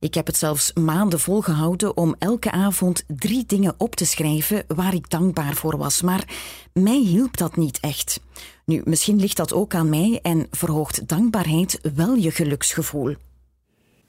Ik 0.00 0.14
heb 0.14 0.26
het 0.26 0.36
zelfs 0.36 0.72
maanden 0.72 1.20
volgehouden 1.20 1.96
om 1.96 2.14
elke 2.18 2.50
avond 2.50 3.04
drie 3.06 3.44
dingen 3.46 3.74
op 3.78 3.94
te 3.94 4.04
schrijven 4.04 4.64
waar 4.66 4.94
ik 4.94 5.10
dankbaar 5.10 5.54
voor 5.54 5.76
was. 5.76 6.02
Maar 6.02 6.24
mij 6.72 6.98
hielp 6.98 7.36
dat 7.36 7.56
niet 7.56 7.78
echt. 7.80 8.20
Nu, 8.64 8.82
misschien 8.84 9.20
ligt 9.20 9.36
dat 9.36 9.52
ook 9.52 9.74
aan 9.74 9.88
mij 9.88 10.18
en 10.22 10.46
verhoogt 10.50 11.08
dankbaarheid 11.08 11.80
wel 11.94 12.14
je 12.14 12.30
geluksgevoel. 12.30 13.14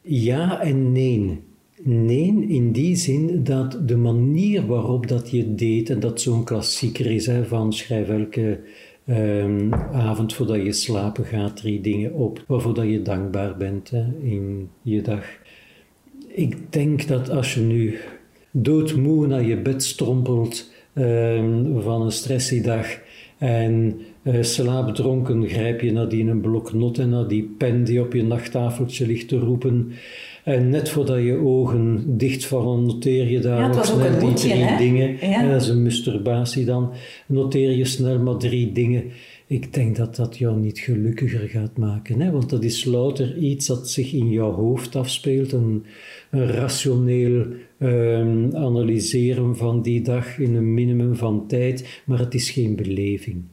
Ja 0.01 0.61
en 0.61 0.91
nee. 0.91 1.43
Nee, 1.83 2.45
in 2.47 2.71
die 2.71 2.95
zin 2.95 3.43
dat 3.43 3.87
de 3.87 3.97
manier 3.97 4.65
waarop 4.65 5.07
dat 5.07 5.31
je 5.31 5.55
deed, 5.55 5.89
en 5.89 5.99
dat 5.99 6.21
zo'n 6.21 6.43
klassieker 6.43 7.05
is 7.05 7.25
hè, 7.25 7.45
van 7.45 7.73
schrijf 7.73 8.09
elke 8.09 8.59
ehm, 9.05 9.73
avond 9.91 10.33
voordat 10.33 10.63
je 10.63 10.73
slapen 10.73 11.25
gaat 11.25 11.55
drie 11.55 11.81
dingen 11.81 12.13
op 12.13 12.43
waarvoor 12.47 12.73
dat 12.73 12.85
je 12.85 13.01
dankbaar 13.01 13.57
bent 13.57 13.91
in 14.21 14.69
je 14.81 15.01
dag. 15.01 15.39
Ik 16.33 16.57
denk 16.69 17.07
dat 17.07 17.29
als 17.29 17.53
je 17.53 17.61
nu 17.61 17.97
doodmoe 18.51 19.27
naar 19.27 19.43
je 19.43 19.57
bed 19.57 19.83
strompelt 19.83 20.71
ehm, 20.93 21.81
van 21.81 22.01
een 22.01 22.11
stressy 22.11 22.61
dag 22.61 22.99
en 23.37 24.01
uh, 24.23 24.43
slaapdronken 24.43 25.47
grijp 25.47 25.81
je 25.81 25.91
naar 25.91 26.09
die 26.09 26.29
een 26.29 26.41
blok 26.41 26.73
not 26.73 26.97
en 26.97 27.09
naar 27.09 27.27
die 27.27 27.55
pen 27.57 27.83
die 27.83 28.01
op 28.01 28.13
je 28.13 28.23
nachttafeltje 28.23 29.05
ligt 29.05 29.27
te 29.27 29.37
roepen. 29.37 29.91
En 30.43 30.69
net 30.69 30.89
voordat 30.89 31.23
je 31.23 31.35
ogen 31.35 32.03
dichtvallen, 32.17 32.85
noteer 32.85 33.31
je 33.31 33.39
daar 33.39 33.67
nog 33.67 33.85
snel 33.85 34.19
die 34.19 34.33
drie 34.33 34.77
dingen. 34.77 35.17
Ja. 35.29 35.51
dat 35.51 35.61
is 35.61 35.67
een 35.67 35.83
masturbatie 35.83 36.65
dan. 36.65 36.91
Noteer 37.25 37.71
je 37.71 37.85
snel 37.85 38.19
maar 38.19 38.37
drie 38.37 38.71
dingen. 38.71 39.03
Ik 39.51 39.73
denk 39.73 39.95
dat 39.95 40.15
dat 40.15 40.37
jou 40.37 40.59
niet 40.59 40.79
gelukkiger 40.79 41.49
gaat 41.49 41.77
maken. 41.77 42.21
Hè? 42.21 42.31
Want 42.31 42.49
dat 42.49 42.63
is 42.63 42.85
louter 42.85 43.37
iets 43.37 43.67
dat 43.67 43.89
zich 43.89 44.13
in 44.13 44.29
jouw 44.29 44.51
hoofd 44.51 44.95
afspeelt. 44.95 45.51
Een, 45.51 45.85
rationeel 46.29 47.45
um, 47.79 48.55
analyseren 48.55 49.57
van 49.57 49.81
die 49.81 50.01
dag 50.01 50.39
in 50.39 50.55
een 50.55 50.73
minimum 50.73 51.15
van 51.15 51.47
tijd. 51.47 52.01
Maar 52.05 52.19
het 52.19 52.33
is 52.33 52.49
geen 52.49 52.75
beleving. 52.75 53.43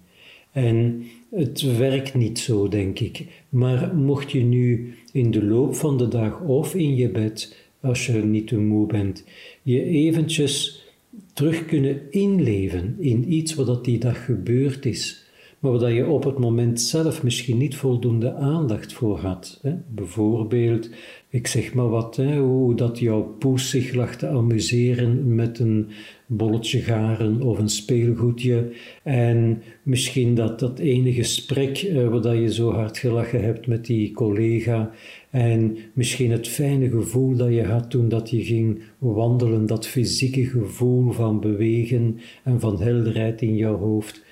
En 0.53 1.03
het 1.31 1.77
werkt 1.77 2.15
niet 2.15 2.39
zo, 2.39 2.69
denk 2.69 2.99
ik. 2.99 3.25
Maar 3.49 3.97
mocht 3.97 4.33
je 4.33 4.43
nu 4.43 4.95
in 5.13 5.31
de 5.31 5.45
loop 5.45 5.75
van 5.75 5.99
de 5.99 6.09
dag 6.09 6.41
of 6.41 6.75
in 6.75 6.97
je 6.97 7.09
bed, 7.09 7.57
als 7.81 8.07
je 8.07 8.13
niet 8.13 8.47
te 8.47 8.59
moe 8.59 8.87
bent, 8.87 9.25
je 9.63 9.85
eventjes 9.85 10.87
terug 11.33 11.65
kunnen 11.65 12.01
inleven 12.11 12.97
in 12.99 13.33
iets 13.33 13.55
wat 13.55 13.85
die 13.85 13.99
dag 13.99 14.25
gebeurd 14.25 14.87
is, 14.87 15.27
maar 15.59 15.79
waar 15.79 15.93
je 15.93 16.07
op 16.07 16.25
het 16.25 16.39
moment 16.39 16.81
zelf 16.81 17.23
misschien 17.23 17.59
niet 17.59 17.77
voldoende 17.77 18.35
aandacht 18.35 18.93
voor 18.93 19.19
had. 19.19 19.59
Hè? 19.63 19.75
Bijvoorbeeld, 19.89 20.91
ik 21.31 21.47
zeg 21.47 21.75
maar 21.75 21.89
wat, 21.89 22.17
hè, 22.17 22.39
hoe 22.39 22.75
dat 22.75 22.99
jouw 22.99 23.23
poes 23.23 23.71
zich 23.71 23.95
lag 23.95 24.17
te 24.17 24.29
amuseren 24.29 25.35
met 25.35 25.59
een 25.59 25.89
bolletje 26.27 26.81
garen 26.81 27.43
of 27.43 27.59
een 27.59 27.69
speelgoedje. 27.69 28.73
En 29.03 29.63
misschien 29.83 30.35
dat, 30.35 30.59
dat 30.59 30.79
ene 30.79 31.13
gesprek 31.13 31.83
uh, 31.83 32.09
waar 32.09 32.21
dat 32.21 32.37
je 32.37 32.53
zo 32.53 32.71
hard 32.71 32.99
gelachen 32.99 33.43
hebt 33.43 33.67
met 33.67 33.87
die 33.87 34.13
collega. 34.13 34.91
En 35.31 35.77
misschien 35.93 36.31
het 36.31 36.49
fijne 36.49 36.91
gevoel 36.91 37.37
dat 37.37 37.55
je 37.55 37.65
had 37.65 37.91
toen 37.91 38.09
dat 38.09 38.31
je 38.31 38.45
ging 38.45 38.83
wandelen, 38.99 39.67
dat 39.67 39.87
fysieke 39.87 40.45
gevoel 40.45 41.13
van 41.13 41.41
bewegen 41.41 42.19
en 42.45 42.61
van 42.61 42.83
helderheid 42.83 43.43
in 43.43 43.57
jouw 43.57 43.79
hoofd. 43.79 44.27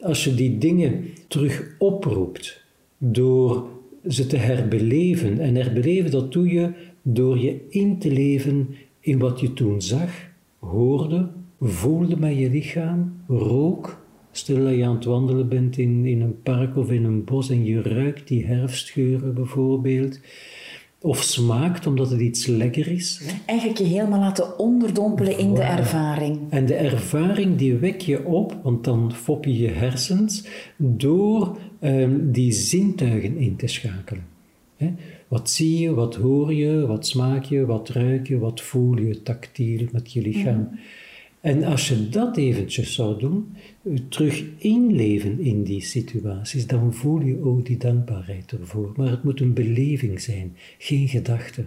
Als 0.00 0.24
je 0.24 0.34
die 0.34 0.58
dingen 0.58 1.04
terug 1.28 1.74
oproept 1.78 2.64
door 2.98 3.68
ze 4.08 4.26
te 4.26 4.36
herbeleven. 4.36 5.38
En 5.38 5.54
herbeleven, 5.54 6.10
dat 6.10 6.32
doe 6.32 6.48
je 6.52 6.72
door 7.02 7.38
je 7.38 7.60
in 7.68 7.98
te 7.98 8.12
leven 8.12 8.68
in 9.00 9.18
wat 9.18 9.40
je 9.40 9.52
toen 9.52 9.82
zag, 9.82 10.28
hoorde, 10.58 11.28
voelde 11.60 12.16
met 12.16 12.38
je 12.38 12.50
lichaam, 12.50 13.12
rook. 13.28 13.98
Stel 14.32 14.64
dat 14.64 14.74
je 14.74 14.84
aan 14.84 14.94
het 14.94 15.04
wandelen 15.04 15.48
bent 15.48 15.78
in, 15.78 16.04
in 16.04 16.20
een 16.20 16.42
park 16.42 16.76
of 16.76 16.90
in 16.90 17.04
een 17.04 17.24
bos 17.24 17.50
en 17.50 17.64
je 17.64 17.82
ruikt 17.82 18.28
die 18.28 18.46
herfstgeuren 18.46 19.34
bijvoorbeeld. 19.34 20.20
Of 21.02 21.22
smaakt 21.22 21.86
omdat 21.86 22.10
het 22.10 22.20
iets 22.20 22.46
lekker 22.46 22.88
is. 22.88 23.22
Eigenlijk 23.46 23.78
je 23.78 23.84
helemaal 23.84 24.20
laten 24.20 24.58
onderdompelen 24.58 25.38
in 25.38 25.54
de 25.54 25.62
ervaring. 25.62 26.38
En 26.50 26.66
de 26.66 26.74
ervaring 26.74 27.56
die 27.56 27.74
wek 27.74 28.00
je 28.00 28.24
op, 28.24 28.60
want 28.62 28.84
dan 28.84 29.12
fop 29.12 29.44
je 29.44 29.58
je 29.58 29.68
hersens 29.68 30.46
door 30.76 31.58
um, 31.80 32.32
die 32.32 32.52
zintuigen 32.52 33.36
in 33.36 33.56
te 33.56 33.66
schakelen. 33.66 34.24
Wat 35.28 35.50
zie 35.50 35.80
je, 35.80 35.94
wat 35.94 36.14
hoor 36.14 36.54
je, 36.54 36.86
wat 36.86 37.06
smaak 37.06 37.44
je, 37.44 37.66
wat 37.66 37.88
ruik 37.88 38.28
je, 38.28 38.38
wat 38.38 38.60
voel 38.60 38.98
je 38.98 39.22
tactiel 39.22 39.86
met 39.92 40.12
je 40.12 40.22
lichaam. 40.22 40.68
En 41.40 41.64
als 41.64 41.88
je 41.88 42.08
dat 42.08 42.36
eventjes 42.36 42.94
zou 42.94 43.18
doen, 43.18 43.56
terug 44.08 44.44
inleven 44.58 45.40
in 45.40 45.62
die 45.62 45.82
situaties, 45.82 46.66
dan 46.66 46.94
voel 46.94 47.20
je 47.20 47.44
ook 47.44 47.66
die 47.66 47.76
dankbaarheid 47.76 48.52
ervoor. 48.52 48.92
Maar 48.96 49.10
het 49.10 49.24
moet 49.24 49.40
een 49.40 49.54
beleving 49.54 50.20
zijn, 50.20 50.56
geen 50.78 51.08
gedachte. 51.08 51.64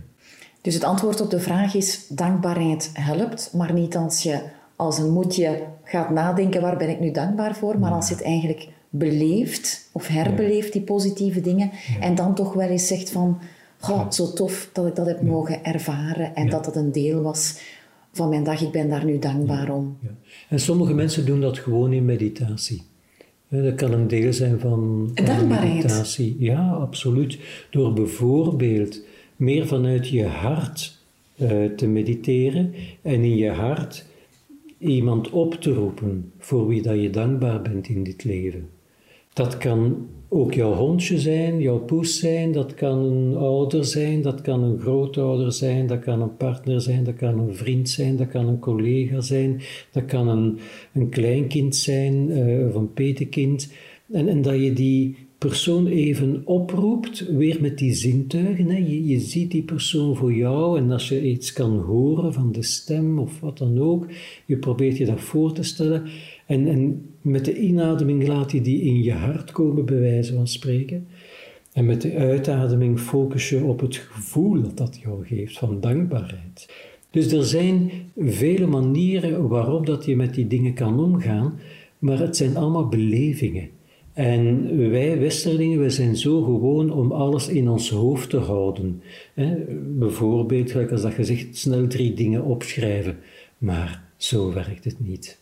Dus 0.61 0.73
het 0.73 0.83
antwoord 0.83 1.21
op 1.21 1.29
de 1.29 1.39
vraag 1.39 1.75
is: 1.75 2.07
dankbaarheid 2.07 2.89
helpt, 2.93 3.53
maar 3.53 3.73
niet 3.73 3.95
als 3.95 4.23
je 4.23 4.41
als 4.75 4.97
een 4.97 5.11
moedje 5.11 5.63
gaat 5.83 6.09
nadenken: 6.09 6.61
waar 6.61 6.77
ben 6.77 6.89
ik 6.89 6.99
nu 6.99 7.11
dankbaar 7.11 7.55
voor? 7.55 7.79
Maar 7.79 7.91
als 7.91 8.07
je 8.07 8.13
het 8.13 8.23
eigenlijk 8.23 8.67
beleeft 8.89 9.89
of 9.91 10.07
herbeleeft, 10.07 10.73
die 10.73 10.81
positieve 10.81 11.41
dingen, 11.41 11.71
en 11.99 12.15
dan 12.15 12.35
toch 12.35 12.53
wel 12.53 12.69
eens 12.69 12.87
zegt 12.87 13.09
van. 13.09 13.39
Goh, 13.79 14.11
zo 14.11 14.33
tof 14.33 14.69
dat 14.73 14.87
ik 14.87 14.95
dat 14.95 15.05
heb 15.05 15.21
mogen 15.21 15.63
ervaren 15.63 16.35
en 16.35 16.49
dat 16.49 16.65
dat 16.65 16.75
een 16.75 16.91
deel 16.91 17.21
was 17.21 17.59
van 18.13 18.29
mijn 18.29 18.43
dag. 18.43 18.61
Ik 18.61 18.71
ben 18.71 18.89
daar 18.89 19.05
nu 19.05 19.19
dankbaar 19.19 19.69
om. 19.69 19.97
Ja. 20.01 20.09
En 20.49 20.59
sommige 20.59 20.93
mensen 20.93 21.25
doen 21.25 21.41
dat 21.41 21.59
gewoon 21.59 21.93
in 21.93 22.05
meditatie. 22.05 22.81
Dat 23.49 23.75
kan 23.75 23.91
een 23.91 24.07
deel 24.07 24.33
zijn 24.33 24.59
van, 24.59 25.11
van 25.13 25.47
meditatie. 25.47 26.35
Ja, 26.39 26.69
absoluut. 26.71 27.39
Door 27.69 27.93
bijvoorbeeld 27.93 29.01
meer 29.35 29.67
vanuit 29.67 30.07
je 30.07 30.25
hart 30.25 30.97
uh, 31.35 31.65
te 31.75 31.87
mediteren 31.87 32.73
en 33.01 33.23
in 33.23 33.35
je 33.35 33.49
hart 33.49 34.05
iemand 34.77 35.29
op 35.29 35.53
te 35.53 35.73
roepen 35.73 36.31
voor 36.37 36.67
wie 36.67 36.81
dat 36.81 37.01
je 37.01 37.09
dankbaar 37.09 37.61
bent 37.61 37.87
in 37.87 38.03
dit 38.03 38.23
leven. 38.23 38.69
Dat 39.33 39.57
kan 39.57 40.07
ook 40.29 40.53
jouw 40.53 40.73
hondje 40.73 41.19
zijn, 41.19 41.61
jouw 41.61 41.79
poes 41.79 42.19
zijn, 42.19 42.51
dat 42.51 42.73
kan 42.73 42.97
een 42.97 43.35
ouder 43.35 43.85
zijn, 43.85 44.21
dat 44.21 44.41
kan 44.41 44.63
een 44.63 44.79
grootouder 44.79 45.51
zijn, 45.51 45.87
dat 45.87 45.99
kan 45.99 46.21
een 46.21 46.37
partner 46.37 46.81
zijn, 46.81 47.03
dat 47.03 47.15
kan 47.15 47.39
een 47.39 47.55
vriend 47.55 47.89
zijn, 47.89 48.15
dat 48.15 48.27
kan 48.27 48.47
een 48.47 48.59
collega 48.59 49.21
zijn, 49.21 49.61
dat 49.91 50.05
kan 50.05 50.27
een, 50.27 50.59
een 50.93 51.09
kleinkind 51.09 51.75
zijn 51.75 52.29
uh, 52.29 52.67
of 52.67 52.75
een 52.75 52.93
petekind. 52.93 53.71
En, 54.11 54.27
en 54.27 54.41
dat 54.41 54.61
je 54.61 54.73
die 54.73 55.15
persoon 55.37 55.87
even 55.87 56.41
oproept, 56.45 57.27
weer 57.27 57.61
met 57.61 57.77
die 57.77 57.93
zintuigen. 57.93 58.69
Hè. 58.69 58.77
Je, 58.77 59.07
je 59.07 59.19
ziet 59.19 59.51
die 59.51 59.63
persoon 59.63 60.15
voor 60.15 60.33
jou 60.33 60.77
en 60.77 60.91
als 60.91 61.09
je 61.09 61.29
iets 61.29 61.53
kan 61.53 61.79
horen 61.79 62.33
van 62.33 62.51
de 62.51 62.63
stem 62.63 63.19
of 63.19 63.39
wat 63.39 63.57
dan 63.57 63.79
ook, 63.79 64.07
je 64.45 64.57
probeert 64.57 64.97
je 64.97 65.05
dat 65.05 65.21
voor 65.21 65.53
te 65.53 65.63
stellen. 65.63 66.03
En, 66.45 66.67
en 66.67 67.05
met 67.23 67.45
de 67.45 67.55
inademing 67.57 68.27
laat 68.27 68.51
je 68.51 68.61
die 68.61 68.81
in 68.81 69.03
je 69.03 69.13
hart 69.13 69.51
komen, 69.51 69.85
bij 69.85 69.99
wijze 69.99 70.33
van 70.33 70.47
spreken. 70.47 71.07
En 71.73 71.85
met 71.85 72.01
de 72.01 72.15
uitademing 72.15 72.99
focus 72.99 73.49
je 73.49 73.63
op 73.63 73.79
het 73.79 73.95
gevoel 73.95 74.61
dat 74.61 74.77
dat 74.77 74.99
jou 75.03 75.25
geeft 75.25 75.57
van 75.57 75.79
dankbaarheid. 75.79 76.73
Dus 77.09 77.31
er 77.31 77.45
zijn 77.45 77.91
vele 78.17 78.67
manieren 78.67 79.47
waarop 79.47 79.85
dat 79.85 80.05
je 80.05 80.15
met 80.15 80.33
die 80.33 80.47
dingen 80.47 80.73
kan 80.73 80.99
omgaan, 80.99 81.59
maar 81.99 82.19
het 82.19 82.37
zijn 82.37 82.57
allemaal 82.57 82.87
belevingen. 82.87 83.69
En 84.13 84.77
wij 84.89 85.19
Westerlingen, 85.19 85.79
we 85.79 85.89
zijn 85.89 86.15
zo 86.15 86.43
gewoon 86.43 86.91
om 86.91 87.11
alles 87.11 87.47
in 87.47 87.69
ons 87.69 87.89
hoofd 87.89 88.29
te 88.29 88.37
houden. 88.37 89.01
Bijvoorbeeld, 89.97 90.91
als 90.91 91.01
dat 91.01 91.15
je 91.15 91.23
zegt, 91.23 91.57
snel 91.57 91.87
drie 91.87 92.13
dingen 92.13 92.43
opschrijven. 92.43 93.17
Maar 93.57 94.03
zo 94.17 94.53
werkt 94.53 94.83
het 94.83 94.95
niet. 94.99 95.39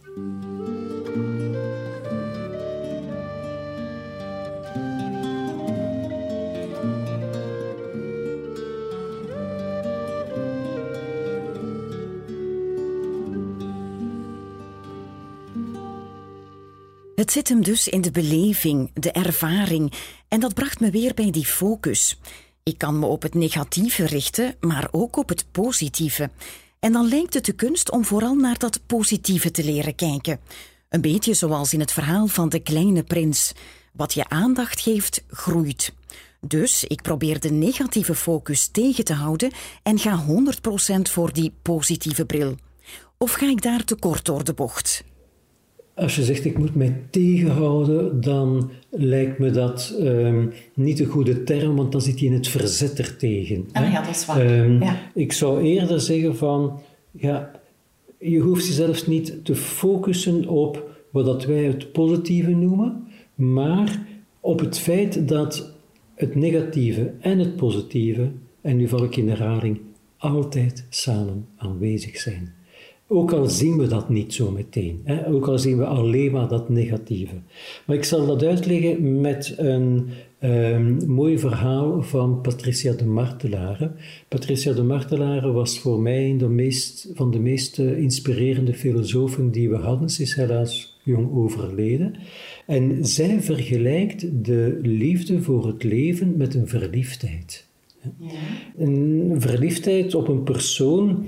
Het 17.21 17.31
zit 17.31 17.49
hem 17.49 17.63
dus 17.63 17.87
in 17.87 18.01
de 18.01 18.11
beleving, 18.11 18.91
de 18.93 19.11
ervaring. 19.11 19.93
En 20.27 20.39
dat 20.39 20.53
bracht 20.53 20.79
me 20.79 20.89
weer 20.89 21.13
bij 21.13 21.31
die 21.31 21.45
focus. 21.45 22.19
Ik 22.63 22.77
kan 22.77 22.99
me 22.99 23.05
op 23.05 23.21
het 23.21 23.33
negatieve 23.33 24.05
richten, 24.05 24.55
maar 24.59 24.87
ook 24.91 25.15
op 25.15 25.29
het 25.29 25.45
positieve. 25.51 26.29
En 26.79 26.91
dan 26.91 27.07
lijkt 27.07 27.33
het 27.33 27.45
de 27.45 27.51
kunst 27.53 27.91
om 27.91 28.05
vooral 28.05 28.35
naar 28.35 28.57
dat 28.57 28.79
positieve 28.85 29.51
te 29.51 29.63
leren 29.63 29.95
kijken. 29.95 30.39
Een 30.89 31.01
beetje 31.01 31.33
zoals 31.33 31.73
in 31.73 31.79
het 31.79 31.91
verhaal 31.91 32.27
van 32.27 32.49
de 32.49 32.59
kleine 32.59 33.03
prins. 33.03 33.51
Wat 33.93 34.13
je 34.13 34.29
aandacht 34.29 34.81
geeft, 34.81 35.23
groeit. 35.27 35.93
Dus 36.39 36.83
ik 36.83 37.01
probeer 37.01 37.39
de 37.39 37.51
negatieve 37.51 38.15
focus 38.15 38.67
tegen 38.67 39.03
te 39.03 39.13
houden 39.13 39.51
en 39.83 39.99
ga 39.99 40.25
100% 40.27 41.01
voor 41.01 41.33
die 41.33 41.53
positieve 41.61 42.25
bril. 42.25 42.55
Of 43.17 43.31
ga 43.31 43.49
ik 43.49 43.61
daar 43.61 43.83
te 43.83 43.95
kort 43.95 44.25
door 44.25 44.43
de 44.43 44.53
bocht? 44.53 45.03
Als 45.95 46.15
je 46.15 46.23
zegt 46.23 46.45
ik 46.45 46.57
moet 46.57 46.75
mij 46.75 47.01
tegenhouden, 47.09 48.21
dan 48.21 48.71
lijkt 48.89 49.39
me 49.39 49.51
dat 49.51 49.95
um, 49.99 50.51
niet 50.73 50.99
een 50.99 51.05
goede 51.05 51.43
term, 51.43 51.75
want 51.75 51.91
dan 51.91 52.01
zit 52.01 52.19
je 52.19 52.25
in 52.25 52.33
het 52.33 52.47
verzet 52.47 52.99
er 52.99 53.17
tegen. 53.17 53.67
Ah, 53.71 53.91
ja, 53.91 54.01
dat 54.01 54.15
is 54.15 54.25
waar. 54.25 54.59
Um, 54.59 54.83
ja. 54.83 54.99
Ik 55.13 55.31
zou 55.31 55.61
eerder 55.61 56.01
zeggen 56.01 56.35
van, 56.35 56.79
ja, 57.11 57.51
je 58.19 58.39
hoeft 58.39 58.67
jezelf 58.67 59.07
niet 59.07 59.45
te 59.45 59.55
focussen 59.55 60.47
op 60.47 60.89
wat 61.11 61.25
dat 61.25 61.45
wij 61.45 61.63
het 61.63 61.91
positieve 61.91 62.51
noemen, 62.51 63.07
maar 63.35 64.05
op 64.39 64.59
het 64.59 64.79
feit 64.79 65.27
dat 65.27 65.73
het 66.15 66.35
negatieve 66.35 67.13
en 67.19 67.39
het 67.39 67.55
positieve, 67.55 68.31
en 68.61 68.77
nu 68.77 68.87
val 68.87 69.03
ik 69.03 69.15
in 69.15 69.29
herhaling, 69.29 69.79
altijd 70.17 70.85
samen 70.89 71.47
aanwezig 71.57 72.17
zijn. 72.17 72.53
Ook 73.13 73.31
al 73.31 73.47
zien 73.47 73.77
we 73.77 73.87
dat 73.87 74.09
niet 74.09 74.33
zo 74.33 74.51
meteen. 74.51 75.01
Hè? 75.03 75.27
Ook 75.27 75.47
al 75.47 75.59
zien 75.59 75.77
we 75.77 75.85
alleen 75.85 76.31
maar 76.31 76.47
dat 76.47 76.69
negatieve. 76.69 77.35
Maar 77.85 77.95
ik 77.95 78.03
zal 78.03 78.25
dat 78.25 78.43
uitleggen 78.43 79.21
met 79.21 79.53
een 79.57 80.07
um, 80.43 80.97
mooi 81.07 81.39
verhaal 81.39 82.03
van 82.03 82.41
Patricia 82.41 82.93
de 82.93 83.05
Martelare. 83.05 83.91
Patricia 84.27 84.73
de 84.73 84.83
Martelare 84.83 85.51
was 85.51 85.79
voor 85.79 85.99
mij 85.99 86.29
een 86.29 86.37
de 86.37 86.47
meest, 86.47 87.11
van 87.13 87.31
de 87.31 87.39
meest 87.39 87.77
inspirerende 87.79 88.73
filosofen 88.73 89.51
die 89.51 89.69
we 89.69 89.77
hadden. 89.77 90.09
Ze 90.09 90.21
is 90.21 90.35
helaas 90.35 90.99
jong 91.03 91.33
overleden. 91.33 92.15
En 92.65 93.05
zij 93.05 93.41
vergelijkt 93.41 94.45
de 94.45 94.79
liefde 94.81 95.41
voor 95.41 95.67
het 95.67 95.83
leven 95.83 96.37
met 96.37 96.55
een 96.55 96.67
verliefdheid. 96.67 97.67
Ja. 98.19 98.29
Een 98.77 99.35
verliefdheid 99.37 100.15
op 100.15 100.27
een 100.27 100.43
persoon 100.43 101.25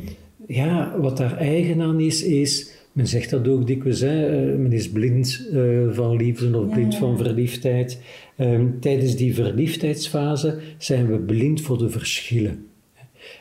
ja, 0.56 1.00
wat 1.00 1.18
daar 1.18 1.38
eigen 1.38 1.82
aan 1.82 2.00
is, 2.00 2.24
is, 2.24 2.72
men 2.92 3.08
zegt 3.08 3.30
dat 3.30 3.48
ook 3.48 3.68
dikwijls, 3.68 4.00
hè, 4.00 4.26
eh, 4.28 4.58
men 4.58 4.72
is 4.72 4.90
blind 4.90 5.48
uh, 5.52 5.92
van 5.92 6.16
liefde 6.16 6.60
of 6.60 6.70
blind 6.70 6.96
van 6.96 7.18
verliefdheid. 7.18 8.02
Um, 8.38 8.80
tijdens 8.80 9.16
die 9.16 9.34
verliefdheidsfase 9.34 10.60
zijn 10.78 11.12
we 11.12 11.18
blind 11.20 11.62
voor 11.62 11.78
de 11.78 11.90
verschillen. 11.90 12.66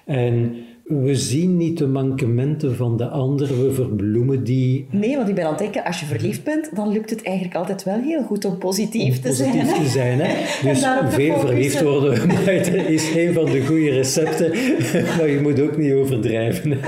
En 0.05 0.55
we 0.85 1.17
zien 1.17 1.57
niet 1.57 1.79
de 1.79 1.87
mankementen 1.87 2.77
van 2.77 2.97
de 2.97 3.09
ander, 3.09 3.65
we 3.65 3.73
verbloemen 3.73 4.45
die. 4.45 4.87
Nee, 4.91 5.17
want 5.17 5.29
ik 5.29 5.35
ben 5.35 5.45
aan 5.45 5.51
het 5.51 5.59
denken, 5.59 5.85
als 5.85 6.01
je 6.01 6.07
verliefd 6.07 6.45
bent, 6.45 6.77
dan 6.77 6.93
lukt 6.93 7.11
het 7.11 7.23
eigenlijk 7.23 7.57
altijd 7.57 7.83
wel 7.83 8.01
heel 8.01 8.23
goed 8.23 8.45
om 8.45 8.59
positief 8.59 9.21
te 9.21 9.29
positief 9.29 9.53
zijn. 9.53 9.67
Positief 9.67 9.85
te 9.85 9.91
zijn, 9.91 10.21
hè? 10.21 10.35
Dus 10.69 10.87
veel 11.15 11.39
verliefd 11.39 11.83
worden 11.83 12.31
is 12.97 13.15
een 13.15 13.33
van 13.33 13.45
de 13.45 13.67
goede 13.67 13.91
recepten, 13.91 14.51
maar 15.17 15.29
je 15.29 15.41
moet 15.43 15.61
ook 15.61 15.77
niet 15.77 15.93
overdrijven. 15.93 16.79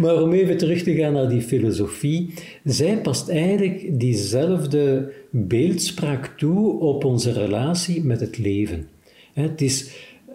maar 0.00 0.22
om 0.22 0.32
even 0.32 0.56
terug 0.56 0.82
te 0.82 0.94
gaan 0.94 1.12
naar 1.12 1.28
die 1.28 1.42
filosofie, 1.42 2.34
zij 2.64 2.98
past 2.98 3.28
eigenlijk 3.28 4.00
diezelfde 4.00 5.12
beeldspraak 5.30 6.26
toe 6.36 6.80
op 6.80 7.04
onze 7.04 7.32
relatie 7.32 8.04
met 8.04 8.20
het 8.20 8.38
leven. 8.38 8.88
Het 9.32 9.60
is 9.60 9.90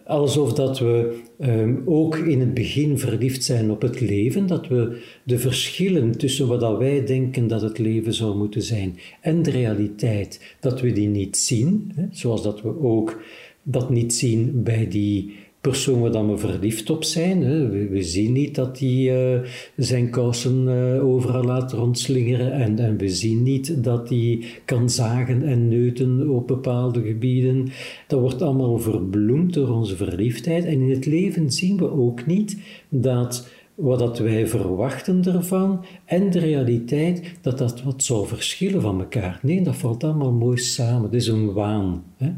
alsof 0.10 0.54
dat 0.54 0.80
we 0.80 1.20
um, 1.40 1.82
ook 1.86 2.16
in 2.16 2.40
het 2.40 2.54
begin 2.54 3.00
verliefd 3.00 3.44
zijn 3.44 3.72
op 3.72 3.82
het 3.82 4.00
leven, 4.00 4.48
dat 4.48 4.68
we 4.68 5.02
de 5.24 5.40
verschillen 5.40 6.18
tussen 6.18 6.48
wat 6.48 6.78
wij 6.78 7.06
denken 7.06 7.48
dat 7.48 7.62
het 7.62 7.78
leven 7.78 8.14
zou 8.14 8.38
moeten 8.38 8.62
zijn 8.62 8.98
en 9.22 9.42
de 9.42 9.52
realiteit, 9.52 10.56
dat 10.60 10.82
we 10.82 10.92
die 10.92 11.08
niet 11.08 11.38
zien, 11.38 11.92
hè, 11.96 12.06
zoals 12.12 12.44
dat 12.44 12.62
we 12.62 12.82
ook 12.82 13.22
dat 13.64 13.90
niet 13.90 14.14
zien 14.14 14.64
bij 14.64 14.88
die 14.88 15.36
persoon 15.62 16.12
waar 16.12 16.28
we 16.28 16.38
verliefd 16.38 16.90
op 16.90 17.04
zijn. 17.04 17.44
Hè. 17.44 17.70
We, 17.70 17.88
we, 17.88 18.04
zien 18.04 18.32
niet 18.32 18.56
dat 18.56 18.80
hij 18.80 19.34
uh, 19.34 19.40
zijn 19.76 20.10
kousen 20.10 20.68
uh, 20.68 21.06
overal 21.06 21.44
laat 21.44 21.72
rondslingeren 21.72 22.52
en, 22.52 22.80
en, 22.80 22.98
we 22.98 23.10
zien 23.10 23.44
niet 23.44 23.84
dat 23.84 24.10
hij 24.10 24.44
kan 24.66 24.90
zagen 24.90 25.44
en 25.44 25.68
neuten 25.68 26.30
op 26.30 26.48
bepaalde 26.48 27.02
gebieden. 27.02 27.68
Dat 28.08 28.20
wordt 28.20 28.42
allemaal 28.42 28.80
verbloemd 28.80 29.54
door 29.54 29.70
onze 29.70 29.96
verliefdheid 29.96 30.66
en 30.66 30.82
in 30.82 30.90
het 30.90 31.06
leven 31.06 31.52
zien 31.52 31.78
we 31.78 31.92
ook 31.92 32.26
niet 32.26 32.58
dat 32.90 33.48
wat 33.76 34.00
dat 34.00 34.20
wij 34.20 34.48
verwachten 34.48 35.26
ervan 35.26 35.86
en 36.06 36.30
de 36.30 36.40
realiteit, 36.40 37.34
dat 37.42 37.58
dat 37.58 37.84
wat 37.84 38.04
zou 38.04 38.28
verschillen 38.28 38.82
van 38.82 39.00
elkaar. 39.00 39.40
Nee, 39.42 39.62
dat 39.62 39.76
valt 39.76 40.04
allemaal 40.04 40.32
mooi 40.32 40.58
samen. 40.58 41.04
Het 41.04 41.14
is 41.14 41.28
een 41.28 41.54
waan. 41.54 42.04
Hè. 42.18 42.32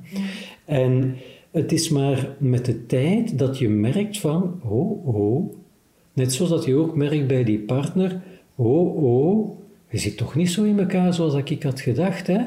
En 0.65 1.15
het 1.51 1.71
is 1.71 1.89
maar 1.89 2.35
met 2.39 2.65
de 2.65 2.85
tijd 2.85 3.39
dat 3.39 3.57
je 3.57 3.69
merkt 3.69 4.19
van, 4.19 4.59
oh, 4.63 5.07
oh, 5.07 5.53
net 6.13 6.33
zoals 6.33 6.51
dat 6.51 6.65
je 6.65 6.75
ook 6.75 6.95
merkt 6.95 7.27
bij 7.27 7.43
die 7.43 7.59
partner, 7.59 8.21
oh, 8.55 9.03
oh, 9.03 9.59
je 9.89 9.97
zit 9.97 10.17
toch 10.17 10.35
niet 10.35 10.49
zo 10.49 10.63
in 10.63 10.79
elkaar 10.79 11.13
zoals 11.13 11.35
ik 11.35 11.63
had 11.63 11.79
gedacht, 11.79 12.27
hè? 12.27 12.39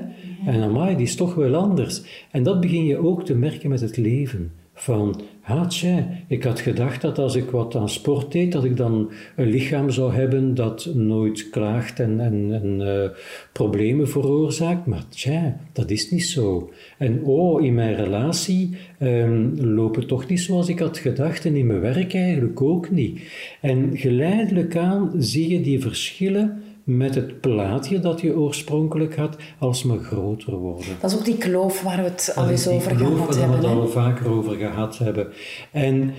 En 0.47 0.63
amai, 0.63 0.97
die 0.97 1.07
is 1.07 1.17
toch 1.17 1.35
wel 1.35 1.55
anders. 1.55 2.27
En 2.31 2.43
dat 2.43 2.61
begin 2.61 2.85
je 2.85 2.97
ook 2.97 3.25
te 3.25 3.35
merken 3.35 3.71
met 3.71 3.81
het 3.81 3.97
leven. 3.97 4.53
Van, 4.75 5.21
tja, 5.69 6.09
ik 6.27 6.45
had 6.45 6.61
gedacht 6.61 7.01
dat 7.01 7.19
als 7.19 7.35
ik 7.35 7.51
wat 7.51 7.77
aan 7.77 7.89
sport 7.89 8.33
deed, 8.33 8.53
dat 8.53 8.65
ik 8.65 8.77
dan 8.77 9.11
een 9.37 9.49
lichaam 9.49 9.91
zou 9.91 10.15
hebben 10.15 10.55
dat 10.55 10.91
nooit 10.95 11.51
klaagt 11.51 12.01
en, 12.01 12.21
en, 12.21 12.49
en 12.63 12.81
uh, 12.81 13.11
problemen 13.53 14.09
veroorzaakt. 14.09 14.87
Maar 14.87 15.09
tja, 15.09 15.57
dat 15.73 15.91
is 15.91 16.11
niet 16.11 16.25
zo. 16.25 16.71
En 16.99 17.23
oh, 17.23 17.65
in 17.65 17.75
mijn 17.75 17.95
relatie 17.95 18.77
um, 19.01 19.55
loopt 19.61 19.97
het 19.97 20.09
toch 20.09 20.29
niet 20.29 20.41
zoals 20.41 20.69
ik 20.69 20.79
had 20.79 20.99
gedacht 20.99 21.45
en 21.45 21.57
in 21.57 21.67
mijn 21.67 21.81
werk 21.81 22.15
eigenlijk 22.15 22.63
ook 22.63 22.91
niet. 22.91 23.21
En 23.61 23.97
geleidelijk 23.97 24.77
aan 24.77 25.13
zie 25.19 25.49
je 25.49 25.61
die 25.61 25.81
verschillen 25.81 26.63
met 26.85 27.15
het 27.15 27.41
plaatje 27.41 28.01
dat 28.01 28.21
je 28.21 28.37
oorspronkelijk 28.37 29.17
had, 29.17 29.37
alsmaar 29.59 29.99
groter 29.99 30.57
worden. 30.57 30.97
Dat 31.01 31.11
is 31.11 31.17
ook 31.17 31.25
die 31.25 31.39
kloof 31.39 31.83
waar 31.83 31.97
we 31.97 32.03
het 32.03 32.33
al 32.37 32.49
eens 32.49 32.69
over 32.69 32.97
gehad 32.97 33.37
hebben. 33.37 33.51
Waar 33.51 33.61
we 33.61 33.67
het 33.67 33.77
al 33.77 33.89
vaker 33.89 34.31
over 34.31 34.57
gehad 34.57 34.99
hebben. 34.99 35.29
En 35.71 36.15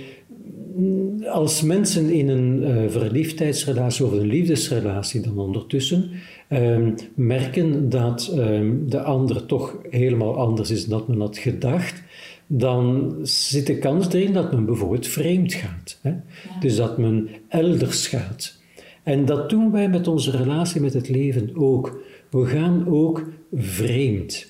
als 1.31 1.61
mensen 1.61 2.09
in 2.09 2.29
een 2.29 2.61
uh, 2.61 2.89
verliefdheidsrelatie 2.89 4.05
of 4.05 4.11
een 4.11 4.27
liefdesrelatie 4.27 5.21
dan 5.21 5.39
ondertussen 5.39 6.09
um, 6.49 6.95
merken 7.15 7.89
dat 7.89 8.31
um, 8.37 8.89
de 8.89 9.01
ander 9.01 9.45
toch 9.45 9.77
helemaal 9.89 10.37
anders 10.37 10.71
is 10.71 10.85
dan 10.85 11.03
men 11.07 11.19
had 11.19 11.37
gedacht, 11.37 12.03
dan 12.47 13.15
zit 13.21 13.67
de 13.67 13.77
kans 13.77 14.13
erin 14.13 14.33
dat 14.33 14.51
men 14.51 14.65
bijvoorbeeld 14.65 15.07
vreemd 15.07 15.53
gaat. 15.53 15.99
Hè? 16.01 16.09
Ja. 16.09 16.19
Dus 16.59 16.75
dat 16.75 16.97
men 16.97 17.29
elders 17.47 18.07
gaat. 18.07 18.63
En 19.05 19.25
dat 19.25 19.49
doen 19.49 19.71
wij 19.71 19.89
met 19.89 20.07
onze 20.07 20.31
relatie 20.31 20.81
met 20.81 20.93
het 20.93 21.09
leven 21.09 21.51
ook. 21.55 22.03
We 22.29 22.45
gaan 22.45 22.87
ook 22.87 23.23
vreemd. 23.53 24.47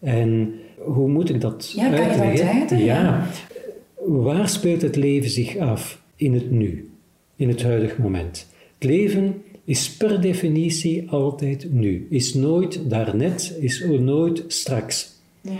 En 0.00 0.54
hoe 0.78 1.08
moet 1.08 1.28
ik 1.28 1.40
dat 1.40 1.72
ja, 1.76 1.90
uitleggen? 1.90 2.66
Kan 2.66 2.78
je 2.78 2.84
ja. 2.84 3.02
ja. 3.02 3.26
Waar 4.06 4.48
speelt 4.48 4.82
het 4.82 4.96
leven 4.96 5.30
zich 5.30 5.56
af? 5.56 6.02
In 6.16 6.34
het 6.34 6.50
nu, 6.50 6.90
in 7.36 7.48
het 7.48 7.62
huidige 7.62 8.00
moment. 8.00 8.48
Het 8.74 8.84
leven 8.88 9.42
is 9.64 9.96
per 9.96 10.20
definitie 10.20 11.10
altijd 11.10 11.72
nu. 11.72 12.06
Is 12.10 12.34
nooit 12.34 12.90
daarnet, 12.90 13.56
is 13.60 13.84
nooit 14.00 14.44
straks. 14.46 15.12
Ja. 15.40 15.50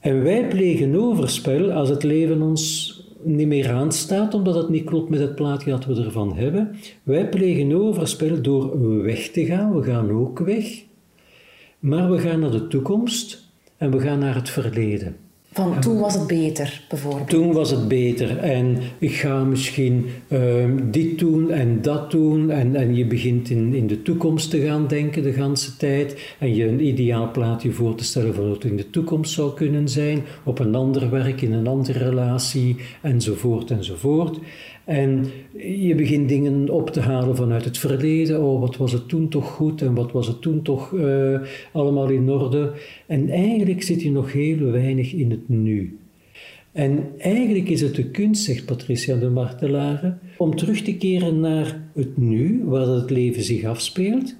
En 0.00 0.22
wij 0.22 0.48
plegen 0.48 0.94
overspel 0.94 1.72
als 1.72 1.88
het 1.88 2.02
leven 2.02 2.42
ons 2.42 2.94
niet 3.26 3.46
meer 3.46 3.70
aanstaat, 3.70 4.34
omdat 4.34 4.54
het 4.54 4.68
niet 4.68 4.84
klopt 4.84 5.10
met 5.10 5.20
het 5.20 5.34
plaatje 5.34 5.70
dat 5.70 5.84
we 5.84 6.04
ervan 6.04 6.36
hebben. 6.36 6.76
Wij 7.02 7.28
plegen 7.28 7.72
overspel 7.72 8.42
door 8.42 9.02
weg 9.02 9.30
te 9.30 9.44
gaan. 9.44 9.74
We 9.74 9.82
gaan 9.82 10.10
ook 10.10 10.38
weg. 10.38 10.84
Maar 11.78 12.10
we 12.10 12.18
gaan 12.18 12.40
naar 12.40 12.50
de 12.50 12.66
toekomst 12.66 13.50
en 13.76 13.90
we 13.90 14.00
gaan 14.00 14.18
naar 14.18 14.34
het 14.34 14.50
verleden. 14.50 15.16
Van 15.56 15.80
toen 15.80 15.98
was 15.98 16.14
het 16.14 16.26
beter, 16.26 16.82
bijvoorbeeld. 16.88 17.28
Toen 17.28 17.52
was 17.52 17.70
het 17.70 17.88
beter. 17.88 18.38
En 18.38 18.78
ik 18.98 19.14
ga 19.14 19.44
misschien 19.44 20.06
uh, 20.28 20.40
dit 20.82 21.18
doen 21.18 21.50
en 21.50 21.82
dat 21.82 22.10
doen. 22.10 22.50
En, 22.50 22.74
en 22.74 22.94
je 22.94 23.06
begint 23.06 23.50
in, 23.50 23.74
in 23.74 23.86
de 23.86 24.02
toekomst 24.02 24.50
te 24.50 24.60
gaan 24.60 24.86
denken 24.86 25.22
de 25.22 25.30
hele 25.30 25.76
tijd. 25.78 26.34
En 26.38 26.54
je 26.54 26.68
een 26.68 26.84
ideaal 26.84 27.30
plaatje 27.30 27.72
voor 27.72 27.94
te 27.94 28.04
stellen 28.04 28.34
van 28.34 28.48
wat 28.48 28.64
in 28.64 28.76
de 28.76 28.90
toekomst 28.90 29.32
zou 29.32 29.54
kunnen 29.54 29.88
zijn, 29.88 30.22
op 30.44 30.58
een 30.58 30.74
ander 30.74 31.10
werk, 31.10 31.42
in 31.42 31.52
een 31.52 31.66
andere 31.66 31.98
relatie 31.98 32.76
enzovoort 33.02 33.70
enzovoort. 33.70 34.38
En 34.86 35.24
je 35.56 35.94
begint 35.94 36.28
dingen 36.28 36.70
op 36.70 36.90
te 36.90 37.00
halen 37.00 37.36
vanuit 37.36 37.64
het 37.64 37.78
verleden. 37.78 38.42
Oh, 38.44 38.60
wat 38.60 38.76
was 38.76 38.92
het 38.92 39.08
toen 39.08 39.28
toch 39.28 39.50
goed 39.50 39.82
en 39.82 39.94
wat 39.94 40.12
was 40.12 40.26
het 40.26 40.40
toen 40.40 40.62
toch 40.62 40.92
uh, 40.92 41.40
allemaal 41.72 42.08
in 42.08 42.30
orde. 42.30 42.72
En 43.06 43.28
eigenlijk 43.28 43.82
zit 43.82 44.02
je 44.02 44.10
nog 44.10 44.32
heel 44.32 44.70
weinig 44.70 45.12
in 45.12 45.30
het 45.30 45.48
nu. 45.48 45.98
En 46.72 47.04
eigenlijk 47.18 47.68
is 47.68 47.80
het 47.80 47.94
de 47.94 48.10
kunst, 48.10 48.44
zegt 48.44 48.64
Patricia 48.64 49.16
de 49.16 49.28
Martelare, 49.28 50.14
om 50.36 50.56
terug 50.56 50.82
te 50.82 50.96
keren 50.96 51.40
naar 51.40 51.80
het 51.94 52.16
nu, 52.16 52.62
waar 52.64 52.84
dat 52.84 53.00
het 53.00 53.10
leven 53.10 53.42
zich 53.42 53.64
afspeelt. 53.64 54.34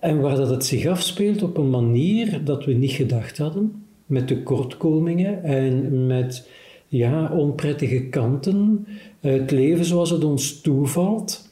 En 0.00 0.20
waar 0.20 0.36
dat 0.36 0.50
het 0.50 0.64
zich 0.64 0.86
afspeelt 0.86 1.42
op 1.42 1.56
een 1.56 1.70
manier 1.70 2.40
dat 2.44 2.64
we 2.64 2.72
niet 2.72 2.90
gedacht 2.90 3.38
hadden, 3.38 3.82
met 4.06 4.26
tekortkomingen 4.26 5.42
en 5.42 6.06
met 6.06 6.48
ja, 6.88 7.32
onprettige 7.32 8.02
kanten, 8.02 8.86
het 9.20 9.50
leven 9.50 9.84
zoals 9.84 10.10
het 10.10 10.24
ons 10.24 10.60
toevalt. 10.60 11.48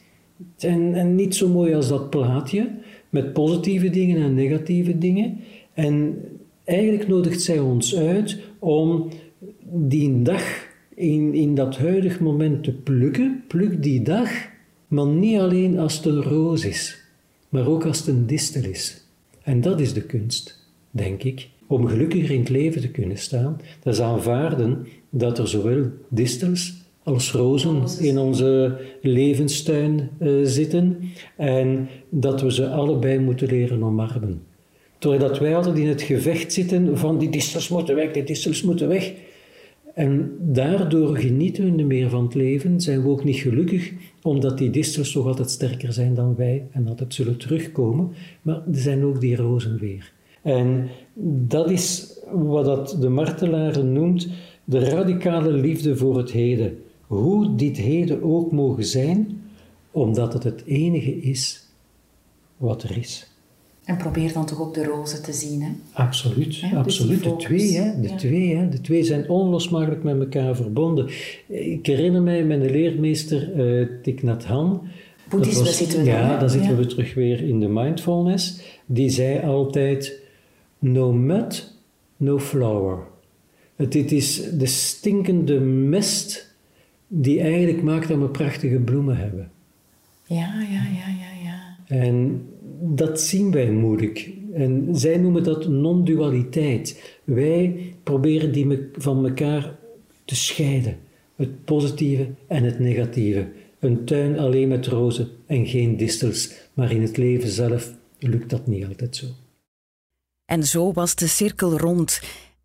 En, 0.58 0.94
en 0.94 1.14
niet 1.14 1.34
zo 1.34 1.48
mooi 1.48 1.74
als 1.74 1.88
dat 1.88 2.10
plaatje, 2.10 2.70
met 3.10 3.32
positieve 3.32 3.90
dingen 3.90 4.22
en 4.22 4.34
negatieve 4.34 4.98
dingen. 4.98 5.38
En 5.72 6.18
eigenlijk 6.64 7.08
nodigt 7.08 7.42
zij 7.42 7.58
ons 7.58 7.96
uit 7.96 8.38
om 8.58 9.08
die 9.72 10.22
dag 10.22 10.66
in, 10.94 11.34
in 11.34 11.54
dat 11.54 11.76
huidig 11.76 12.20
moment 12.20 12.64
te 12.64 12.72
plukken. 12.72 13.44
Pluk 13.48 13.82
die 13.82 14.02
dag, 14.02 14.30
maar 14.88 15.06
niet 15.06 15.38
alleen 15.38 15.78
als 15.78 15.96
het 15.96 16.04
een 16.04 16.22
roos 16.22 16.64
is, 16.64 17.04
maar 17.48 17.66
ook 17.66 17.84
als 17.84 17.98
het 17.98 18.06
een 18.06 18.26
distel 18.26 18.64
is. 18.64 19.04
En 19.42 19.60
dat 19.60 19.80
is 19.80 19.92
de 19.92 20.02
kunst, 20.02 20.68
denk 20.90 21.22
ik, 21.22 21.48
om 21.66 21.86
gelukkiger 21.86 22.30
in 22.30 22.40
het 22.40 22.48
leven 22.48 22.80
te 22.80 22.90
kunnen 22.90 23.18
staan. 23.18 23.60
Dat 23.82 23.94
is 23.94 24.00
aanvaarden 24.00 24.86
dat 25.18 25.38
er 25.38 25.48
zowel 25.48 25.84
distels 26.08 26.74
als 27.02 27.32
rozen 27.32 27.82
in 28.00 28.18
onze 28.18 28.76
levenstuin 29.02 30.10
uh, 30.18 30.40
zitten 30.42 30.98
en 31.36 31.88
dat 32.08 32.40
we 32.40 32.52
ze 32.52 32.68
allebei 32.68 33.18
moeten 33.18 33.48
leren 33.48 33.82
omarmen. 33.82 34.42
Doordat 34.98 35.38
wij 35.38 35.56
altijd 35.56 35.78
in 35.78 35.88
het 35.88 36.02
gevecht 36.02 36.52
zitten 36.52 36.98
van 36.98 37.18
die 37.18 37.30
distels 37.30 37.68
moeten 37.68 37.94
weg, 37.94 38.12
die 38.12 38.22
distels 38.22 38.62
moeten 38.62 38.88
weg. 38.88 39.12
En 39.94 40.36
daardoor 40.40 41.16
genieten 41.16 41.64
we 41.64 41.70
niet 41.70 41.86
meer 41.86 42.10
van 42.10 42.24
het 42.24 42.34
leven, 42.34 42.80
zijn 42.80 43.02
we 43.02 43.08
ook 43.08 43.24
niet 43.24 43.36
gelukkig, 43.36 43.92
omdat 44.22 44.58
die 44.58 44.70
distels 44.70 45.12
toch 45.12 45.26
altijd 45.26 45.50
sterker 45.50 45.92
zijn 45.92 46.14
dan 46.14 46.34
wij 46.36 46.66
en 46.72 46.88
altijd 46.88 47.14
zullen 47.14 47.36
terugkomen. 47.36 48.10
Maar 48.42 48.56
er 48.56 48.78
zijn 48.78 49.04
ook 49.04 49.20
die 49.20 49.36
rozen 49.36 49.78
weer. 49.78 50.12
En 50.42 50.88
dat 51.48 51.70
is 51.70 52.18
wat 52.32 52.64
dat 52.64 52.96
de 53.00 53.08
martelaar 53.08 53.84
noemt 53.84 54.28
de 54.68 54.78
radicale 54.78 55.52
liefde 55.52 55.96
voor 55.96 56.16
het 56.16 56.30
heden. 56.30 56.78
Hoe 57.06 57.54
dit 57.54 57.76
heden 57.76 58.22
ook 58.22 58.52
mogen 58.52 58.84
zijn, 58.84 59.42
omdat 59.90 60.32
het 60.32 60.44
het 60.44 60.62
enige 60.64 61.20
is 61.20 61.68
wat 62.56 62.82
er 62.82 62.96
is. 62.98 63.30
En 63.84 63.96
probeer 63.96 64.32
dan 64.32 64.46
toch 64.46 64.60
ook 64.60 64.74
de 64.74 64.84
rozen 64.84 65.22
te 65.22 65.32
zien, 65.32 65.62
hè? 65.62 65.70
Absoluut, 65.92 66.60
dus 66.60 66.74
absoluut. 66.74 67.22
de 67.22 67.36
twee, 67.36 67.76
hè? 67.76 68.00
De, 68.00 68.14
twee, 68.14 68.56
hè? 68.56 68.68
de 68.68 68.80
twee 68.80 69.04
zijn 69.04 69.28
onlosmakelijk 69.28 70.02
met 70.02 70.18
elkaar 70.18 70.56
verbonden. 70.56 71.08
Ik 71.46 71.86
herinner 71.86 72.22
mij 72.22 72.44
mijn 72.44 72.70
leermeester 72.70 73.56
uh, 73.56 73.86
Thich 74.02 74.22
Nhat 74.22 74.44
Hanh. 74.44 74.80
Boeddhisme 75.28 75.64
was, 75.64 75.76
zitten 75.76 75.98
we 75.98 76.04
dan. 76.04 76.14
Ja, 76.14 76.38
dan 76.38 76.50
zitten 76.50 76.76
we 76.76 76.86
terug 76.86 77.14
weer 77.14 77.42
in 77.42 77.60
de 77.60 77.68
mindfulness. 77.68 78.60
Die 78.86 79.10
zei 79.10 79.46
altijd, 79.46 80.20
no 80.78 81.12
mud, 81.12 81.74
no 82.16 82.38
flower. 82.38 82.98
Het, 83.76 83.92
dit 83.92 84.12
is 84.12 84.50
de 84.52 84.66
stinkende 84.66 85.60
mest 85.60 86.54
die 87.06 87.40
eigenlijk 87.40 87.82
maakt 87.82 88.08
dat 88.08 88.18
we 88.18 88.28
prachtige 88.28 88.78
bloemen 88.78 89.16
hebben. 89.16 89.50
Ja, 90.26 90.60
ja, 90.60 90.82
ja, 90.84 91.08
ja, 91.18 91.44
ja. 91.44 91.76
En 91.86 92.42
dat 92.80 93.20
zien 93.20 93.50
wij 93.50 93.70
moeilijk. 93.70 94.30
En 94.52 94.88
zij 94.92 95.16
noemen 95.16 95.42
dat 95.42 95.68
non-dualiteit. 95.68 97.18
Wij 97.24 97.92
proberen 98.02 98.52
die 98.52 98.88
van 98.92 99.26
elkaar 99.26 99.78
te 100.24 100.36
scheiden. 100.36 100.96
Het 101.36 101.64
positieve 101.64 102.28
en 102.46 102.64
het 102.64 102.78
negatieve. 102.78 103.48
Een 103.78 104.04
tuin 104.04 104.38
alleen 104.38 104.68
met 104.68 104.86
rozen 104.86 105.28
en 105.46 105.66
geen 105.66 105.96
distels. 105.96 106.52
Maar 106.74 106.92
in 106.92 107.02
het 107.02 107.16
leven 107.16 107.48
zelf 107.48 107.94
lukt 108.18 108.50
dat 108.50 108.66
niet 108.66 108.86
altijd 108.86 109.16
zo. 109.16 109.26
En 110.44 110.64
zo 110.64 110.92
was 110.92 111.14
de 111.14 111.26
cirkel 111.26 111.78
rond. 111.78 112.20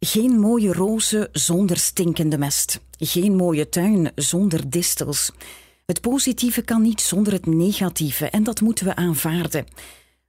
Geen 0.05 0.39
mooie 0.39 0.73
rozen 0.73 1.29
zonder 1.31 1.77
stinkende 1.77 2.37
mest. 2.37 2.81
Geen 2.97 3.35
mooie 3.35 3.69
tuin 3.69 4.11
zonder 4.15 4.69
distels. 4.69 5.31
Het 5.85 6.01
positieve 6.01 6.61
kan 6.61 6.81
niet 6.81 7.01
zonder 7.01 7.33
het 7.33 7.45
negatieve 7.45 8.29
en 8.29 8.43
dat 8.43 8.61
moeten 8.61 8.85
we 8.85 8.95
aanvaarden. 8.95 9.65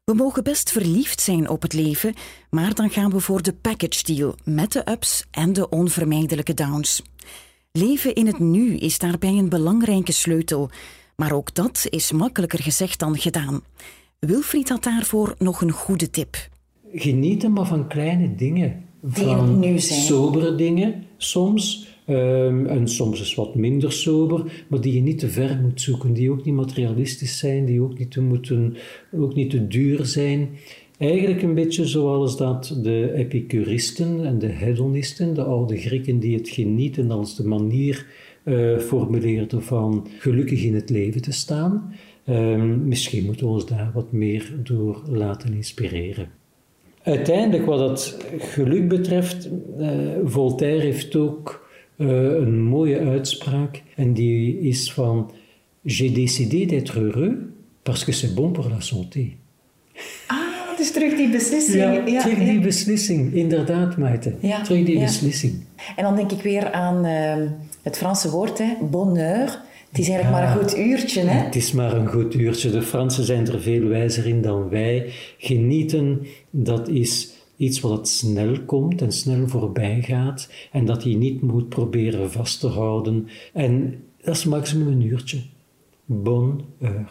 We 0.04 0.14
mogen 0.14 0.44
best 0.44 0.72
verliefd 0.72 1.20
zijn 1.20 1.48
op 1.48 1.62
het 1.62 1.72
leven, 1.72 2.14
maar 2.50 2.74
dan 2.74 2.90
gaan 2.90 3.10
we 3.10 3.20
voor 3.20 3.42
de 3.42 3.52
package 3.52 4.14
deal 4.14 4.34
met 4.44 4.72
de 4.72 4.90
ups 4.90 5.24
en 5.30 5.52
de 5.52 5.68
onvermijdelijke 5.68 6.54
downs. 6.54 7.02
Leven 7.70 8.14
in 8.14 8.26
het 8.26 8.38
nu 8.38 8.76
is 8.76 8.98
daarbij 8.98 9.38
een 9.38 9.48
belangrijke 9.48 10.12
sleutel, 10.12 10.70
maar 11.16 11.32
ook 11.32 11.54
dat 11.54 11.86
is 11.90 12.12
makkelijker 12.12 12.62
gezegd 12.62 12.98
dan 12.98 13.18
gedaan. 13.18 13.60
Wilfried 14.18 14.68
had 14.68 14.82
daarvoor 14.82 15.34
nog 15.38 15.60
een 15.60 15.72
goede 15.72 16.10
tip. 16.10 16.48
Genieten 16.92 17.52
maar 17.52 17.66
van 17.66 17.88
kleine 17.88 18.34
dingen 18.34 18.90
van 19.02 19.58
nu 19.58 19.78
zijn. 19.78 20.00
sobere 20.00 20.54
dingen 20.54 21.04
soms. 21.16 21.90
Um, 22.08 22.66
en 22.66 22.88
soms 22.88 23.20
is 23.20 23.34
wat 23.34 23.54
minder 23.54 23.92
sober, 23.92 24.64
maar 24.68 24.80
die 24.80 24.94
je 24.94 25.00
niet 25.00 25.18
te 25.18 25.28
ver 25.28 25.58
moet 25.62 25.80
zoeken, 25.80 26.12
die 26.12 26.30
ook 26.30 26.44
niet 26.44 26.54
materialistisch 26.54 27.38
zijn, 27.38 27.64
die 27.64 27.80
ook 27.80 27.98
niet 27.98 28.10
te, 28.10 28.20
moeten, 28.20 28.76
ook 29.12 29.34
niet 29.34 29.50
te 29.50 29.66
duur 29.66 30.06
zijn. 30.06 30.48
Eigenlijk 30.98 31.42
een 31.42 31.54
beetje 31.54 31.86
zoals 31.86 32.36
dat 32.36 32.78
de 32.82 33.12
epicuristen 33.14 34.24
en 34.24 34.38
de 34.38 34.46
hedonisten, 34.46 35.34
de 35.34 35.42
oude 35.42 35.76
Grieken 35.76 36.18
die 36.18 36.36
het 36.36 36.48
genieten 36.48 37.10
als 37.10 37.36
de 37.36 37.44
manier 37.46 38.06
uh, 38.44 38.78
formuleerden 38.78 39.62
van 39.62 40.06
gelukkig 40.18 40.62
in 40.62 40.74
het 40.74 40.90
leven 40.90 41.22
te 41.22 41.32
staan. 41.32 41.94
Um, 42.28 42.88
misschien 42.88 43.24
moeten 43.24 43.46
we 43.46 43.52
ons 43.52 43.66
daar 43.66 43.90
wat 43.94 44.12
meer 44.12 44.54
door 44.62 45.02
laten 45.08 45.54
inspireren. 45.54 46.41
Uiteindelijk, 47.02 47.66
wat 47.66 47.90
het 47.90 48.16
geluk 48.38 48.88
betreft, 48.88 49.48
uh, 49.78 49.88
Voltaire 50.24 50.80
heeft 50.80 51.16
ook 51.16 51.68
uh, 51.96 52.08
een 52.22 52.62
mooie 52.62 52.98
uitspraak. 52.98 53.82
En 53.96 54.12
die 54.12 54.58
is 54.58 54.92
van: 54.92 55.30
J'ai 55.84 56.12
décidé 56.12 56.66
d'être 56.66 56.98
heureux 57.00 57.38
parce 57.82 58.04
que 58.04 58.12
c'est 58.12 58.34
bon 58.34 58.52
pour 58.52 58.68
la 58.68 58.80
santé. 58.80 59.36
Ah, 60.26 60.52
is 60.82 60.92
terug 60.92 61.16
die 61.16 61.28
beslissing. 61.28 61.76
Ja, 61.76 61.92
ja 62.06 62.20
terug 62.20 62.38
die 62.38 62.60
beslissing, 62.60 63.32
inderdaad, 63.34 63.96
Maite. 63.96 64.34
Ja, 64.40 64.62
terug 64.62 64.84
die 64.84 64.98
beslissing. 64.98 65.64
En 65.96 66.02
dan 66.04 66.16
denk 66.16 66.30
ik 66.30 66.42
weer 66.42 66.72
aan 66.72 67.06
uh, 67.06 67.50
het 67.82 67.96
Franse 67.96 68.30
woord, 68.30 68.58
hè, 68.58 68.74
bonheur. 68.90 69.60
Het 69.92 70.00
is 70.00 70.08
eigenlijk 70.08 70.42
maar 70.42 70.52
een 70.52 70.62
goed 70.62 70.78
uurtje, 70.78 71.20
hè? 71.20 71.44
Het 71.44 71.56
is 71.56 71.72
maar 71.72 71.92
een 71.92 72.08
goed 72.08 72.34
uurtje. 72.34 72.70
De 72.70 72.82
Fransen 72.82 73.24
zijn 73.24 73.46
er 73.46 73.60
veel 73.60 73.88
wijzer 73.88 74.26
in 74.26 74.42
dan 74.42 74.68
wij. 74.68 75.12
Genieten, 75.38 76.26
dat 76.50 76.88
is 76.88 77.32
iets 77.56 77.80
wat 77.80 78.08
snel 78.08 78.60
komt 78.66 79.02
en 79.02 79.12
snel 79.12 79.48
voorbij 79.48 80.02
gaat 80.02 80.48
en 80.70 80.84
dat 80.84 81.04
je 81.04 81.16
niet 81.16 81.42
moet 81.42 81.68
proberen 81.68 82.30
vast 82.30 82.60
te 82.60 82.66
houden. 82.66 83.28
En 83.52 84.02
dat 84.22 84.34
is 84.36 84.44
maximum 84.44 84.88
een 84.88 85.02
uurtje. 85.02 85.38
Bon 86.04 86.60
heure. 86.78 87.04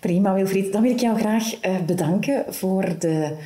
Prima, 0.00 0.34
Wilfried. 0.34 0.72
Dan 0.72 0.82
wil 0.82 0.90
ik 0.90 1.00
jou 1.00 1.18
graag 1.18 1.60
eh, 1.60 1.80
bedanken 1.86 2.44
voor 2.48 2.84
de 2.98 3.36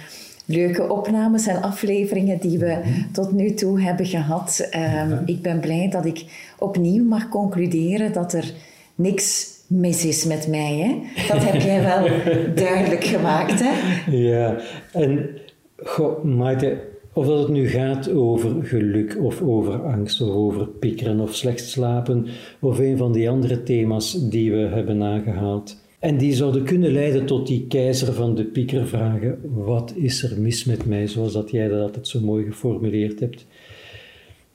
leuke 0.44 0.92
opnames 0.92 1.46
en 1.46 1.62
afleveringen 1.62 2.40
die 2.40 2.58
we 2.58 2.78
mhm. 2.84 3.12
tot 3.12 3.32
nu 3.32 3.54
toe 3.54 3.80
hebben 3.80 4.06
gehad. 4.06 4.68
Ehm, 4.70 5.16
ik 5.24 5.42
ben 5.42 5.60
blij 5.60 5.88
dat 5.90 6.04
ik 6.04 6.24
opnieuw 6.58 7.04
mag 7.04 7.28
concluderen 7.28 8.12
dat 8.12 8.32
er 8.32 8.52
niks 8.94 9.52
mis 9.66 10.04
is 10.04 10.24
met 10.24 10.48
mij. 10.48 10.76
Hè? 10.76 11.22
Dat 11.34 11.44
heb 11.44 11.60
jij 11.60 11.82
wel 11.82 12.08
duidelijk 12.64 13.04
gemaakt. 13.04 13.60
Hè? 13.62 13.72
Ja, 14.10 14.56
en 14.92 15.30
goh, 15.76 16.24
Maite, 16.24 16.78
Of 17.12 17.26
dat 17.26 17.38
het 17.38 17.48
nu 17.48 17.68
gaat 17.68 18.10
over 18.10 18.64
geluk 18.64 19.16
of 19.20 19.42
over 19.42 19.82
angst 19.82 20.20
of 20.20 20.30
over 20.30 20.66
piekeren 20.66 21.20
of 21.20 21.34
slecht 21.34 21.68
slapen 21.68 22.26
of 22.60 22.78
een 22.78 22.96
van 22.96 23.12
die 23.12 23.30
andere 23.30 23.62
thema's 23.62 24.28
die 24.28 24.52
we 24.52 24.58
hebben 24.58 25.02
aangehaald. 25.02 25.82
En 26.04 26.18
die 26.18 26.34
zouden 26.34 26.64
kunnen 26.64 26.92
leiden 26.92 27.26
tot 27.26 27.46
die 27.46 27.66
keizer 27.66 28.12
van 28.12 28.34
de 28.34 28.44
piekervragen: 28.44 29.38
wat 29.42 29.92
is 29.96 30.22
er 30.22 30.40
mis 30.40 30.64
met 30.64 30.86
mij, 30.86 31.06
zoals 31.06 31.32
dat 31.32 31.50
jij 31.50 31.68
dat 31.68 31.80
altijd 31.80 32.08
zo 32.08 32.20
mooi 32.20 32.44
geformuleerd 32.44 33.20
hebt. 33.20 33.46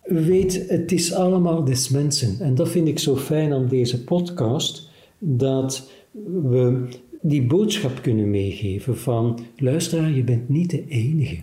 Weet, 0.03 0.65
het 0.67 0.91
is 0.91 1.13
allemaal 1.13 1.63
des 1.63 1.89
mensen. 1.89 2.39
En 2.39 2.55
dat 2.55 2.69
vind 2.69 2.87
ik 2.87 2.99
zo 2.99 3.15
fijn 3.15 3.53
aan 3.53 3.67
deze 3.67 4.03
podcast, 4.03 4.89
dat 5.19 5.91
we 6.43 6.87
die 7.21 7.43
boodschap 7.43 8.01
kunnen 8.01 8.29
meegeven 8.29 8.97
van 8.97 9.39
luisteraar, 9.57 10.11
je 10.11 10.23
bent 10.23 10.49
niet 10.49 10.69
de 10.69 10.87
enige. 10.87 11.37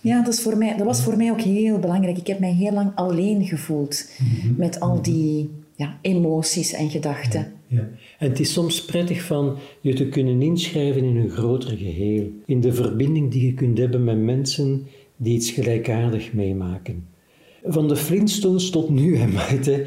Ja, 0.00 0.22
dat, 0.22 0.34
is 0.34 0.40
voor 0.40 0.56
mij, 0.56 0.76
dat 0.76 0.86
was 0.86 1.02
voor 1.02 1.16
mij 1.16 1.30
ook 1.30 1.40
heel 1.40 1.78
belangrijk. 1.78 2.18
Ik 2.18 2.26
heb 2.26 2.38
mij 2.38 2.52
heel 2.52 2.72
lang 2.72 2.92
alleen 2.94 3.44
gevoeld 3.44 4.10
mhm. 4.18 4.54
met 4.56 4.80
al 4.80 5.02
die 5.02 5.50
ja, 5.74 5.98
emoties 6.00 6.72
en 6.72 6.90
gedachten. 6.90 7.52
Ja, 7.66 7.88
En 8.22 8.28
het 8.28 8.40
is 8.40 8.52
soms 8.52 8.84
prettig 8.84 9.22
van 9.22 9.56
je 9.80 9.94
te 9.94 10.08
kunnen 10.08 10.42
inschrijven 10.42 11.04
in 11.04 11.16
een 11.16 11.30
groter 11.30 11.76
geheel. 11.76 12.30
In 12.46 12.60
de 12.60 12.72
verbinding 12.72 13.30
die 13.30 13.46
je 13.46 13.54
kunt 13.54 13.78
hebben 13.78 14.04
met 14.04 14.18
mensen 14.18 14.86
die 15.16 15.34
iets 15.34 15.50
gelijkaardig 15.50 16.32
meemaken. 16.32 17.06
Van 17.64 17.88
de 17.88 17.96
Flintstones 17.96 18.70
tot 18.70 18.88
nu, 18.88 19.16
hè, 19.16 19.26
Maite, 19.26 19.86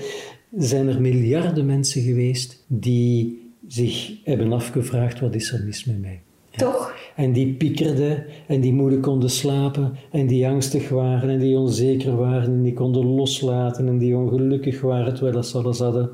zijn 0.58 0.88
er 0.88 1.02
miljarden 1.02 1.66
mensen 1.66 2.02
geweest 2.02 2.64
die 2.68 3.42
zich 3.68 4.14
hebben 4.24 4.54
afgevraagd: 4.54 5.20
wat 5.20 5.36
is 5.36 5.52
er 5.52 5.64
mis 5.64 5.86
met 5.86 6.02
mij? 6.02 6.22
Toch? 6.56 6.94
En 7.16 7.34
die 7.34 7.54
piekerden 7.54 8.26
en 8.48 8.62
die 8.62 8.74
moeilijk 8.74 9.02
konden 9.02 9.30
slapen 9.30 9.98
en 10.12 10.28
die 10.28 10.48
angstig 10.48 10.90
waren 10.90 11.30
en 11.30 11.40
die 11.40 11.58
onzeker 11.58 12.16
waren 12.16 12.54
en 12.54 12.64
die 12.64 12.74
konden 12.74 13.06
loslaten 13.06 13.88
en 13.88 13.98
die 13.98 14.16
ongelukkig 14.16 14.82
waren 14.82 15.14
terwijl 15.14 15.44
ze 15.44 15.58
alles 15.58 15.80
hadden. 15.80 16.10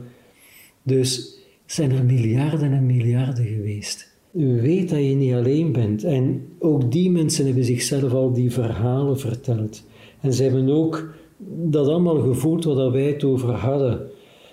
Dus 0.84 1.40
zijn 1.72 1.92
er 1.92 2.06
miljarden 2.06 2.74
en 2.74 2.86
miljarden 2.86 3.46
geweest. 3.46 4.10
Weet 4.32 4.90
dat 4.90 5.00
je 5.00 5.16
niet 5.16 5.34
alleen 5.34 5.72
bent. 5.72 6.04
En 6.04 6.48
ook 6.60 6.92
die 6.92 7.12
mensen 7.12 7.46
hebben 7.46 7.64
zichzelf 7.64 8.14
al 8.14 8.34
die 8.34 8.52
verhalen 8.52 9.20
verteld. 9.20 9.84
En 10.22 10.34
ze 10.34 10.44
hebben 10.44 10.70
ook 10.70 11.14
dat 11.48 11.88
allemaal 11.88 12.20
gevoeld 12.20 12.64
wat 12.64 12.92
wij 12.92 13.06
het 13.06 13.24
over 13.24 13.50
hadden. 13.50 14.08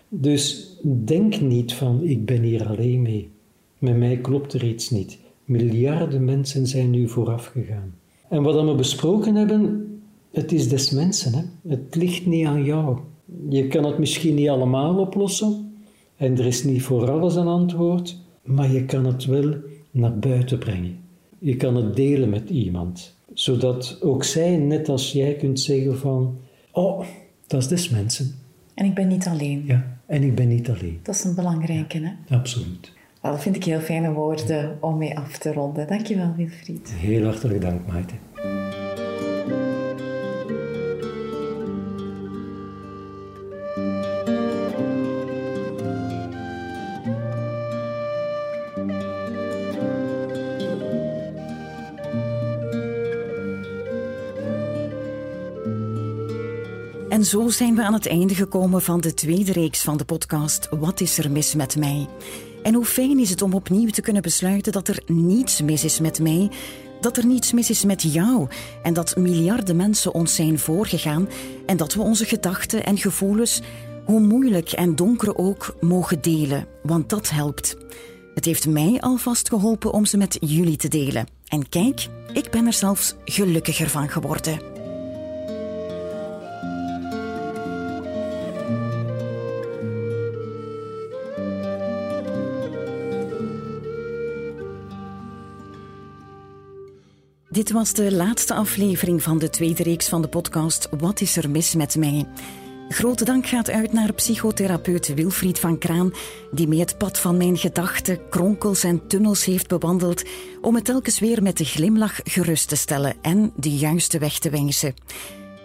Dus 0.09 0.77
denk 0.83 1.41
niet 1.41 1.73
van 1.73 2.03
ik 2.03 2.25
ben 2.25 2.43
hier 2.43 2.67
alleen 2.67 3.03
mee. 3.03 3.31
Met 3.79 3.97
mij 3.97 4.17
klopt 4.17 4.53
er 4.53 4.65
iets 4.65 4.91
niet. 4.91 5.19
Miljarden 5.45 6.25
mensen 6.25 6.67
zijn 6.67 6.91
nu 6.91 7.09
vooraf 7.09 7.47
gegaan. 7.47 7.95
En 8.29 8.43
wat 8.43 8.65
we 8.65 8.75
besproken 8.75 9.35
hebben, 9.35 9.87
het 10.33 10.53
is 10.53 10.69
des 10.69 10.91
mensen. 10.91 11.33
Hè? 11.33 11.43
Het 11.69 11.95
ligt 11.95 12.27
niet 12.27 12.47
aan 12.47 12.65
jou. 12.65 12.99
Je 13.49 13.67
kan 13.67 13.85
het 13.85 13.99
misschien 13.99 14.35
niet 14.35 14.49
allemaal 14.49 14.99
oplossen 14.99 15.68
en 16.19 16.39
er 16.39 16.47
is 16.47 16.65
niet 16.65 16.83
voor 16.83 17.11
alles 17.11 17.35
een 17.35 17.47
antwoord, 17.47 18.19
maar 18.43 18.71
je 18.71 18.85
kan 18.85 19.05
het 19.05 19.25
wel 19.25 19.55
naar 19.91 20.19
buiten 20.19 20.59
brengen. 20.59 20.99
Je 21.39 21.57
kan 21.57 21.77
het 21.77 21.97
delen 21.97 22.29
met 22.29 22.51
iemand, 22.51 23.17
zodat 23.35 23.99
ook 24.03 24.25
zij, 24.25 24.57
net 24.57 24.89
als 24.89 25.13
jij, 25.13 25.35
kunt 25.35 25.61
zeggen 25.61 25.99
van, 25.99 26.39
oh, 26.73 27.05
dat 27.47 27.61
is 27.61 27.69
des 27.69 27.89
mensen. 27.89 28.35
En 28.75 28.85
ik 28.85 28.95
ben 28.95 29.09
niet 29.09 29.27
alleen. 29.27 29.65
Ja, 29.67 29.99
en 30.07 30.23
ik 30.23 30.35
ben 30.35 30.49
niet 30.49 30.71
alleen. 30.71 30.99
Dat 31.03 31.15
is 31.15 31.25
een 31.25 31.35
belangrijke, 31.35 31.99
hè? 31.99 32.37
Absoluut. 32.37 32.93
Dat 33.23 33.43
vind 33.43 33.57
ik 33.57 33.65
heel 33.65 33.81
fijne 33.81 34.13
woorden 34.13 34.79
om 34.81 34.99
mee 34.99 35.19
af 35.19 35.39
te 35.39 35.53
ronden. 35.53 35.87
Dankjewel, 35.87 36.35
Wilfried. 36.37 36.93
Heel 36.93 37.25
hartelijk 37.25 37.61
dank, 37.61 37.87
Maite. 37.87 38.15
Zo 57.29 57.49
zijn 57.49 57.75
we 57.75 57.83
aan 57.83 57.93
het 57.93 58.07
einde 58.07 58.35
gekomen 58.35 58.83
van 58.83 59.01
de 59.01 59.15
tweede 59.15 59.53
reeks 59.53 59.83
van 59.83 59.97
de 59.97 60.05
podcast 60.05 60.69
Wat 60.71 61.01
is 61.01 61.19
er 61.19 61.31
mis 61.31 61.55
met 61.55 61.77
mij? 61.77 62.07
En 62.63 62.75
hoe 62.75 62.85
fijn 62.85 63.19
is 63.19 63.31
het 63.31 63.43
om 63.43 63.55
opnieuw 63.55 63.89
te 63.89 64.01
kunnen 64.01 64.23
besluiten 64.23 64.73
dat 64.73 64.89
er 64.89 65.03
niets 65.07 65.63
mis 65.63 65.85
is 65.85 66.01
met 66.01 66.21
mij, 66.21 66.51
dat 67.01 67.17
er 67.17 67.27
niets 67.27 67.53
mis 67.53 67.71
is 67.71 67.85
met 67.85 68.03
jou 68.03 68.49
en 68.83 68.93
dat 68.93 69.17
miljarden 69.17 69.77
mensen 69.77 70.15
ons 70.15 70.35
zijn 70.35 70.59
voorgegaan 70.59 71.29
en 71.67 71.77
dat 71.77 71.95
we 71.95 72.03
onze 72.03 72.25
gedachten 72.25 72.85
en 72.85 72.99
gevoelens, 72.99 73.61
hoe 74.05 74.21
moeilijk 74.21 74.73
en 74.73 74.97
donker 74.97 75.37
ook, 75.37 75.77
mogen 75.81 76.21
delen, 76.21 76.67
want 76.83 77.09
dat 77.09 77.31
helpt. 77.31 77.77
Het 78.35 78.45
heeft 78.45 78.67
mij 78.67 79.01
alvast 79.01 79.49
geholpen 79.49 79.93
om 79.93 80.05
ze 80.05 80.17
met 80.17 80.37
jullie 80.41 80.77
te 80.77 80.89
delen. 80.89 81.27
En 81.49 81.69
kijk, 81.69 82.09
ik 82.33 82.51
ben 82.51 82.67
er 82.67 82.73
zelfs 82.73 83.15
gelukkiger 83.25 83.89
van 83.89 84.09
geworden. 84.09 84.78
Dit 97.59 97.71
was 97.71 97.93
de 97.93 98.13
laatste 98.13 98.55
aflevering 98.55 99.23
van 99.23 99.39
de 99.39 99.51
tweede 99.51 99.83
reeks 99.83 100.09
van 100.09 100.23
de 100.23 100.29
podcast 100.29 100.89
Wat 100.99 101.21
is 101.21 101.37
er 101.37 101.51
mis 101.51 101.75
met 101.75 101.97
mij? 101.97 102.27
Grote 102.89 103.25
dank 103.25 103.47
gaat 103.47 103.71
uit 103.71 103.93
naar 103.93 104.13
psychotherapeut 104.13 105.15
Wilfried 105.15 105.59
van 105.59 105.79
Kraan, 105.79 106.13
die 106.51 106.69
mij 106.69 106.79
het 106.79 106.99
pad 106.99 107.19
van 107.19 107.37
mijn 107.37 107.57
gedachten, 107.57 108.29
kronkels 108.29 108.85
en 108.85 109.07
tunnels 109.07 109.45
heeft 109.45 109.69
bewandeld 109.69 110.23
om 110.61 110.75
het 110.75 110.85
telkens 110.85 111.19
weer 111.19 111.43
met 111.43 111.57
de 111.57 111.65
glimlach 111.65 112.21
gerust 112.25 112.69
te 112.69 112.77
stellen 112.77 113.17
en 113.23 113.53
de 113.57 113.71
juiste 113.71 114.19
weg 114.19 114.39
te 114.39 114.51
wijzen. 114.51 114.95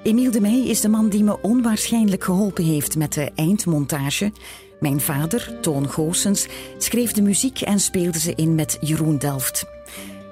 Emiel 0.04 0.32
de 0.32 0.42
Meij 0.42 0.66
is 0.66 0.82
de 0.82 0.90
man 0.90 1.10
die 1.10 1.24
me 1.24 1.42
onwaarschijnlijk 1.42 2.24
geholpen 2.24 2.64
heeft 2.64 2.96
met 2.96 3.14
de 3.14 3.32
eindmontage. 3.36 4.32
Mijn 4.80 5.02
vader, 5.02 5.58
Toon 5.62 5.90
Goossens, 5.90 6.48
schreef 6.78 7.12
de 7.12 7.22
muziek 7.22 7.62
en 7.62 7.80
speelde 7.80 8.20
ze 8.20 8.34
in 8.36 8.56
met 8.56 8.78
Jeroen 8.82 9.18
Delft. 9.18 9.66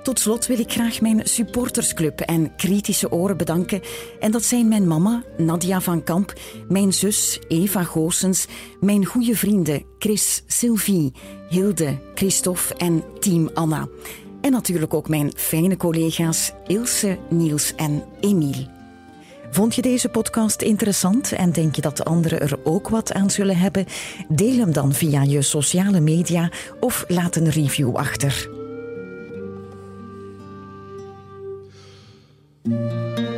Tot 0.03 0.19
slot 0.19 0.47
wil 0.47 0.59
ik 0.59 0.71
graag 0.71 1.01
mijn 1.01 1.21
supportersclub 1.23 2.19
en 2.19 2.55
kritische 2.55 3.11
oren 3.11 3.37
bedanken. 3.37 3.81
En 4.19 4.31
dat 4.31 4.43
zijn 4.43 4.67
mijn 4.67 4.87
mama, 4.87 5.23
Nadia 5.37 5.81
van 5.81 6.03
Kamp, 6.03 6.33
mijn 6.67 6.93
zus, 6.93 7.39
Eva 7.47 7.83
Goossens, 7.83 8.45
mijn 8.79 9.05
goede 9.05 9.35
vrienden 9.35 9.83
Chris, 9.99 10.43
Sylvie, 10.47 11.13
Hilde, 11.49 11.97
Christophe 12.15 12.75
en 12.75 13.03
team 13.19 13.49
Anna. 13.53 13.87
En 14.41 14.51
natuurlijk 14.51 14.93
ook 14.93 15.09
mijn 15.09 15.31
fijne 15.35 15.77
collega's 15.77 16.51
Ilse, 16.67 17.17
Niels 17.29 17.73
en 17.75 18.03
Emiel. 18.19 18.67
Vond 19.51 19.75
je 19.75 19.81
deze 19.81 20.09
podcast 20.09 20.61
interessant 20.61 21.31
en 21.31 21.51
denk 21.51 21.75
je 21.75 21.81
dat 21.81 22.05
anderen 22.05 22.41
er 22.41 22.59
ook 22.63 22.89
wat 22.89 23.13
aan 23.13 23.29
zullen 23.29 23.57
hebben? 23.57 23.85
Deel 24.27 24.57
hem 24.57 24.73
dan 24.73 24.93
via 24.93 25.23
je 25.23 25.41
sociale 25.41 25.99
media 25.99 26.51
of 26.79 27.05
laat 27.07 27.35
een 27.35 27.49
review 27.49 27.95
achter. 27.95 28.60
Música 32.63 33.30